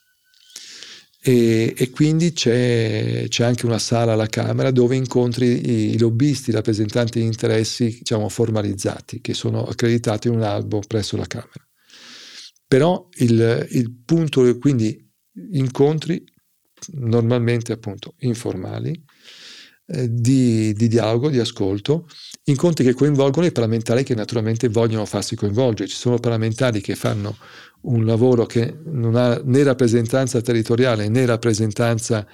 e, 1.28 1.74
e 1.76 1.90
quindi 1.90 2.32
c'è, 2.32 3.24
c'è, 3.26 3.42
anche 3.42 3.66
una 3.66 3.80
sala 3.80 4.12
alla 4.12 4.28
Camera 4.28 4.70
dove 4.70 4.94
incontri 4.94 5.90
i 5.92 5.98
lobbisti, 5.98 6.50
i 6.50 6.52
rappresentanti 6.52 7.18
di 7.18 7.24
interessi 7.24 7.86
diciamo, 7.98 8.28
formalizzati 8.28 9.20
che 9.20 9.34
sono 9.34 9.64
accreditati 9.64 10.28
in 10.28 10.34
un 10.34 10.42
albo 10.42 10.80
presso 10.86 11.16
la 11.16 11.26
Camera. 11.26 11.66
Però 12.68 13.08
il, 13.14 13.66
il 13.70 13.92
punto, 14.04 14.56
quindi 14.58 15.04
incontri 15.50 16.24
normalmente 16.92 17.72
appunto 17.72 18.14
informali, 18.18 19.02
eh, 19.88 20.08
di, 20.10 20.72
di, 20.72 20.88
dialogo, 20.88 21.30
di 21.30 21.38
ascolto, 21.38 22.08
incontri 22.44 22.84
che 22.84 22.92
coinvolgono 22.92 23.46
i 23.46 23.52
parlamentari 23.52 24.02
che 24.02 24.14
naturalmente 24.14 24.68
vogliono 24.68 25.04
farsi 25.04 25.36
coinvolgere. 25.36 25.88
Ci 25.88 25.96
sono 25.96 26.18
parlamentari 26.18 26.80
che 26.80 26.96
fanno 26.96 27.36
un 27.82 28.04
lavoro 28.04 28.46
che 28.46 28.78
non 28.84 29.14
ha 29.14 29.40
né 29.44 29.62
rappresentanza 29.62 30.40
territoriale 30.40 31.08
né 31.08 31.24
rappresentanza 31.24 32.26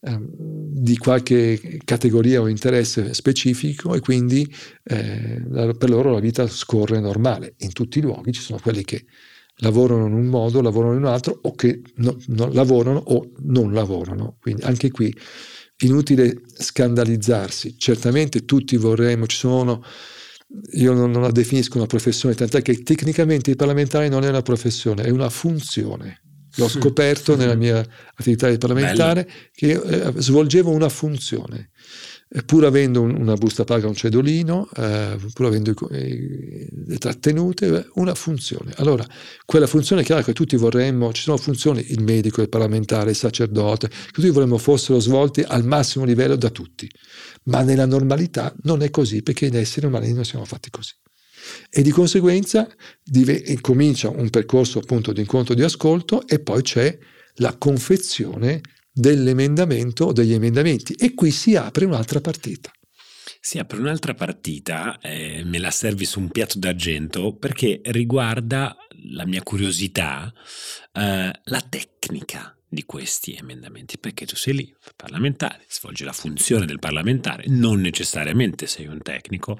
ehm, 0.00 0.28
di 0.30 0.96
qualche 0.96 1.80
categoria 1.84 2.40
o 2.40 2.48
interesse 2.48 3.12
specifico 3.12 3.94
e 3.94 4.00
quindi 4.00 4.48
eh, 4.84 5.42
per 5.76 5.90
loro 5.90 6.12
la 6.12 6.20
vita 6.20 6.46
scorre 6.46 7.00
normale. 7.00 7.54
In 7.58 7.72
tutti 7.72 7.98
i 7.98 8.02
luoghi 8.02 8.32
ci 8.32 8.40
sono 8.40 8.60
quelli 8.62 8.84
che 8.84 9.04
lavorano 9.62 10.06
in 10.06 10.12
un 10.12 10.26
modo, 10.26 10.60
lavorano 10.60 10.94
in 10.94 11.00
un 11.00 11.06
altro 11.06 11.38
o 11.42 11.54
che 11.54 11.82
no, 11.96 12.16
no, 12.28 12.50
lavorano 12.52 12.98
o 12.98 13.32
non 13.40 13.72
lavorano. 13.72 14.36
Quindi 14.40 14.62
anche 14.62 14.90
qui 14.90 15.14
inutile 15.80 16.42
scandalizzarsi. 16.58 17.76
Certamente 17.78 18.44
tutti 18.44 18.76
vorremmo, 18.76 19.26
ci 19.26 19.36
sono 19.36 19.84
io 20.72 20.92
non, 20.92 21.10
non, 21.10 21.22
la 21.22 21.30
definisco 21.30 21.76
una 21.76 21.86
professione, 21.86 22.34
tant'è 22.34 22.60
che 22.60 22.82
tecnicamente 22.82 23.50
il 23.50 23.56
parlamentare 23.56 24.08
non 24.08 24.24
è 24.24 24.28
una 24.28 24.42
professione, 24.42 25.04
è 25.04 25.10
una 25.10 25.30
funzione. 25.30 26.22
L'ho 26.56 26.68
scoperto 26.68 27.36
nella 27.36 27.54
mia 27.54 27.78
attività 28.14 28.50
di 28.50 28.58
parlamentare 28.58 29.22
Bello. 29.22 29.80
che 29.80 30.08
eh, 30.08 30.12
svolgevo 30.16 30.70
una 30.72 30.88
funzione 30.88 31.70
pur 32.46 32.64
avendo 32.64 33.02
una 33.02 33.34
busta 33.34 33.64
paga, 33.64 33.88
un 33.88 33.94
cedolino, 33.94 34.68
eh, 34.76 35.16
pur 35.32 35.46
avendo 35.46 35.74
le 35.90 36.96
trattenute, 36.98 37.88
una 37.94 38.14
funzione. 38.14 38.72
Allora, 38.76 39.04
quella 39.44 39.66
funzione 39.66 40.02
è 40.02 40.04
chiaro 40.04 40.22
che 40.22 40.32
tutti 40.32 40.54
vorremmo, 40.56 41.12
ci 41.12 41.22
sono 41.22 41.36
funzioni, 41.36 41.84
il 41.90 42.02
medico, 42.02 42.40
il 42.40 42.48
parlamentare, 42.48 43.10
il 43.10 43.16
sacerdote, 43.16 43.88
che 43.88 44.12
tutti 44.12 44.28
vorremmo 44.28 44.58
fossero 44.58 45.00
svolti 45.00 45.42
al 45.42 45.64
massimo 45.64 46.04
livello 46.04 46.36
da 46.36 46.50
tutti, 46.50 46.88
ma 47.44 47.62
nella 47.62 47.86
normalità 47.86 48.54
non 48.62 48.82
è 48.82 48.90
così 48.90 49.22
perché 49.22 49.48
gli 49.48 49.56
esseri 49.56 49.86
umani 49.86 50.12
non 50.12 50.24
siamo 50.24 50.44
fatti 50.44 50.70
così. 50.70 50.92
E 51.68 51.82
di 51.82 51.90
conseguenza 51.90 52.68
div- 53.02 53.60
comincia 53.60 54.08
un 54.08 54.30
percorso 54.30 54.78
appunto 54.78 55.12
di 55.12 55.20
incontro 55.20 55.54
di 55.54 55.62
ascolto 55.62 56.26
e 56.28 56.38
poi 56.38 56.62
c'è 56.62 56.96
la 57.36 57.56
confezione 57.56 58.60
dell'emendamento 58.92 60.06
o 60.06 60.12
degli 60.12 60.32
emendamenti 60.32 60.94
e 60.94 61.14
qui 61.14 61.30
si 61.30 61.56
apre 61.56 61.84
un'altra 61.84 62.20
partita. 62.20 62.70
Si 63.42 63.58
apre 63.58 63.78
un'altra 63.78 64.14
partita, 64.14 64.98
eh, 65.00 65.42
me 65.44 65.58
la 65.58 65.70
servi 65.70 66.04
su 66.04 66.20
un 66.20 66.30
piatto 66.30 66.58
d'argento 66.58 67.34
perché 67.36 67.80
riguarda 67.84 68.76
la 69.12 69.24
mia 69.24 69.42
curiosità, 69.42 70.32
eh, 70.92 71.30
la 71.42 71.60
tecnica 71.68 72.54
di 72.68 72.84
questi 72.84 73.34
emendamenti, 73.34 73.98
perché 73.98 74.26
tu 74.26 74.36
sei 74.36 74.54
lì, 74.54 74.76
parlamentare, 74.94 75.64
svolgi 75.68 76.04
la 76.04 76.12
funzione 76.12 76.66
del 76.66 76.78
parlamentare, 76.78 77.44
non 77.48 77.80
necessariamente 77.80 78.66
sei 78.66 78.86
un 78.86 79.02
tecnico, 79.02 79.58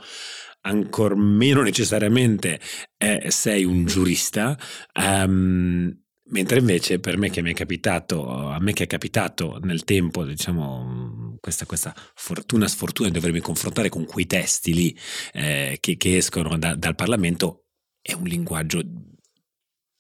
ancor 0.62 1.16
meno 1.16 1.62
necessariamente 1.62 2.61
eh, 2.99 3.31
sei 3.31 3.64
un 3.64 3.85
giurista, 3.85 4.57
um, 4.95 5.99
Mentre 6.31 6.61
invece 6.61 7.01
per 7.01 7.16
me 7.16 7.29
che 7.29 7.43
mi 7.43 7.51
è 7.51 7.55
capitato, 7.55 8.29
a 8.29 8.61
me 8.61 8.73
che 8.73 8.85
è 8.85 8.87
capitato 8.87 9.59
nel 9.62 9.83
tempo, 9.83 10.25
diciamo, 10.25 11.37
questa, 11.40 11.66
questa 11.66 11.95
fortuna 12.14 12.69
sfortuna 12.69 13.09
di 13.09 13.14
dovermi 13.14 13.40
confrontare 13.40 13.88
con 13.88 14.05
quei 14.05 14.27
testi 14.27 14.73
lì 14.73 14.97
eh, 15.33 15.79
che, 15.81 15.97
che, 15.97 16.16
escono 16.16 16.57
da, 16.57 16.77
dal 16.77 16.95
Parlamento, 16.95 17.64
è 18.01 18.12
un 18.12 18.25
linguaggio 18.25 18.81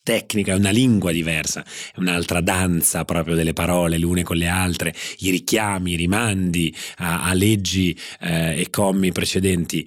tecnico, 0.02 0.50
è 0.50 0.54
una 0.54 0.70
lingua 0.70 1.10
diversa, 1.10 1.64
è 1.64 1.98
un'altra 1.98 2.40
danza 2.40 3.04
proprio 3.04 3.34
delle 3.34 3.52
parole 3.52 3.98
le 3.98 4.04
une 4.04 4.22
con 4.22 4.36
le 4.36 4.48
altre, 4.48 4.94
i 5.18 5.30
richiami, 5.30 5.92
i 5.92 5.96
rimandi 5.96 6.74
a, 6.98 7.24
a 7.24 7.32
leggi 7.34 7.96
eh, 8.20 8.60
e 8.60 8.70
commi 8.70 9.10
precedenti. 9.10 9.86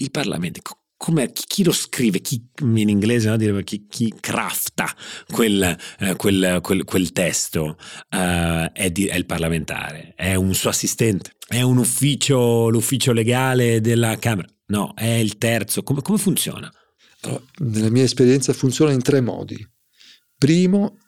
Il 0.00 0.10
Parlamento, 0.10 0.62
come 0.98 1.30
chi 1.32 1.62
lo 1.62 1.70
scrive, 1.70 2.20
chi 2.20 2.44
in 2.60 2.88
inglese 2.88 3.30
no? 3.30 3.62
chi, 3.62 3.86
chi 3.88 4.12
crafta 4.20 4.92
quel, 5.30 5.78
eh, 6.00 6.16
quel, 6.16 6.58
quel, 6.60 6.84
quel 6.84 7.12
testo 7.12 7.78
uh, 8.10 8.72
è, 8.72 8.90
di, 8.90 9.06
è, 9.06 9.14
il 9.14 9.24
parlamentare, 9.24 10.12
è 10.16 10.34
un 10.34 10.52
suo 10.54 10.70
assistente, 10.70 11.30
è 11.46 11.62
un 11.62 11.78
ufficio, 11.78 12.68
l'ufficio 12.68 13.12
legale 13.12 13.80
della 13.80 14.18
Camera, 14.18 14.48
no, 14.66 14.92
è 14.94 15.06
il 15.06 15.38
terzo, 15.38 15.84
come, 15.84 16.02
come 16.02 16.18
funziona? 16.18 16.70
Allora, 17.22 17.42
nella 17.60 17.90
mia 17.90 18.04
esperienza 18.04 18.52
funziona 18.52 18.90
in 18.90 19.00
tre 19.00 19.20
modi. 19.20 19.56
Primo, 20.36 20.98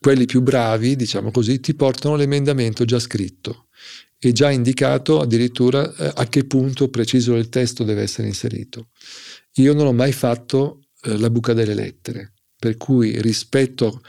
quelli 0.00 0.24
più 0.24 0.40
bravi, 0.40 0.96
diciamo 0.96 1.30
così, 1.30 1.60
ti 1.60 1.74
portano 1.74 2.16
l'emendamento 2.16 2.86
già 2.86 2.98
scritto 2.98 3.68
e 4.18 4.32
già 4.32 4.50
indicato 4.50 5.20
addirittura 5.20 5.94
eh, 5.94 6.12
a 6.14 6.26
che 6.26 6.44
punto 6.44 6.88
preciso 6.88 7.34
del 7.34 7.48
testo 7.48 7.84
deve 7.84 8.02
essere 8.02 8.28
inserito. 8.28 8.88
Io 9.54 9.72
non 9.74 9.86
ho 9.86 9.92
mai 9.92 10.12
fatto 10.12 10.88
eh, 11.02 11.16
la 11.16 11.30
buca 11.30 11.52
delle 11.52 11.74
lettere, 11.74 12.34
per 12.58 12.76
cui 12.76 13.20
rispetto 13.20 14.02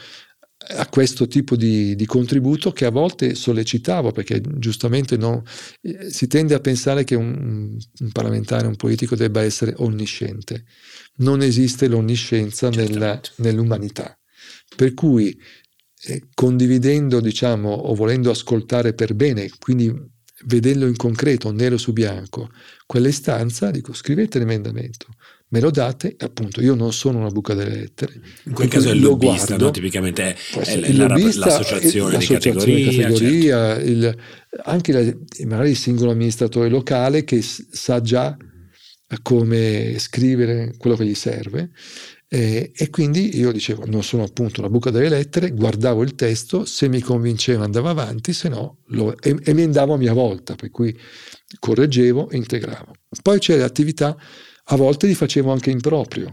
a 0.72 0.88
questo 0.88 1.28
tipo 1.28 1.56
di, 1.56 1.96
di, 1.96 2.06
contributo 2.06 2.72
che 2.72 2.86
a 2.86 2.92
volte 2.92 3.34
sollecitavo, 3.34 4.12
perché 4.12 4.42
giustamente 4.58 5.16
no, 5.16 5.44
eh, 5.82 6.12
si 6.12 6.28
tende 6.28 6.54
a 6.54 6.60
pensare 6.60 7.04
che 7.06 7.16
un, 7.16 7.78
un, 8.00 8.12
parlamentare, 8.12 8.68
un 8.68 8.76
politico 8.76 9.16
debba 9.16 9.42
essere 9.42 9.74
onnisciente. 9.78 10.66
Non 11.18 11.42
esiste 11.42 11.88
l'onniscienza 11.88 12.70
nella, 12.70 13.20
nell'umanità. 13.38 14.18
Per 14.76 14.94
cui 14.94 15.38
condividendo, 16.34 17.20
diciamo, 17.20 17.70
o 17.70 17.94
volendo 17.94 18.30
ascoltare 18.32 18.94
per 18.94 19.14
bene, 19.14 19.50
quindi 19.60 19.94
vedendo 20.46 20.88
in 20.88 20.96
concreto, 20.96 21.52
nero 21.52 21.78
su 21.78 21.92
bianco, 21.92 22.50
quell'istanza, 22.86 23.72
dico 23.72 23.94
scrivete 23.94 24.40
l'emendamento, 24.40 25.08
me 25.50 25.60
lo 25.60 25.72
date, 25.72 26.16
appunto 26.20 26.62
io 26.62 26.76
non 26.76 26.94
sono 26.94 27.20
una 27.20 27.30
buca 27.30 27.54
delle 27.54 27.76
lettere. 27.76 28.22
In 28.44 28.54
quel 28.54 28.70
caso 28.70 28.90
è 28.90 28.94
il 28.94 29.02
lobbista, 29.02 29.46
guardo, 29.46 29.66
no? 29.66 29.72
tipicamente 29.72 30.24
è, 30.24 30.36
è 30.62 30.74
il 30.74 30.98
la, 30.98 31.08
l'associazione, 31.08 32.14
l'associazione 32.14 32.76
di 32.76 32.84
categoria. 32.86 33.08
categoria 33.08 33.76
certo. 33.76 33.90
il, 33.90 34.18
anche 34.64 34.92
la, 34.92 35.18
magari 35.46 35.70
il 35.72 35.78
singolo 35.78 36.12
amministratore 36.12 36.70
locale 36.70 37.24
che 37.24 37.42
sa 37.42 38.00
già 38.02 38.38
come 39.24 39.96
scrivere 39.98 40.76
quello 40.78 40.96
che 40.96 41.06
gli 41.06 41.16
serve 41.16 41.72
e, 42.32 42.72
e, 42.76 42.90
quindi 42.92 43.36
io 43.40 43.52
dicevo, 43.52 43.88
non 43.88 44.04
sono 44.04 44.22
appunto 44.22 44.60
una 44.60 44.70
buca 44.70 44.92
delle 44.92 45.10
lettere, 45.10 45.50
guardavo 45.50 46.04
il 46.04 46.14
testo, 46.14 46.64
se 46.64 46.88
mi 46.88 47.02
convinceva 47.02 47.64
andavo 47.64 47.90
avanti, 47.90 48.34
se 48.34 48.50
no 48.50 48.84
lo 48.90 49.20
emendavo 49.20 49.96
a 49.96 49.98
mia 49.98 50.14
volta, 50.14 50.54
per 50.54 50.70
cui 50.70 50.96
correggevo 51.58 52.30
e 52.30 52.38
integravo. 52.38 52.94
Poi 53.24 53.40
c'è 53.40 53.58
l'attività, 53.58 54.16
a 54.66 54.76
volte 54.76 55.08
li 55.08 55.16
facevo 55.16 55.52
anche 55.52 55.72
in 55.72 55.80
proprio, 55.80 56.32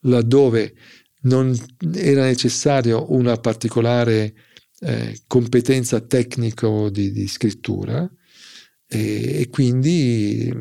laddove 0.00 0.74
non 1.22 1.56
era 1.94 2.24
necessario 2.24 3.12
una 3.12 3.36
particolare 3.36 4.34
eh, 4.80 5.20
competenza 5.28 6.00
tecnico 6.00 6.90
di, 6.90 7.12
di 7.12 7.28
scrittura 7.28 8.10
e, 8.88 9.42
e 9.42 9.48
quindi 9.50 10.52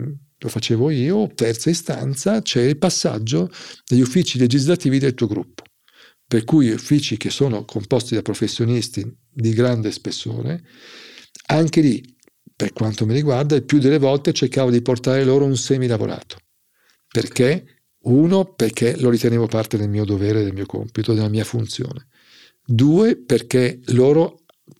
lo 0.43 0.49
facevo 0.49 0.89
io, 0.89 1.29
terza 1.35 1.69
istanza, 1.69 2.41
c'è 2.41 2.63
il 2.63 2.77
passaggio 2.77 3.49
degli 3.87 4.01
uffici 4.01 4.39
legislativi 4.39 4.97
del 4.97 5.13
tuo 5.13 5.27
gruppo, 5.27 5.63
per 6.25 6.45
cui 6.45 6.71
uffici 6.71 7.15
che 7.15 7.29
sono 7.29 7.63
composti 7.63 8.15
da 8.15 8.23
professionisti 8.23 9.05
di 9.29 9.53
grande 9.53 9.91
spessore, 9.91 10.63
anche 11.47 11.81
lì, 11.81 12.15
per 12.55 12.73
quanto 12.73 13.05
mi 13.05 13.13
riguarda, 13.13 13.55
il 13.55 13.65
più 13.65 13.77
delle 13.77 13.99
volte 13.99 14.33
cercavo 14.33 14.71
di 14.71 14.81
portare 14.81 15.23
loro 15.23 15.45
un 15.45 15.55
semilavorato. 15.55 16.37
Perché? 17.07 17.83
Uno, 18.03 18.53
perché 18.55 18.97
lo 18.99 19.11
ritenevo 19.11 19.45
parte 19.45 19.77
del 19.77 19.89
mio 19.89 20.05
dovere, 20.05 20.43
del 20.43 20.53
mio 20.53 20.65
compito, 20.65 21.13
della 21.13 21.29
mia 21.29 21.43
funzione. 21.43 22.07
Due, 22.65 23.15
perché 23.15 23.79
loro, 23.89 24.39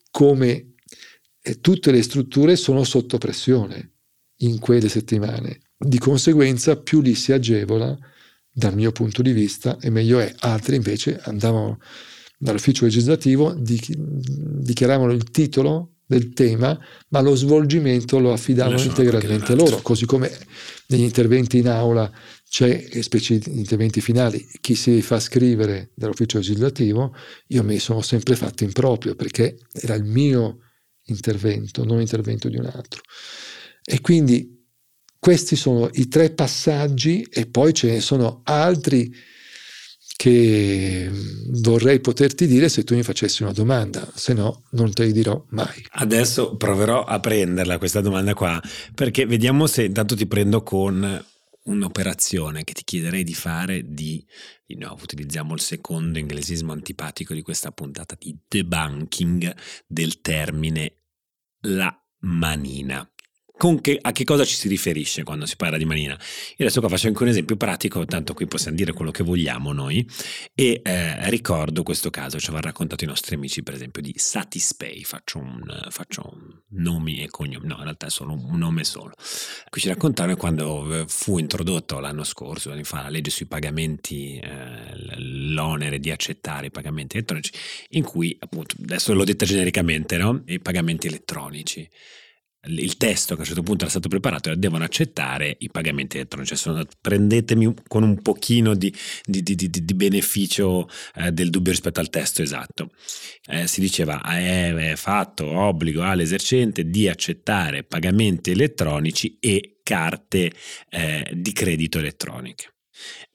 come 0.10 0.74
tutte 1.60 1.92
le 1.92 2.02
strutture, 2.02 2.56
sono 2.56 2.84
sotto 2.84 3.20
pressione 3.20 3.91
in 4.42 4.60
quelle 4.60 4.90
settimane. 4.90 5.62
Di 5.78 5.98
conseguenza 5.98 6.78
più 6.78 7.02
li 7.02 7.16
si 7.16 7.32
agevola 7.32 7.98
dal 8.52 8.76
mio 8.76 8.92
punto 8.92 9.22
di 9.22 9.32
vista 9.32 9.78
e 9.80 9.90
meglio 9.90 10.20
è. 10.20 10.34
Altri 10.40 10.76
invece 10.76 11.20
andavano 11.24 11.80
dall'ufficio 12.38 12.86
legislativo, 12.86 13.56
dichiaravano 13.56 15.12
il 15.12 15.24
titolo 15.32 15.94
del 16.06 16.34
tema, 16.34 16.78
ma 17.10 17.22
lo 17.22 17.36
svolgimento 17.36 18.20
lo 18.20 18.34
affidavano 18.34 18.82
integralmente 18.82 19.54
a 19.54 19.56
loro, 19.56 19.82
così 19.82 20.06
come 20.06 20.30
negli 20.88 21.04
interventi 21.04 21.60
in 21.60 21.70
aula 21.70 22.12
c'è, 22.50 22.86
specie 23.02 23.38
di 23.38 23.58
interventi 23.58 24.02
finali, 24.02 24.46
chi 24.60 24.76
si 24.76 25.02
fa 25.02 25.22
scrivere 25.22 25.92
dall'ufficio 25.96 26.38
legislativo, 26.40 27.16
io 27.48 27.64
mi 27.64 27.80
sono 27.80 28.02
sempre 28.02 28.36
fatto 28.36 28.66
in 28.66 28.74
proprio 28.74 29.16
perché 29.16 29.58
era 29.72 29.94
il 29.94 30.04
mio 30.04 30.58
intervento, 31.06 31.86
non 31.86 32.00
l'intervento 32.00 32.50
di 32.50 32.58
un 32.58 32.66
altro. 32.66 33.02
E 33.84 34.02
quindi 34.02 34.60
questi 35.20 35.56
sono 35.56 35.90
i 35.94 36.08
tre 36.08 36.32
passaggi 36.32 37.22
e 37.22 37.46
poi 37.46 37.74
ce 37.74 37.92
ne 37.92 38.00
sono 38.00 38.42
altri 38.44 39.14
che 40.16 41.10
vorrei 41.48 42.00
poterti 42.00 42.46
dire 42.46 42.70
se 42.70 42.84
tu 42.84 42.94
mi 42.94 43.02
facessi 43.02 43.42
una 43.42 43.54
domanda, 43.54 44.08
se 44.14 44.34
no 44.34 44.66
non 44.72 44.94
te 44.94 45.06
li 45.06 45.12
dirò 45.12 45.44
mai. 45.50 45.84
Adesso 45.94 46.58
proverò 46.58 47.04
a 47.04 47.20
prenderla 47.20 47.80
questa 47.80 48.02
domanda 48.02 48.36
qua, 48.36 48.62
perché 48.94 49.26
vediamo 49.26 49.66
se 49.66 49.84
intanto 49.84 50.16
ti 50.16 50.28
prendo 50.28 50.62
con 50.62 51.26
un'operazione 51.64 52.64
che 52.64 52.74
ti 52.74 52.84
chiederei 52.84 53.24
di 53.24 53.34
fare 53.34 53.84
di, 53.88 54.24
di 54.66 54.76
nuovo 54.76 55.04
utilizziamo 55.04 55.54
il 55.54 55.62
secondo 55.62 56.20
inglesismo 56.20 56.72
antipatico 56.72 57.34
di 57.34 57.42
questa 57.42 57.72
puntata, 57.72 58.16
di 58.20 58.38
debunking 58.48 59.56
del 59.88 60.22
termine 60.22 60.94
la 61.62 61.96
manina 62.22 63.11
che, 63.82 64.00
a 64.02 64.12
che 64.12 64.24
cosa 64.24 64.44
ci 64.44 64.56
si 64.56 64.68
riferisce 64.68 65.22
quando 65.22 65.46
si 65.46 65.56
parla 65.56 65.78
di 65.78 65.86
manina? 65.86 66.14
Io 66.14 66.66
adesso 66.66 66.80
qua 66.80 66.90
faccio 66.90 67.08
anche 67.08 67.22
un 67.22 67.30
esempio 67.30 67.56
pratico, 67.58 68.06
tanto 68.06 68.34
qui 68.34 68.48
possiamo 68.48 68.76
dire 68.76 68.92
quello 68.92 69.12
che 69.12 69.24
vogliamo 69.24 69.72
noi, 69.72 70.08
e 70.56 70.82
eh, 70.84 71.30
ricordo 71.30 71.84
questo 71.84 72.10
caso, 72.10 72.40
ci 72.40 72.46
avevano 72.46 72.68
raccontato 72.68 73.04
i 73.04 73.08
nostri 73.08 73.36
amici 73.36 73.62
per 73.62 73.76
esempio 73.76 74.02
di 74.02 74.14
Satispay, 74.16 75.04
faccio, 75.04 75.38
un, 75.38 75.62
faccio 75.90 76.28
un 76.34 76.82
nomi 76.82 77.22
e 77.22 77.30
cognomi, 77.30 77.68
no 77.68 77.76
in 77.78 77.84
realtà 77.84 78.08
è 78.08 78.10
solo 78.10 78.34
un 78.34 78.58
nome 78.58 78.84
solo. 78.84 79.14
Qui 79.70 79.80
ci 79.80 79.88
raccontavano 79.90 80.38
quando 80.38 81.02
eh, 81.02 81.06
fu 81.08 81.38
introdotto 81.38 82.00
l'anno 82.00 82.24
scorso, 82.24 82.72
anni 82.72 82.84
fa, 82.84 83.04
la 83.04 83.10
legge 83.10 83.30
sui 83.30 83.46
pagamenti, 83.46 84.40
eh, 84.40 85.18
l'onere 85.18 86.00
di 86.00 86.10
accettare 86.10 86.68
i 86.68 86.72
pagamenti 86.72 87.18
elettronici, 87.18 87.52
in 87.90 88.04
cui 88.04 88.36
appunto, 88.40 88.76
adesso 88.82 89.14
l'ho 89.14 89.24
detta 89.24 89.46
genericamente, 89.46 90.18
no? 90.18 90.42
i 90.48 90.60
pagamenti 90.60 91.06
elettronici 91.06 91.88
il 92.66 92.96
testo 92.98 93.34
che 93.34 93.40
a 93.40 93.42
un 93.42 93.48
certo 93.48 93.64
punto 93.64 93.82
era 93.84 93.90
stato 93.90 94.08
preparato 94.08 94.50
era 94.50 94.58
devono 94.58 94.84
accettare 94.84 95.56
i 95.60 95.70
pagamenti 95.70 96.18
elettronici. 96.18 96.56
Cioè, 96.56 96.86
prendetemi 97.00 97.74
con 97.88 98.04
un 98.04 98.22
pochino 98.22 98.76
di, 98.76 98.94
di, 99.26 99.42
di, 99.42 99.56
di 99.56 99.94
beneficio 99.94 100.88
eh, 101.16 101.32
del 101.32 101.50
dubbio 101.50 101.72
rispetto 101.72 102.00
al 102.00 102.10
testo 102.10 102.42
esatto. 102.42 102.92
Eh, 103.48 103.68
si 103.68 103.82
diceva 103.82 104.22
è 104.22 104.94
fatto 104.96 105.48
obbligo 105.48 106.04
all'esercente 106.04 106.90
di 106.90 107.08
accettare 107.08 107.84
pagamenti 107.84 108.52
elettronici 108.52 109.38
e 109.40 109.80
carte 109.82 110.52
eh, 110.90 111.32
di 111.34 111.52
credito 111.54 111.98
elettroniche. 111.98 112.76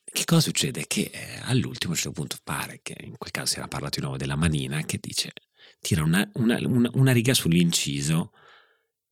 Che 0.05 0.25
cosa 0.25 0.41
succede? 0.41 0.85
Che 0.87 1.11
eh, 1.13 1.41
all'ultimo 1.43 1.93
a 1.93 1.97
un 1.97 2.01
certo 2.01 2.13
punto 2.13 2.37
pare 2.43 2.81
che 2.83 2.95
in 3.01 3.17
quel 3.19 3.33
caso 3.33 3.53
si 3.53 3.59
era 3.59 3.69
parlato 3.69 3.97
di 3.97 4.03
nuovo 4.03 4.17
della 4.17 4.37
manina 4.37 4.83
che 4.85 4.99
dice 5.01 5.33
tira 5.81 6.03
una, 6.03 6.29
una, 6.35 6.59
una, 6.63 6.91
una 6.95 7.13
riga 7.13 7.35
sull'inciso 7.35 8.31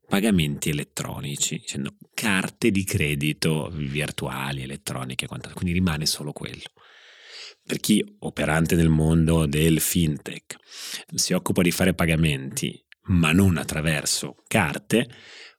pagamenti 0.06 0.70
elettronici, 0.70 1.58
dicendo 1.58 1.96
carte 2.14 2.70
di 2.70 2.84
credito 2.84 3.70
virtuali, 3.72 4.62
elettroniche, 4.62 5.26
quindi 5.26 5.72
rimane 5.72 6.06
solo 6.06 6.32
quello. 6.32 6.72
Per 7.66 7.78
chi 7.78 8.04
operante 8.20 8.74
nel 8.74 8.90
mondo 8.90 9.46
del 9.46 9.80
fintech 9.80 10.56
si 11.14 11.32
occupa 11.32 11.62
di 11.62 11.70
fare 11.70 11.94
pagamenti, 11.94 12.78
ma 13.06 13.32
non 13.32 13.56
attraverso 13.56 14.36
carte, 14.46 15.08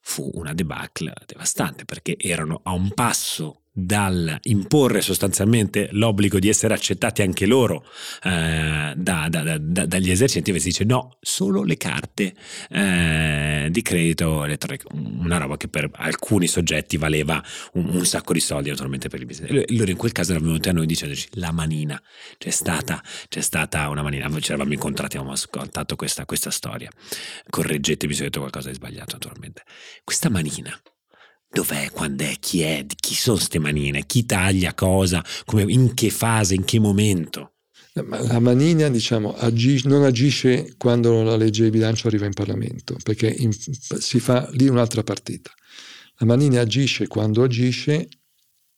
fu 0.01 0.29
una 0.33 0.53
debacle 0.53 1.13
devastante 1.25 1.83
perché 1.83 2.15
erano 2.17 2.61
a 2.63 2.73
un 2.73 2.93
passo 2.93 3.64
dal 3.77 4.39
imporre 4.43 5.01
sostanzialmente 5.01 5.89
l'obbligo 5.91 6.39
di 6.39 6.47
essere 6.47 6.73
accettati 6.73 7.21
anche 7.21 7.45
loro 7.45 7.85
eh, 8.23 8.93
da, 8.95 9.27
da, 9.29 9.57
da, 9.57 9.85
dagli 9.85 10.11
esercenti, 10.11 10.51
invece 10.51 10.69
dice 10.69 10.85
no, 10.85 11.17
solo 11.19 11.61
le 11.61 11.75
carte 11.75 12.33
eh, 12.69 13.67
di 13.69 13.81
credito 13.81 14.45
elettronico, 14.45 14.87
una 14.93 15.37
roba 15.37 15.57
che 15.57 15.67
per 15.67 15.89
alcuni 15.91 16.47
soggetti 16.47 16.95
valeva 16.95 17.43
un, 17.73 17.89
un, 17.89 18.05
sacco 18.05 18.31
di 18.31 18.39
soldi 18.39 18.69
naturalmente 18.69 19.09
per 19.09 19.19
il 19.19 19.25
business. 19.25 19.51
E 19.51 19.65
loro 19.75 19.91
in 19.91 19.97
quel 19.97 20.13
caso 20.13 20.31
erano 20.31 20.47
venuti 20.47 20.69
a 20.69 20.71
noi 20.71 20.85
dicendoci 20.85 21.27
la 21.33 21.51
manina, 21.51 22.01
c'è 22.37 22.51
stata, 22.51 23.03
c'è 23.27 23.41
stata 23.41 23.89
una 23.89 24.03
manina, 24.03 24.29
ci 24.39 24.53
eravamo 24.53 24.71
incontrati, 24.71 25.17
avevamo 25.17 25.35
ascoltato 25.35 25.97
questa, 25.97 26.25
questa 26.25 26.49
storia, 26.49 26.89
correggetemi 27.49 28.13
se 28.13 28.21
ho 28.21 28.25
detto 28.25 28.39
qualcosa 28.39 28.69
di 28.69 28.75
sbagliato 28.75 29.13
naturalmente. 29.13 29.63
Questa 30.05 30.29
manina 30.29 30.79
dov'è, 31.55 31.89
quando 31.91 32.23
è, 32.23 32.35
chi 32.37 32.61
è, 32.61 32.85
chi 32.85 33.15
sono 33.15 33.37
queste 33.37 33.59
manine, 33.59 34.05
chi 34.05 34.25
taglia 34.25 34.73
cosa, 34.73 35.23
come, 35.45 35.63
in 35.63 35.93
che 35.93 36.09
fase, 36.09 36.53
in 36.53 36.65
che 36.65 36.79
momento. 36.79 37.53
La 37.93 38.39
manina 38.39 38.89
diciamo, 38.89 39.33
agisce, 39.33 39.87
non 39.87 40.03
agisce 40.03 40.75
quando 40.77 41.23
la 41.23 41.37
legge 41.37 41.63
di 41.63 41.69
bilancio 41.69 42.07
arriva 42.07 42.25
in 42.25 42.33
Parlamento, 42.33 42.97
perché 43.01 43.29
in, 43.29 43.53
si 43.53 44.19
fa 44.19 44.49
lì 44.51 44.67
un'altra 44.67 45.01
partita. 45.01 45.49
La 46.17 46.25
manina 46.25 46.59
agisce 46.59 47.07
quando 47.07 47.41
agisce 47.41 48.09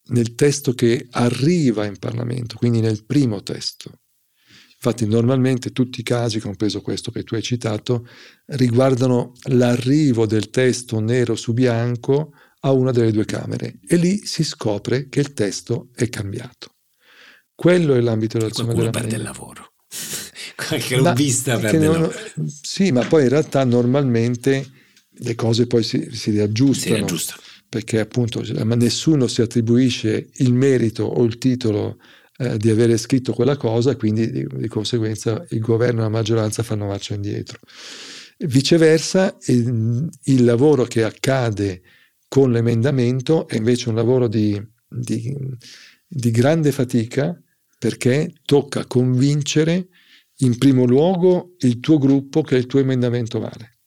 nel 0.10 0.36
testo 0.36 0.74
che 0.74 1.08
arriva 1.10 1.84
in 1.86 1.98
Parlamento, 1.98 2.58
quindi 2.58 2.80
nel 2.80 3.06
primo 3.06 3.42
testo. 3.42 4.02
Infatti 4.76 5.08
normalmente 5.08 5.72
tutti 5.72 6.02
i 6.02 6.04
casi, 6.04 6.40
compreso 6.40 6.82
questo 6.82 7.10
che 7.10 7.24
tu 7.24 7.34
hai 7.34 7.42
citato, 7.42 8.08
riguardano 8.46 9.34
l'arrivo 9.46 10.28
del 10.28 10.52
testo 10.52 11.00
nero 11.00 11.36
su 11.36 11.54
bianco 11.54 12.34
a 12.62 12.72
una 12.72 12.92
delle 12.92 13.12
due 13.12 13.26
Camere 13.26 13.80
e 13.88 13.96
lì 13.98 14.26
si 14.26 14.44
scopre 14.44 15.08
che 15.10 15.20
il 15.20 15.34
testo 15.34 15.90
è 15.94 16.10
cambiato. 16.10 16.76
Quello 17.54 17.96
è 17.96 18.02
l'ambito 18.02 18.38
dell'azione 18.38 18.74
della 18.74 18.90
perde 18.90 19.16
il 19.16 19.24
lavoro. 19.24 19.74
Qualche 20.56 20.96
lobbista 20.98 21.58
perde 21.58 21.86
non, 21.86 22.02
lavoro. 22.02 22.14
Sì, 22.62 22.92
ma 22.92 23.06
poi 23.06 23.24
in 23.24 23.30
realtà 23.30 23.64
normalmente 23.64 24.66
le 25.10 25.36
cose 25.36 25.66
poi 25.68 25.84
si, 25.84 26.10
si 26.12 26.32
riaggiustano. 26.32 26.94
Si 26.94 26.94
riaggiustano. 26.94 27.42
Perché 27.70 28.00
appunto 28.00 28.42
nessuno 28.76 29.28
si 29.28 29.42
attribuisce 29.42 30.30
il 30.36 30.54
merito 30.54 31.04
o 31.04 31.24
il 31.24 31.38
titolo 31.38 31.98
eh, 32.38 32.58
di 32.58 32.70
avere 32.70 32.98
scritto 32.98 33.34
quella 33.34 33.58
cosa, 33.58 33.96
quindi 33.96 34.32
di, 34.32 34.48
di 34.48 34.68
conseguenza 34.68 35.44
il 35.50 35.60
governo 35.60 36.00
e 36.00 36.04
la 36.04 36.10
maggioranza 36.10 36.64
fanno 36.64 36.86
marcia 36.86 37.16
indietro. 37.16 37.60
Viceversa, 38.38 39.36
il, 39.48 40.08
il 40.26 40.44
lavoro 40.44 40.84
che 40.86 41.04
accade 41.04 41.82
con 42.28 42.52
l'emendamento 42.52 43.48
è 43.48 43.56
invece 43.56 43.90
un 43.90 43.96
lavoro 43.96 44.28
di, 44.28 44.62
di, 44.88 45.36
di 46.08 46.32
grande 46.32 46.72
fatica 46.72 47.40
perché 47.80 48.34
tocca 48.44 48.86
convincere 48.86 49.88
in 50.40 50.58
primo 50.58 50.86
luogo 50.86 51.56
il 51.60 51.80
tuo 51.80 51.98
gruppo 51.98 52.42
che 52.42 52.56
il 52.56 52.66
tuo 52.66 52.80
emendamento 52.80 53.40
vale. 53.40 53.80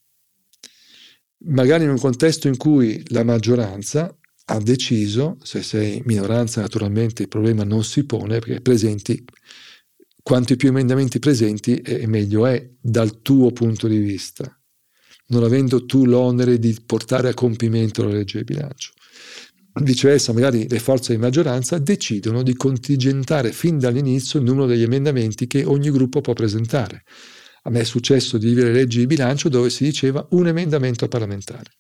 Magari 1.45 1.85
in 1.85 1.91
un 1.91 1.99
contesto 1.99 2.49
in 2.49 2.57
cui 2.57 3.03
la 3.09 3.25
maggioranza 3.25 4.15
ha 4.47 4.59
deciso, 4.59 5.39
se 5.43 5.63
sei 5.63 6.03
minoranza 6.05 6.61
naturalmente 6.61 7.23
il 7.23 7.29
problema 7.29 7.65
non 7.65 7.85
si 7.85 8.05
pone 8.05 8.41
perché 8.41 8.61
presenti, 8.61 9.25
quanti 10.23 10.57
più 10.57 10.69
emendamenti 10.69 11.19
presenti 11.19 11.81
meglio 12.07 12.47
è 12.47 12.71
dal 12.81 13.23
tuo 13.23 13.53
punto 13.53 13.87
di 13.87 13.99
vista 13.99 14.60
non 15.31 15.43
avendo 15.43 15.85
tu 15.85 16.05
l'onere 16.05 16.59
di 16.59 16.77
portare 16.85 17.31
a 17.31 17.35
compimento 17.35 18.05
la 18.05 18.13
legge 18.13 18.39
di 18.39 18.45
bilancio. 18.45 18.93
Viceversa, 19.73 20.33
magari 20.33 20.69
le 20.69 20.79
forze 20.79 21.15
di 21.15 21.21
maggioranza 21.21 21.79
decidono 21.79 22.43
di 22.43 22.55
contingentare 22.55 23.53
fin 23.53 23.79
dall'inizio 23.79 24.41
il 24.41 24.45
numero 24.45 24.67
degli 24.67 24.83
emendamenti 24.83 25.47
che 25.47 25.65
ogni 25.65 25.91
gruppo 25.91 26.21
può 26.21 26.33
presentare. 26.33 27.05
A 27.63 27.71
me 27.71 27.81
è 27.81 27.85
successo 27.85 28.37
di 28.37 28.49
vivere 28.49 28.73
leggi 28.73 28.99
di 28.99 29.07
bilancio 29.07 29.49
dove 29.49 29.71
si 29.71 29.85
diceva 29.85 30.27
un 30.31 30.49
emendamento 30.49 31.07
parlamentare. 31.09 31.71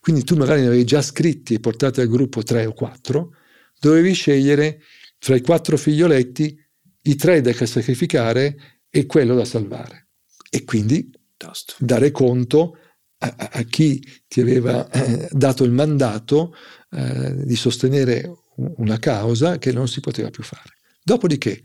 Quindi 0.00 0.22
tu 0.24 0.36
magari 0.36 0.60
ne 0.60 0.68
avevi 0.68 0.84
già 0.84 1.02
scritti 1.02 1.54
e 1.54 1.60
portati 1.60 2.00
al 2.00 2.08
gruppo 2.08 2.42
tre 2.42 2.66
o 2.66 2.72
quattro, 2.72 3.34
dovevi 3.80 4.12
scegliere 4.12 4.80
fra 5.18 5.34
i 5.34 5.40
quattro 5.40 5.76
figlioletti 5.76 6.56
i 7.04 7.16
tre 7.16 7.40
da 7.40 7.52
sacrificare 7.52 8.80
e 8.90 9.06
quello 9.06 9.34
da 9.34 9.44
salvare. 9.44 10.08
E 10.50 10.64
quindi 10.64 11.10
piuttosto. 11.42 11.74
Dare 11.78 12.10
conto 12.10 12.78
a, 13.18 13.34
a 13.52 13.62
chi 13.62 14.02
ti 14.28 14.40
aveva 14.40 14.88
eh, 14.90 15.28
dato 15.32 15.64
il 15.64 15.72
mandato 15.72 16.54
eh, 16.90 17.44
di 17.44 17.56
sostenere 17.56 18.30
una 18.56 18.98
causa 18.98 19.58
che 19.58 19.72
non 19.72 19.88
si 19.88 20.00
poteva 20.00 20.30
più 20.30 20.42
fare. 20.42 20.74
Dopodiché 21.02 21.62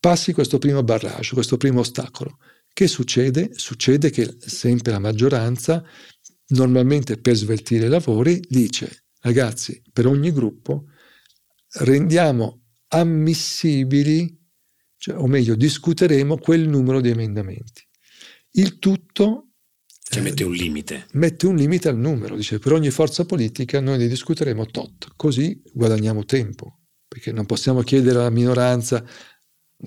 passi 0.00 0.32
questo 0.32 0.58
primo 0.58 0.82
barrage, 0.82 1.34
questo 1.34 1.56
primo 1.56 1.80
ostacolo. 1.80 2.38
Che 2.72 2.86
succede? 2.86 3.50
Succede 3.54 4.10
che 4.10 4.36
sempre 4.38 4.92
la 4.92 5.00
maggioranza, 5.00 5.82
normalmente 6.48 7.18
per 7.18 7.34
sveltire 7.34 7.86
i 7.86 7.90
lavori, 7.90 8.40
dice 8.48 9.04
ragazzi, 9.20 9.82
per 9.92 10.06
ogni 10.06 10.32
gruppo 10.32 10.84
rendiamo 11.80 12.62
ammissibili, 12.88 14.38
cioè, 14.96 15.16
o 15.16 15.26
meglio, 15.26 15.56
discuteremo 15.56 16.38
quel 16.38 16.68
numero 16.68 17.00
di 17.00 17.10
emendamenti. 17.10 17.87
Il 18.52 18.78
tutto 18.78 19.48
cioè 20.10 20.22
mette 20.22 20.42
un 20.42 20.52
limite. 20.52 21.06
Mette 21.12 21.46
un 21.46 21.56
limite 21.56 21.88
al 21.88 21.98
numero, 21.98 22.34
dice 22.34 22.58
per 22.58 22.72
ogni 22.72 22.90
forza 22.90 23.26
politica 23.26 23.78
noi 23.80 23.98
ne 23.98 24.08
discuteremo 24.08 24.64
tot, 24.66 25.12
così 25.16 25.60
guadagniamo 25.70 26.24
tempo, 26.24 26.80
perché 27.06 27.30
non 27.30 27.44
possiamo 27.44 27.82
chiedere 27.82 28.18
alla 28.18 28.30
minoranza, 28.30 29.04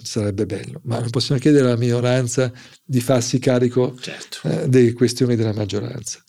sarebbe 0.03 0.45
bello, 0.45 0.79
ma 0.83 0.99
non 0.99 1.09
possiamo 1.09 1.41
chiedere 1.41 1.65
alla 1.65 1.77
minoranza 1.77 2.53
di 2.83 3.01
farsi 3.01 3.39
carico 3.39 3.97
certo. 3.99 4.47
eh, 4.47 4.69
delle 4.69 4.93
questioni 4.93 5.35
della 5.35 5.53
maggioranza. 5.53 6.23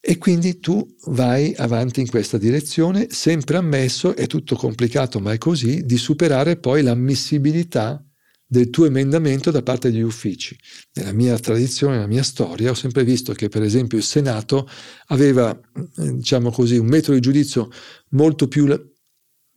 E 0.00 0.18
quindi 0.18 0.58
tu 0.58 0.86
vai 1.06 1.54
avanti 1.56 2.00
in 2.00 2.08
questa 2.08 2.38
direzione, 2.38 3.08
sempre 3.10 3.56
ammesso, 3.56 4.14
è 4.14 4.26
tutto 4.26 4.56
complicato 4.56 5.20
ma 5.20 5.32
è 5.32 5.38
così, 5.38 5.84
di 5.84 5.96
superare 5.96 6.56
poi 6.58 6.82
l'ammissibilità 6.82 8.04
del 8.46 8.70
tuo 8.70 8.86
emendamento 8.86 9.50
da 9.50 9.62
parte 9.62 9.90
degli 9.90 10.02
uffici. 10.02 10.56
Nella 10.94 11.12
mia 11.12 11.38
tradizione, 11.38 11.94
nella 11.94 12.06
mia 12.06 12.22
storia, 12.22 12.70
ho 12.70 12.74
sempre 12.74 13.04
visto 13.04 13.32
che 13.32 13.48
per 13.48 13.62
esempio 13.62 13.98
il 13.98 14.04
Senato 14.04 14.68
aveva, 15.06 15.58
diciamo 15.94 16.50
così, 16.50 16.76
un 16.76 16.86
metodo 16.86 17.14
di 17.14 17.20
giudizio 17.20 17.70
molto 18.10 18.46
più 18.46 18.66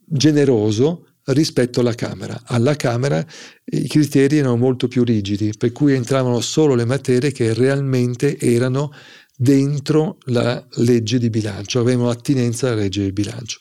generoso 0.04 1.06
rispetto 1.26 1.80
alla 1.80 1.94
Camera. 1.94 2.42
Alla 2.46 2.74
Camera 2.74 3.24
i 3.64 3.86
criteri 3.86 4.38
erano 4.38 4.56
molto 4.56 4.88
più 4.88 5.04
rigidi, 5.04 5.52
per 5.56 5.70
cui 5.70 5.94
entravano 5.94 6.40
solo 6.40 6.74
le 6.74 6.84
materie 6.84 7.30
che 7.30 7.54
realmente 7.54 8.38
erano 8.38 8.92
dentro 9.36 10.18
la 10.24 10.66
legge 10.72 11.18
di 11.18 11.30
bilancio, 11.30 11.80
avevano 11.80 12.10
attinenza 12.10 12.66
alla 12.66 12.82
legge 12.82 13.04
di 13.04 13.12
bilancio. 13.12 13.58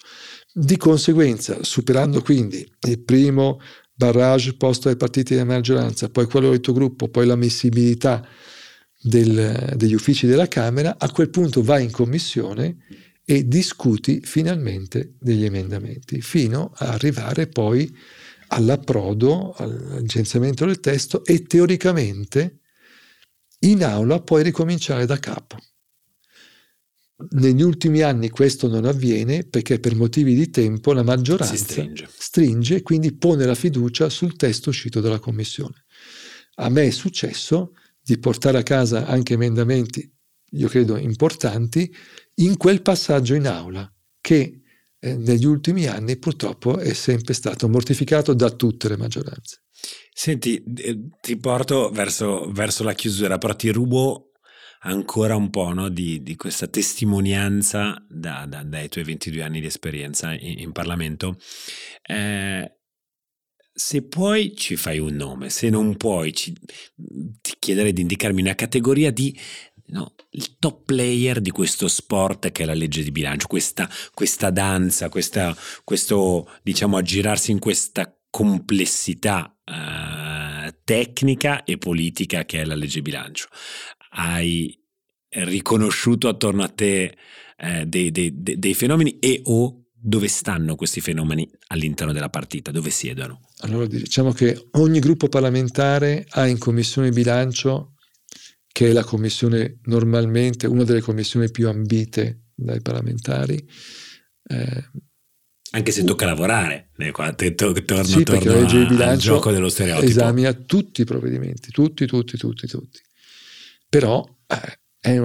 Di 0.51 0.77
conseguenza, 0.77 1.63
superando 1.63 2.21
quindi 2.21 2.67
il 2.87 2.99
primo 3.03 3.59
barrage 3.99 4.53
posto 4.53 4.87
dai 4.87 4.95
partiti 4.95 5.35
di 5.35 5.43
maggioranza, 5.43 6.07
poi 6.07 6.25
quello 6.25 6.51
del 6.51 6.61
tuo 6.61 6.71
gruppo, 6.71 7.09
poi 7.09 7.25
l'ammissibilità 7.25 8.25
del, 8.97 9.73
degli 9.75 9.93
uffici 9.93 10.25
della 10.25 10.47
Camera, 10.47 10.95
a 10.97 11.11
quel 11.11 11.29
punto 11.29 11.61
vai 11.61 11.83
in 11.83 11.91
commissione 11.91 12.77
e 13.25 13.45
discuti 13.45 14.21
finalmente 14.23 15.15
degli 15.19 15.43
emendamenti, 15.43 16.21
fino 16.21 16.71
a 16.75 16.93
arrivare 16.93 17.47
poi 17.47 17.93
all'approdo, 18.47 19.53
al 19.57 19.97
licenziamento 19.99 20.65
del 20.65 20.79
testo 20.79 21.25
e 21.25 21.43
teoricamente 21.43 22.61
in 23.63 23.83
aula 23.83 24.21
puoi 24.21 24.43
ricominciare 24.43 25.05
da 25.05 25.19
capo. 25.19 25.57
Negli 27.31 27.61
ultimi 27.61 28.01
anni 28.01 28.29
questo 28.29 28.69
non 28.69 28.85
avviene 28.85 29.43
perché 29.43 29.79
per 29.79 29.95
motivi 29.95 30.35
di 30.35 30.49
tempo 30.49 30.93
la 30.93 31.03
maggioranza 31.03 31.55
stringe. 31.55 32.07
stringe 32.09 32.75
e 32.75 32.81
quindi 32.81 33.13
pone 33.13 33.45
la 33.45 33.55
fiducia 33.55 34.09
sul 34.09 34.37
testo 34.37 34.69
uscito 34.69 35.01
dalla 35.01 35.19
Commissione. 35.19 35.83
A 36.55 36.69
me 36.69 36.87
è 36.87 36.91
successo 36.91 37.73
di 38.01 38.17
portare 38.19 38.57
a 38.57 38.63
casa 38.63 39.05
anche 39.05 39.33
emendamenti, 39.33 40.09
io 40.51 40.67
credo 40.69 40.95
importanti, 40.95 41.93
in 42.35 42.55
quel 42.55 42.81
passaggio 42.81 43.35
in 43.35 43.47
aula 43.47 43.91
che 44.21 44.61
eh, 44.99 45.15
negli 45.15 45.45
ultimi 45.45 45.87
anni 45.87 46.17
purtroppo 46.17 46.77
è 46.77 46.93
sempre 46.93 47.33
stato 47.33 47.67
mortificato 47.67 48.33
da 48.33 48.49
tutte 48.49 48.87
le 48.87 48.97
maggioranze. 48.97 49.63
Senti, 50.11 50.61
eh, 50.77 51.09
ti 51.21 51.37
porto 51.37 51.89
verso, 51.89 52.49
verso 52.51 52.83
la 52.83 52.93
chiusura, 52.93 53.37
però 53.37 53.55
ti 53.55 53.69
rubo 53.69 54.28
ancora 54.79 55.35
un 55.35 55.49
po' 55.49 55.73
no, 55.73 55.89
di, 55.89 56.21
di, 56.23 56.35
questa 56.35 56.67
testimonianza 56.67 58.03
da, 58.07 58.45
da, 58.47 58.63
dai 58.63 58.87
tuoi 58.89 59.03
22 59.03 59.41
anni 59.41 59.59
di 59.59 59.65
esperienza 59.65 60.33
in, 60.33 60.59
in 60.59 60.71
Parlamento. 60.71 61.37
Eh, 62.01 62.73
se 63.73 64.07
puoi 64.07 64.55
ci 64.55 64.75
fai 64.75 64.99
un 64.99 65.15
nome, 65.15 65.49
se 65.49 65.69
non 65.69 65.95
puoi 65.95 66.33
ci, 66.33 66.53
ti 66.53 67.53
chiederei 67.57 67.93
di 67.93 68.01
indicarmi 68.01 68.41
una 68.41 68.55
categoria 68.55 69.11
di 69.11 69.37
no, 69.87 70.15
il 70.31 70.57
top 70.57 70.83
player 70.85 71.39
di 71.39 71.51
questo 71.51 71.87
sport 71.87 72.51
che 72.51 72.63
è 72.63 72.65
la 72.65 72.73
legge 72.73 73.03
di 73.03 73.11
bilancio, 73.11 73.47
questa, 73.47 73.89
questa 74.13 74.49
danza, 74.49 75.09
questa, 75.09 75.55
questo 75.83 76.51
diciamo 76.61 76.97
aggirarsi 76.97 77.51
in 77.51 77.59
questa 77.59 78.13
complessità 78.29 79.57
eh, 79.63 80.77
tecnica 80.83 81.63
e 81.63 81.77
politica 81.77 82.45
che 82.45 82.61
è 82.61 82.65
la 82.65 82.75
legge 82.75 82.95
di 82.95 83.01
bilancio 83.01 83.47
hai 84.19 84.77
riconosciuto 85.29 86.27
attorno 86.27 86.63
a 86.63 86.67
te 86.67 87.15
eh, 87.57 87.85
dei, 87.85 88.11
dei, 88.11 88.33
dei, 88.35 88.73
fenomeni 88.73 89.19
e 89.19 89.41
o 89.45 89.85
dove 89.91 90.27
stanno 90.27 90.75
questi 90.75 91.01
fenomeni 91.01 91.49
all'interno 91.67 92.11
della 92.11 92.29
partita, 92.29 92.71
dove 92.71 92.89
siedono? 92.89 93.41
Allora 93.59 93.85
diciamo 93.85 94.31
che 94.31 94.67
ogni 94.71 94.99
gruppo 94.99 95.27
parlamentare 95.27 96.25
ha 96.29 96.47
in 96.47 96.57
commissione 96.57 97.11
bilancio, 97.11 97.95
che 98.71 98.89
è 98.89 98.91
la 98.91 99.03
commissione 99.03 99.79
normalmente, 99.83 100.67
una 100.67 100.83
delle 100.83 101.01
commissioni 101.01 101.49
più 101.51 101.67
ambite 101.67 102.47
dai 102.55 102.81
parlamentari, 102.81 103.55
eh, 104.49 104.89
anche 105.71 105.91
se 105.91 106.03
tocca 106.03 106.25
lavorare, 106.25 106.89
torno, 107.85 108.03
sì, 108.03 108.23
torno 108.23 108.51
la 108.51 108.59
legge 108.59 108.79
di 108.79 108.85
bilancio 108.85 109.11
al 109.11 109.17
gioco 109.17 109.51
dello 109.51 109.69
stereotipo. 109.69 110.09
Esamina 110.09 110.51
tutti 110.53 111.01
i 111.01 111.05
provvedimenti, 111.05 111.69
tutti, 111.69 112.07
tutti, 112.07 112.37
tutti, 112.37 112.67
tutti. 112.67 112.99
Però 113.89 114.23
eh, 114.47 114.79
è 114.99 115.19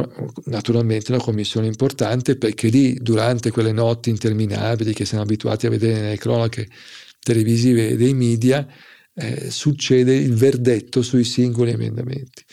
naturalmente 0.47 1.13
una 1.13 1.21
commissione 1.21 1.67
importante 1.67 2.37
perché 2.37 2.69
lì 2.69 2.95
durante 2.95 3.51
quelle 3.51 3.73
notti 3.73 4.09
interminabili 4.09 4.95
che 4.95 5.05
siamo 5.05 5.25
abituati 5.25 5.67
a 5.67 5.71
vedere 5.71 6.01
nelle 6.01 6.17
cronache 6.17 6.69
televisive 7.21 7.97
dei 7.97 8.15
media 8.15 8.67
eh, 9.15 9.51
succede 9.51 10.15
il 10.15 10.35
verdetto 10.35 11.03
sui 11.03 11.25
singoli 11.25 11.71
emendamenti. 11.71 12.45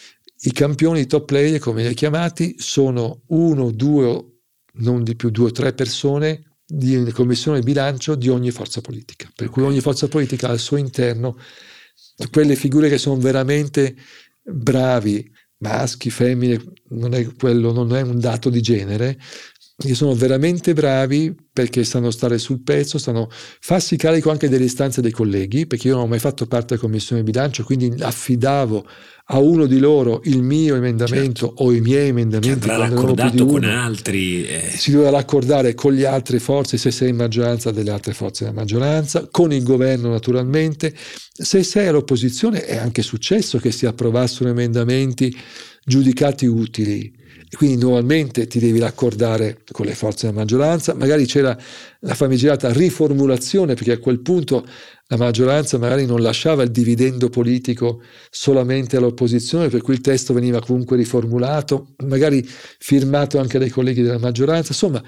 I 0.44 0.52
campioni 0.52 1.06
top 1.06 1.26
player, 1.26 1.60
come 1.60 1.82
li 1.82 1.90
hai 1.90 1.94
chiamati, 1.94 2.56
sono 2.58 3.22
uno, 3.28 3.72
due, 3.72 4.40
non 4.74 5.04
di 5.04 5.16
più, 5.16 5.30
due 5.30 5.50
o 5.50 5.52
tre 5.52 5.74
persone 5.74 6.56
di 6.66 7.12
commissione 7.12 7.62
bilancio 7.62 8.16
di 8.16 8.30
ogni 8.30 8.50
forza 8.50 8.82
politica. 8.82 9.30
Per 9.36 9.50
cui 9.50 9.62
ogni 9.62 9.82
forza 9.82 10.08
politica 10.08 10.48
ha 10.48 10.52
al 10.52 10.60
suo 10.60 10.78
interno 10.78 11.38
quelle 12.32 12.56
figure 12.56 12.90
che 12.90 12.98
sono 12.98 13.18
veramente 13.18 13.96
bravi 14.44 15.30
maschi, 15.62 16.10
femmine, 16.10 16.62
non 16.90 17.14
è, 17.14 17.26
quello, 17.36 17.72
non 17.72 17.96
è 17.96 18.02
un 18.02 18.20
dato 18.20 18.50
di 18.50 18.62
genere, 18.62 19.18
che 19.88 19.96
sono 19.96 20.14
veramente 20.14 20.74
bravi 20.74 21.36
perché 21.54 21.84
sanno 21.84 22.12
stare 22.12 22.38
sul 22.38 22.62
pezzo, 22.62 22.98
sanno 22.98 23.30
farsi 23.32 23.98
carico 23.98 24.32
anche 24.32 24.50
delle 24.50 24.66
istanze 24.66 25.02
dei 25.02 25.12
colleghi, 25.12 25.68
perché 25.68 25.90
io 25.90 25.96
non 25.96 26.04
ho 26.04 26.08
mai 26.08 26.20
fatto 26.20 26.48
parte 26.48 26.76
della 26.76 26.82
commissione 26.82 27.24
bilancio, 27.24 27.64
quindi 27.64 27.94
affidavo 28.00 28.86
a 29.34 29.40
uno 29.40 29.66
di 29.66 29.80
loro 29.80 30.22
il 30.26 30.42
mio 30.42 30.76
emendamento 30.76 31.48
certo. 31.48 31.64
o 31.64 31.74
i 31.74 31.82
miei 31.82 32.10
emendamenti. 32.10 32.68
Che 32.68 32.78
raccordato 32.78 33.46
con 33.46 33.64
altri. 33.64 34.46
Eh. 34.46 34.72
Si 34.72 34.92
doveva 34.92 35.12
raccordare 35.12 35.74
con 35.74 35.94
le 35.94 36.06
altre 36.06 36.40
forze, 36.40 36.78
se 36.78 36.92
sei 36.92 37.10
in 37.10 37.16
maggioranza 37.16 37.72
delle 37.72 37.92
altre 37.92 38.14
forze 38.14 38.46
della 38.46 38.56
maggioranza, 38.56 39.28
con 39.30 39.54
il 39.54 39.64
governo 39.64 40.10
naturalmente. 40.10 40.94
Se 41.32 41.64
sei 41.64 41.88
all'opposizione 41.88 42.66
è 42.66 42.78
anche 42.78 43.02
successo 43.02 43.58
che 43.58 43.72
si 43.72 43.86
approvassero 43.86 44.50
emendamenti 44.50 45.36
giudicati 45.84 46.46
utili 46.46 47.20
quindi 47.58 47.82
nuovamente 47.84 48.48
ti 48.48 48.60
devi 48.60 48.80
raccordare 48.80 49.64
con 49.72 49.86
le 49.86 49.94
forze 49.94 50.28
della 50.28 50.40
maggioranza, 50.40 50.94
magari 50.94 51.26
c'era 51.26 51.58
la 52.00 52.16
famigerata 52.16 52.72
riformulazione 52.72 53.74
perché 53.74 53.92
a 53.92 53.98
quel 54.00 54.22
punto 54.22 54.66
la 55.12 55.18
maggioranza 55.18 55.78
magari 55.78 56.06
non 56.06 56.22
lasciava 56.22 56.64
il 56.64 56.72
dividendo 56.72 57.28
politico 57.28 58.02
solamente 58.30 58.96
all'opposizione, 58.96 59.68
per 59.68 59.82
cui 59.82 59.94
il 59.94 60.00
testo 60.00 60.34
veniva 60.34 60.62
comunque 60.62 60.96
riformulato, 60.96 61.96
magari 62.06 62.48
firmato 62.48 63.38
anche 63.38 63.60
dai 63.60 63.70
colleghi 63.70 64.04
della 64.04 64.20
maggioranza, 64.20 64.72
insomma, 64.72 65.04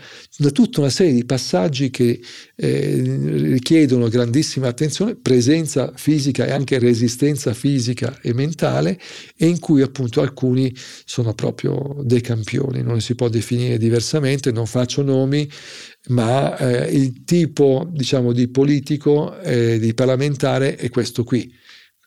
tutta 0.51 0.81
una 0.81 0.89
serie 0.89 1.13
di 1.13 1.23
passaggi 1.23 1.89
che 1.89 2.19
eh, 2.53 3.01
richiedono 3.01 4.09
grandissima 4.09 4.67
attenzione, 4.67 5.15
presenza 5.15 5.93
fisica 5.95 6.45
e 6.47 6.51
anche 6.51 6.79
resistenza 6.79 7.53
fisica 7.53 8.19
e 8.21 8.33
mentale, 8.33 8.99
e 9.37 9.47
in 9.47 9.59
cui 9.59 9.81
appunto 9.81 10.19
alcuni 10.19 10.75
sono 11.05 11.33
proprio 11.33 11.95
dei 12.01 12.19
campioni, 12.19 12.83
non 12.83 12.99
si 12.99 13.15
può 13.15 13.29
definire 13.29 13.77
diversamente, 13.77 14.51
non 14.51 14.65
faccio 14.65 15.01
nomi, 15.01 15.49
ma 16.09 16.57
eh, 16.57 16.91
il 16.91 17.23
tipo 17.23 17.87
diciamo 17.89 18.33
di 18.33 18.49
politico 18.49 19.39
eh, 19.39 19.79
di 19.79 19.93
parlamentare 19.93 20.75
è 20.75 20.89
questo 20.89 21.23
qui. 21.23 21.51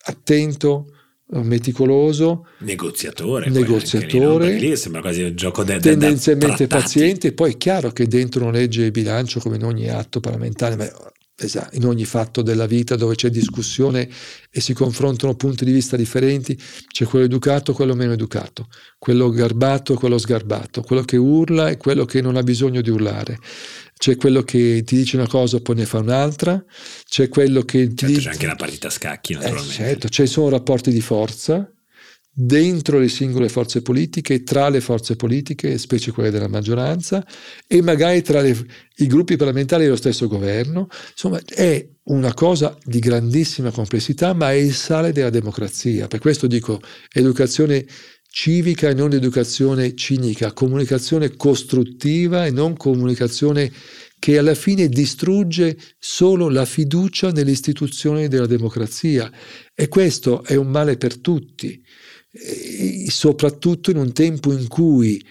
Attento 0.09 0.91
meticoloso 1.29 2.47
negoziatore 2.59 3.51
negoziatore 3.51 4.53
lì, 4.53 4.69
lì 4.69 4.77
sembra 4.77 5.01
quasi 5.01 5.23
un 5.23 5.35
gioco 5.35 5.65
de, 5.65 5.81
tendenzialmente 5.81 6.69
paziente. 6.69 7.33
Poi 7.33 7.55
è 7.55 7.57
chiaro 7.57 7.91
che 7.91 8.07
dentro 8.07 8.43
una 8.43 8.53
legge 8.53 8.85
di 8.85 8.91
bilancio 8.93 9.41
come 9.41 9.57
in 9.57 9.65
ogni 9.65 9.89
atto 9.89 10.21
parlamentare 10.21 10.77
ma 10.77 10.89
in 11.73 11.85
ogni 11.85 12.07
fatto 12.07 12.41
della 12.41 12.67
vita 12.67 12.97
dove 12.97 13.15
c'è 13.15 13.29
discussione 13.29 14.09
e 14.51 14.61
si 14.61 14.73
confrontano 14.73 15.35
punti 15.35 15.67
di 15.67 15.73
vista 15.73 15.95
differenti, 15.95 16.59
c'è 16.89 17.05
quello 17.05 17.27
educato 17.27 17.75
quello 17.75 17.95
meno 17.95 18.13
educato, 18.13 18.69
quello 18.97 19.29
garbato 19.29 19.93
e 19.93 19.97
quello 19.97 20.17
sgarbato, 20.17 20.81
quello 20.81 21.03
che 21.03 21.19
urla 21.19 21.69
e 21.69 21.77
quello 21.77 22.07
che 22.07 22.23
non 22.23 22.37
ha 22.37 22.43
bisogno 22.43 22.81
di 22.81 22.89
urlare. 22.89 23.39
C'è 23.99 24.17
quello 24.17 24.43
che 24.43 24.83
ti 24.85 24.97
dice 24.97 25.17
una 25.17 25.27
cosa 25.27 25.61
poi 25.61 25.77
ne 25.77 25.87
fa 25.87 25.99
un'altra, 25.99 26.63
c'è 27.09 27.29
quello 27.29 27.63
che 27.63 27.89
ti 27.89 27.97
certo, 27.97 28.15
dice... 28.15 28.29
C'è 28.29 28.33
anche 28.35 28.47
la 28.47 28.55
partita 28.55 28.89
a 28.89 28.91
scacchi, 28.91 29.33
eh, 29.33 29.37
naturalmente. 29.37 29.73
Eh, 29.73 29.77
certo, 29.77 30.09
ci 30.09 30.27
sono 30.27 30.51
rapporti 30.51 30.91
di 30.91 31.01
forza, 31.01 31.71
dentro 32.39 32.99
le 32.99 33.09
singole 33.09 33.49
forze 33.49 33.81
politiche, 33.81 34.43
tra 34.43 34.69
le 34.69 34.83
forze 34.83 35.17
politiche, 35.17 35.79
specie 35.79 36.13
quelle 36.13 36.31
della 36.31 36.49
maggioranza, 36.49 37.27
e 37.67 37.81
magari 37.81 38.21
tra 38.21 38.43
le, 38.43 38.55
i 38.97 39.07
gruppi 39.07 39.37
parlamentari 39.37 39.85
dello 39.85 39.97
stesso 39.97 40.29
governo. 40.29 40.89
Insomma, 41.13 41.41
è 41.47 41.89
una 42.05 42.35
cosa 42.35 42.77
di 42.85 42.99
grandissima 42.99 43.71
complessità, 43.71 44.35
ma 44.35 44.51
è 44.51 44.57
il 44.57 44.75
sale 44.75 45.13
della 45.13 45.31
democrazia. 45.31 46.07
Per 46.07 46.19
questo 46.19 46.47
dico 46.47 46.79
educazione 47.11 47.87
civica 48.39 48.91
e 48.91 48.93
non 48.93 49.15
educazione 49.15 49.95
cinica, 49.95 50.53
comunicazione 50.53 51.37
costruttiva 51.37 52.45
e 52.45 52.51
non 52.51 52.77
comunicazione 52.77 53.73
che 54.19 54.37
alla 54.37 54.55
fine 54.55 54.89
distrugge 54.89 55.75
solo 55.99 56.51
la 56.51 56.67
fiducia 56.67 57.31
nelle 57.31 57.53
istituzioni 57.53 58.29
della 58.29 58.45
democrazia. 58.45 59.33
E 59.75 59.89
questo 59.89 60.45
è 60.45 60.55
un 60.55 60.69
male 60.69 60.99
per 60.99 61.17
tutti 61.17 61.83
soprattutto 63.09 63.91
in 63.91 63.97
un 63.97 64.13
tempo 64.13 64.53
in 64.53 64.69
cui 64.69 65.25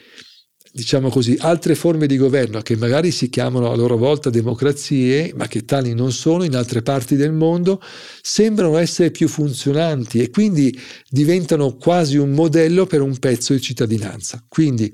diciamo 0.76 1.07
così, 1.07 1.38
altre 1.39 1.73
forme 1.73 2.05
di 2.05 2.17
governo 2.17 2.59
che 2.59 2.76
magari 2.76 3.09
si 3.11 3.30
chiamano 3.30 3.71
a 3.71 3.76
loro 3.78 3.95
volta 3.95 4.30
democrazie, 4.30 5.32
ma 5.34 5.47
che 5.47 5.63
tali 5.63 5.93
non 5.93 6.11
sono 6.11 6.43
in 6.43 6.53
altre 6.53 6.82
parti 6.82 7.15
del 7.15 7.32
mondo, 7.32 7.82
sembrano 8.21 8.76
essere 8.76 9.09
più 9.09 9.30
funzionanti 9.30 10.19
e 10.19 10.30
quindi 10.30 10.78
diventano 11.07 11.78
quasi 11.78 12.17
un 12.17 12.32
modello 12.32 12.86
per 12.88 12.99
un 12.99 13.17
pezzo 13.19 13.53
di 13.53 13.61
cittadinanza. 13.61 14.43
Quindi 14.49 14.93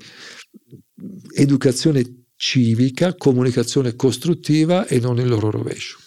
educazione 1.34 2.26
civica, 2.36 3.16
comunicazione 3.16 3.96
costruttiva 3.96 4.86
e 4.86 5.00
non 5.00 5.18
il 5.18 5.26
loro 5.26 5.50
rovescio. 5.50 5.98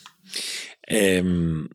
Ehm, 0.80 1.67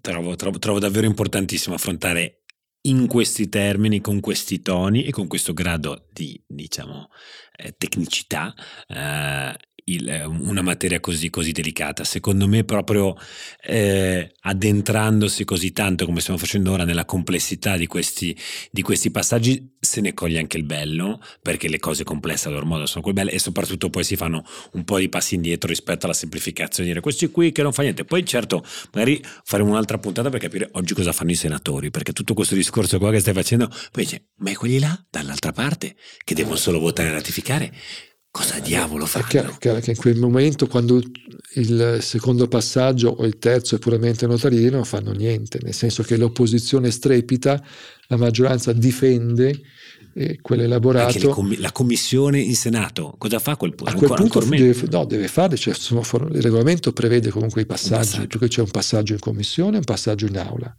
trovo, 0.00 0.36
trovo, 0.36 0.58
trovo 0.58 0.78
davvero 0.78 1.06
importantissimo 1.06 1.74
affrontare 1.74 2.41
in 2.82 3.06
questi 3.06 3.48
termini, 3.48 4.00
con 4.00 4.20
questi 4.20 4.60
toni 4.60 5.04
e 5.04 5.10
con 5.10 5.26
questo 5.26 5.52
grado 5.52 6.08
di, 6.10 6.40
diciamo, 6.46 7.08
eh, 7.56 7.74
tecnicità, 7.76 8.54
eh, 8.88 9.56
il, 9.84 10.08
eh, 10.08 10.24
una 10.24 10.62
materia 10.62 11.00
così, 11.00 11.30
così, 11.30 11.52
delicata. 11.52 12.04
Secondo 12.04 12.46
me, 12.46 12.64
proprio 12.64 13.16
eh, 13.64 14.32
addentrandosi 14.40 15.44
così 15.44 15.72
tanto 15.72 16.04
come 16.04 16.20
stiamo 16.20 16.38
facendo 16.38 16.72
ora 16.72 16.84
nella 16.84 17.04
complessità 17.04 17.76
di 17.76 17.86
questi, 17.86 18.36
di 18.70 18.82
questi, 18.82 19.10
passaggi, 19.10 19.76
se 19.80 20.00
ne 20.00 20.14
coglie 20.14 20.38
anche 20.38 20.56
il 20.56 20.64
bello, 20.64 21.20
perché 21.40 21.68
le 21.68 21.78
cose 21.78 22.04
complesse 22.04 22.48
a 22.48 22.50
loro 22.52 22.66
modo 22.66 22.86
sono 22.86 23.02
quelle 23.02 23.24
belle 23.24 23.32
e 23.32 23.38
soprattutto 23.38 23.90
poi 23.90 24.04
si 24.04 24.16
fanno 24.16 24.44
un 24.72 24.84
po' 24.84 24.98
di 24.98 25.08
passi 25.08 25.34
indietro 25.34 25.68
rispetto 25.68 26.06
alla 26.06 26.14
semplificazione, 26.14 26.88
dire 26.88 27.00
questi 27.00 27.28
qui 27.30 27.52
che 27.52 27.62
non 27.62 27.72
fa 27.72 27.82
niente. 27.82 28.04
Poi 28.04 28.24
certo, 28.24 28.64
magari 28.92 29.22
faremo 29.44 29.70
un'altra 29.70 29.98
puntata 29.98 30.30
per 30.30 30.40
capire 30.40 30.68
oggi 30.72 30.94
cosa 30.94 31.12
fanno 31.12 31.30
i 31.30 31.36
senatori, 31.36 31.90
perché 31.90 32.12
tutto 32.12 32.34
questo 32.34 32.54
discorso 32.54 32.98
qua 32.98 33.10
che 33.10 33.20
stai 33.20 33.34
facendo, 33.34 33.68
poi 33.90 34.04
dice, 34.04 34.28
ma 34.36 34.50
è 34.50 34.54
quelli 34.54 34.78
là, 34.78 34.98
dall'altra 35.10 35.52
parte, 35.52 35.96
che 36.24 36.34
devono 36.34 36.56
solo 36.56 36.78
votare 36.78 37.08
e 37.08 37.12
ratificare 37.12 37.72
Cosa 38.32 38.60
diavolo 38.60 39.04
fa? 39.04 39.20
È 39.20 39.24
chiaro 39.24 39.58
che 39.58 39.90
in 39.90 39.96
quel 39.96 40.16
momento, 40.16 40.66
quando 40.66 41.02
il 41.56 41.98
secondo 42.00 42.48
passaggio 42.48 43.10
o 43.10 43.26
il 43.26 43.36
terzo 43.36 43.74
è 43.74 43.78
puramente 43.78 44.26
notarino, 44.26 44.70
non 44.70 44.86
fanno 44.86 45.12
niente, 45.12 45.58
nel 45.60 45.74
senso 45.74 46.02
che 46.02 46.16
l'opposizione 46.16 46.90
strepita, 46.90 47.62
la 48.06 48.16
maggioranza 48.16 48.72
difende 48.72 49.60
e 50.14 50.38
quell'elaborato. 50.40 51.28
Com- 51.30 51.58
la 51.58 51.72
commissione 51.72 52.40
in 52.40 52.54
Senato 52.54 53.14
cosa 53.18 53.38
fa 53.38 53.52
a 53.52 53.56
quel 53.56 53.74
punto? 53.74 53.92
A 53.92 53.96
quel 53.96 54.10
ancora, 54.10 54.22
punto 54.22 54.38
ancora 54.38 54.56
deve, 54.56 54.86
no, 54.90 55.04
deve 55.04 55.28
fare, 55.28 55.56
cioè, 55.56 55.74
il 55.74 56.42
regolamento 56.42 56.92
prevede 56.92 57.30
comunque 57.30 57.62
i 57.62 57.66
passaggi, 57.66 58.26
perché 58.26 58.48
c'è 58.48 58.60
un 58.60 58.70
passaggio 58.70 59.12
in 59.12 59.18
commissione 59.18 59.76
e 59.76 59.78
un 59.78 59.84
passaggio 59.84 60.26
in 60.26 60.38
aula. 60.38 60.74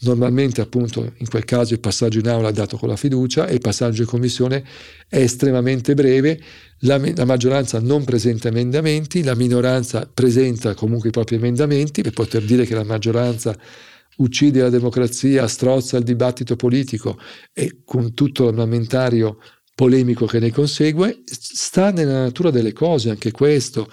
Normalmente 0.00 0.60
appunto 0.60 1.12
in 1.16 1.28
quel 1.28 1.44
caso 1.44 1.72
il 1.72 1.80
passaggio 1.80 2.18
in 2.18 2.28
aula 2.28 2.48
è 2.48 2.52
dato 2.52 2.76
con 2.76 2.88
la 2.88 2.96
fiducia 2.96 3.46
e 3.46 3.54
il 3.54 3.60
passaggio 3.60 4.02
in 4.02 4.08
commissione 4.08 4.64
è 5.08 5.18
estremamente 5.18 5.94
breve, 5.94 6.40
la, 6.80 7.00
la 7.14 7.24
maggioranza 7.24 7.80
non 7.80 8.04
presenta 8.04 8.48
emendamenti, 8.48 9.22
la 9.22 9.34
minoranza 9.34 10.08
presenta 10.12 10.74
comunque 10.74 11.08
i 11.08 11.12
propri 11.12 11.36
emendamenti 11.36 12.02
per 12.02 12.12
poter 12.12 12.42
dire 12.44 12.64
che 12.66 12.74
la 12.74 12.84
maggioranza 12.84 13.56
uccide 14.16 14.60
la 14.60 14.70
democrazia, 14.70 15.46
strozza 15.46 15.96
il 15.96 16.04
dibattito 16.04 16.56
politico 16.56 17.18
e 17.52 17.80
con 17.84 18.14
tutto 18.14 18.44
l'armamentario 18.44 19.38
polemico 19.74 20.26
che 20.26 20.38
ne 20.38 20.52
consegue, 20.52 21.22
sta 21.24 21.90
nella 21.90 22.22
natura 22.22 22.50
delle 22.50 22.72
cose 22.72 23.10
anche 23.10 23.30
questo. 23.30 23.88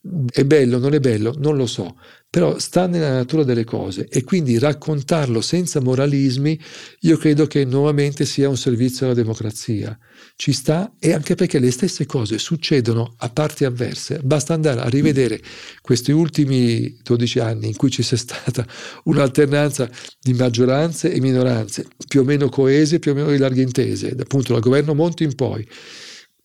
È 0.00 0.44
bello, 0.44 0.78
non 0.78 0.94
è 0.94 1.00
bello? 1.00 1.34
Non 1.38 1.56
lo 1.56 1.66
so, 1.66 1.96
però 2.30 2.56
sta 2.60 2.86
nella 2.86 3.12
natura 3.12 3.42
delle 3.42 3.64
cose 3.64 4.06
e 4.08 4.22
quindi 4.22 4.56
raccontarlo 4.56 5.40
senza 5.40 5.80
moralismi 5.80 6.58
io 7.00 7.16
credo 7.16 7.48
che 7.48 7.64
nuovamente 7.64 8.24
sia 8.24 8.48
un 8.48 8.56
servizio 8.56 9.06
alla 9.06 9.16
democrazia. 9.16 9.98
Ci 10.36 10.52
sta 10.52 10.94
e 11.00 11.12
anche 11.12 11.34
perché 11.34 11.58
le 11.58 11.72
stesse 11.72 12.06
cose 12.06 12.38
succedono 12.38 13.14
a 13.18 13.28
parti 13.28 13.64
avverse. 13.64 14.20
Basta 14.22 14.54
andare 14.54 14.80
a 14.82 14.88
rivedere 14.88 15.42
questi 15.80 16.12
ultimi 16.12 16.96
12 17.02 17.40
anni 17.40 17.66
in 17.66 17.76
cui 17.76 17.90
ci 17.90 18.04
sia 18.04 18.16
stata 18.16 18.64
un'alternanza 19.04 19.90
di 20.20 20.32
maggioranze 20.32 21.12
e 21.12 21.20
minoranze 21.20 21.88
più 22.06 22.20
o 22.20 22.24
meno 22.24 22.48
coese, 22.48 23.00
più 23.00 23.10
o 23.10 23.14
meno 23.14 23.30
di 23.32 23.38
larghe 23.38 23.62
intese, 23.62 24.14
appunto 24.16 24.52
dal 24.52 24.62
governo 24.62 24.94
Monti 24.94 25.24
in 25.24 25.34
poi 25.34 25.66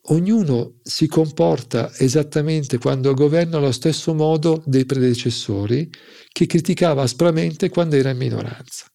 ognuno 0.07 0.79
si 0.83 1.07
comporta 1.07 1.91
esattamente 1.97 2.77
quando 2.77 3.13
governa 3.13 3.57
allo 3.57 3.71
stesso 3.71 4.13
modo 4.13 4.61
dei 4.65 4.85
predecessori 4.85 5.89
che 6.29 6.45
criticava 6.45 7.03
aspramente 7.03 7.69
quando 7.69 7.95
era 7.95 8.09
in 8.09 8.17
minoranza. 8.17 8.87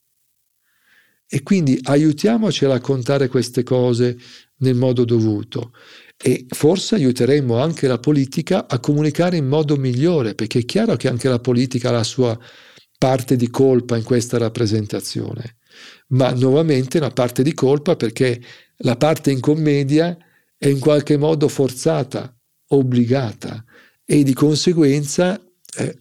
E 1.30 1.42
quindi 1.42 1.78
aiutiamoci 1.82 2.64
a 2.64 2.68
raccontare 2.68 3.28
queste 3.28 3.62
cose 3.62 4.16
nel 4.58 4.74
modo 4.74 5.04
dovuto 5.04 5.72
e 6.16 6.46
forse 6.48 6.96
aiuteremo 6.96 7.58
anche 7.58 7.86
la 7.86 7.98
politica 7.98 8.66
a 8.66 8.80
comunicare 8.80 9.36
in 9.36 9.46
modo 9.46 9.76
migliore, 9.76 10.34
perché 10.34 10.60
è 10.60 10.64
chiaro 10.64 10.96
che 10.96 11.08
anche 11.08 11.28
la 11.28 11.38
politica 11.38 11.90
ha 11.90 11.92
la 11.92 12.02
sua 12.02 12.38
parte 12.96 13.36
di 13.36 13.48
colpa 13.50 13.96
in 13.96 14.02
questa 14.02 14.38
rappresentazione, 14.38 15.58
ma 16.08 16.30
nuovamente 16.32 16.98
una 16.98 17.10
parte 17.10 17.42
di 17.42 17.54
colpa 17.54 17.94
perché 17.94 18.40
la 18.78 18.96
parte 18.96 19.30
in 19.30 19.40
commedia 19.40 20.16
è 20.58 20.66
in 20.66 20.80
qualche 20.80 21.16
modo 21.16 21.48
forzata, 21.48 22.36
obbligata 22.68 23.64
e 24.04 24.22
di 24.24 24.34
conseguenza 24.34 25.40
eh, 25.76 25.98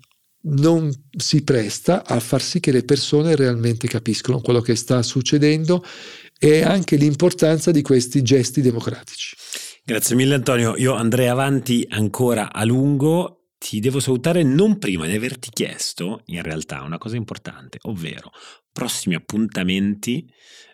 non 0.49 0.91
si 1.15 1.43
presta 1.43 2.05
a 2.05 2.19
far 2.19 2.41
sì 2.41 2.59
che 2.59 2.71
le 2.71 2.83
persone 2.83 3.35
realmente 3.35 3.87
capiscono 3.87 4.41
quello 4.41 4.61
che 4.61 4.75
sta 4.75 5.01
succedendo 5.03 5.83
e 6.39 6.63
anche 6.63 6.95
l'importanza 6.95 7.71
di 7.71 7.81
questi 7.81 8.21
gesti 8.21 8.61
democratici. 8.61 9.35
Grazie 9.83 10.15
mille 10.15 10.35
Antonio, 10.35 10.75
io 10.75 10.93
andrei 10.93 11.27
avanti 11.27 11.85
ancora 11.89 12.51
a 12.51 12.63
lungo, 12.65 13.36
ti 13.57 13.79
devo 13.79 13.99
salutare 13.99 14.43
non 14.43 14.77
prima 14.77 15.05
di 15.07 15.15
averti 15.15 15.49
chiesto 15.49 16.21
in 16.25 16.41
realtà 16.41 16.81
una 16.81 16.97
cosa 16.97 17.15
importante, 17.15 17.79
ovvero 17.83 18.31
prossimi 18.71 19.15
appuntamenti 19.15 20.29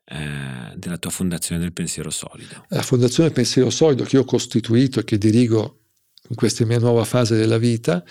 eh, 0.05 0.73
della 0.75 0.97
tua 0.97 1.11
Fondazione 1.11 1.61
del 1.61 1.73
Pensiero 1.73 2.09
Solido? 2.09 2.65
La 2.69 2.81
Fondazione 2.81 3.29
del 3.29 3.37
Pensiero 3.37 3.69
Solido 3.69 4.03
che 4.03 4.17
ho 4.17 4.25
costituito 4.25 4.99
e 4.99 5.03
che 5.03 5.17
dirigo 5.17 5.79
in 6.29 6.35
questa 6.35 6.65
mia 6.65 6.79
nuova 6.79 7.03
fase 7.03 7.35
della 7.35 7.57
vita, 7.57 8.03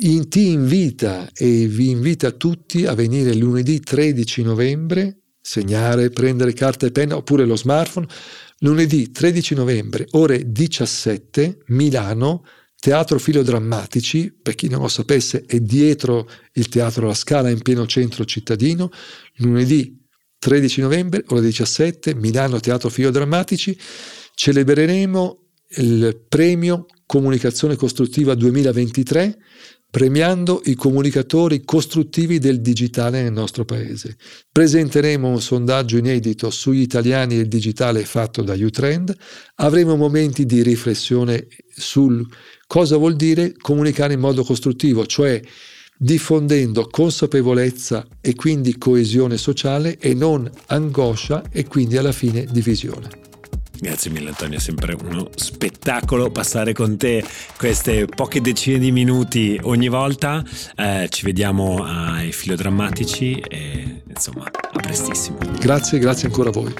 in, 0.00 0.28
ti 0.28 0.48
invita 0.48 1.28
e 1.32 1.66
vi 1.66 1.90
invita 1.90 2.30
tutti 2.32 2.86
a 2.86 2.94
venire 2.94 3.34
lunedì 3.34 3.80
13 3.80 4.42
novembre, 4.42 5.22
segnare, 5.40 6.10
prendere 6.10 6.52
carta 6.52 6.86
e 6.86 6.92
penna 6.92 7.16
oppure 7.16 7.44
lo 7.44 7.56
smartphone, 7.56 8.06
lunedì 8.60 9.10
13 9.10 9.54
novembre, 9.54 10.06
ore 10.12 10.50
17, 10.50 11.58
Milano, 11.66 12.44
Teatro 12.78 13.18
Filodrammatici, 13.18 14.32
per 14.40 14.54
chi 14.54 14.68
non 14.68 14.82
lo 14.82 14.88
sapesse, 14.88 15.44
è 15.46 15.58
dietro 15.60 16.28
il 16.52 16.68
Teatro 16.68 17.06
La 17.06 17.14
Scala 17.14 17.50
in 17.50 17.62
pieno 17.62 17.86
centro 17.86 18.24
cittadino, 18.24 18.90
lunedì 19.36 19.98
13 20.38 20.82
novembre, 20.82 21.24
ore 21.28 21.40
17, 21.40 22.14
Milano 22.14 22.60
Teatro 22.60 22.88
Filodrammatici, 22.88 23.76
celebreremo 24.34 25.44
il 25.78 26.24
premio 26.28 26.86
Comunicazione 27.06 27.76
Costruttiva 27.76 28.34
2023 28.34 29.38
premiando 29.96 30.60
i 30.66 30.74
comunicatori 30.74 31.64
costruttivi 31.64 32.38
del 32.38 32.60
digitale 32.60 33.22
nel 33.22 33.32
nostro 33.32 33.64
paese. 33.64 34.16
Presenteremo 34.52 35.26
un 35.26 35.40
sondaggio 35.40 35.96
inedito 35.96 36.50
sugli 36.50 36.80
italiani 36.80 37.36
e 37.36 37.40
il 37.40 37.48
digitale 37.48 38.04
fatto 38.04 38.42
da 38.42 38.52
Utrend, 38.52 39.16
avremo 39.54 39.96
momenti 39.96 40.44
di 40.44 40.62
riflessione 40.62 41.46
sul 41.74 42.26
cosa 42.66 42.96
vuol 42.96 43.16
dire 43.16 43.54
comunicare 43.56 44.14
in 44.14 44.20
modo 44.20 44.44
costruttivo, 44.44 45.06
cioè 45.06 45.40
diffondendo 45.98 46.88
consapevolezza 46.90 48.06
e 48.20 48.34
quindi 48.34 48.76
coesione 48.76 49.38
sociale 49.38 49.98
e 49.98 50.14
non 50.14 50.50
angoscia 50.66 51.44
e 51.50 51.66
quindi 51.66 51.96
alla 51.96 52.12
fine 52.12 52.44
divisione. 52.50 53.24
Grazie 53.78 54.10
mille 54.10 54.30
Antonio, 54.30 54.56
è 54.56 54.60
sempre 54.60 54.94
uno 54.94 55.28
spettacolo 55.34 56.30
passare 56.30 56.72
con 56.72 56.96
te 56.96 57.22
queste 57.58 58.06
poche 58.06 58.40
decine 58.40 58.78
di 58.78 58.90
minuti 58.90 59.58
ogni 59.62 59.88
volta. 59.88 60.42
Eh, 60.74 61.08
ci 61.10 61.24
vediamo 61.24 61.84
ai 61.84 62.32
filodrammatici 62.32 63.34
e 63.34 64.02
insomma 64.08 64.44
a 64.46 64.80
prestissimo. 64.80 65.38
Grazie, 65.60 65.98
grazie 65.98 66.28
ancora 66.28 66.48
a 66.48 66.52
voi. 66.52 66.74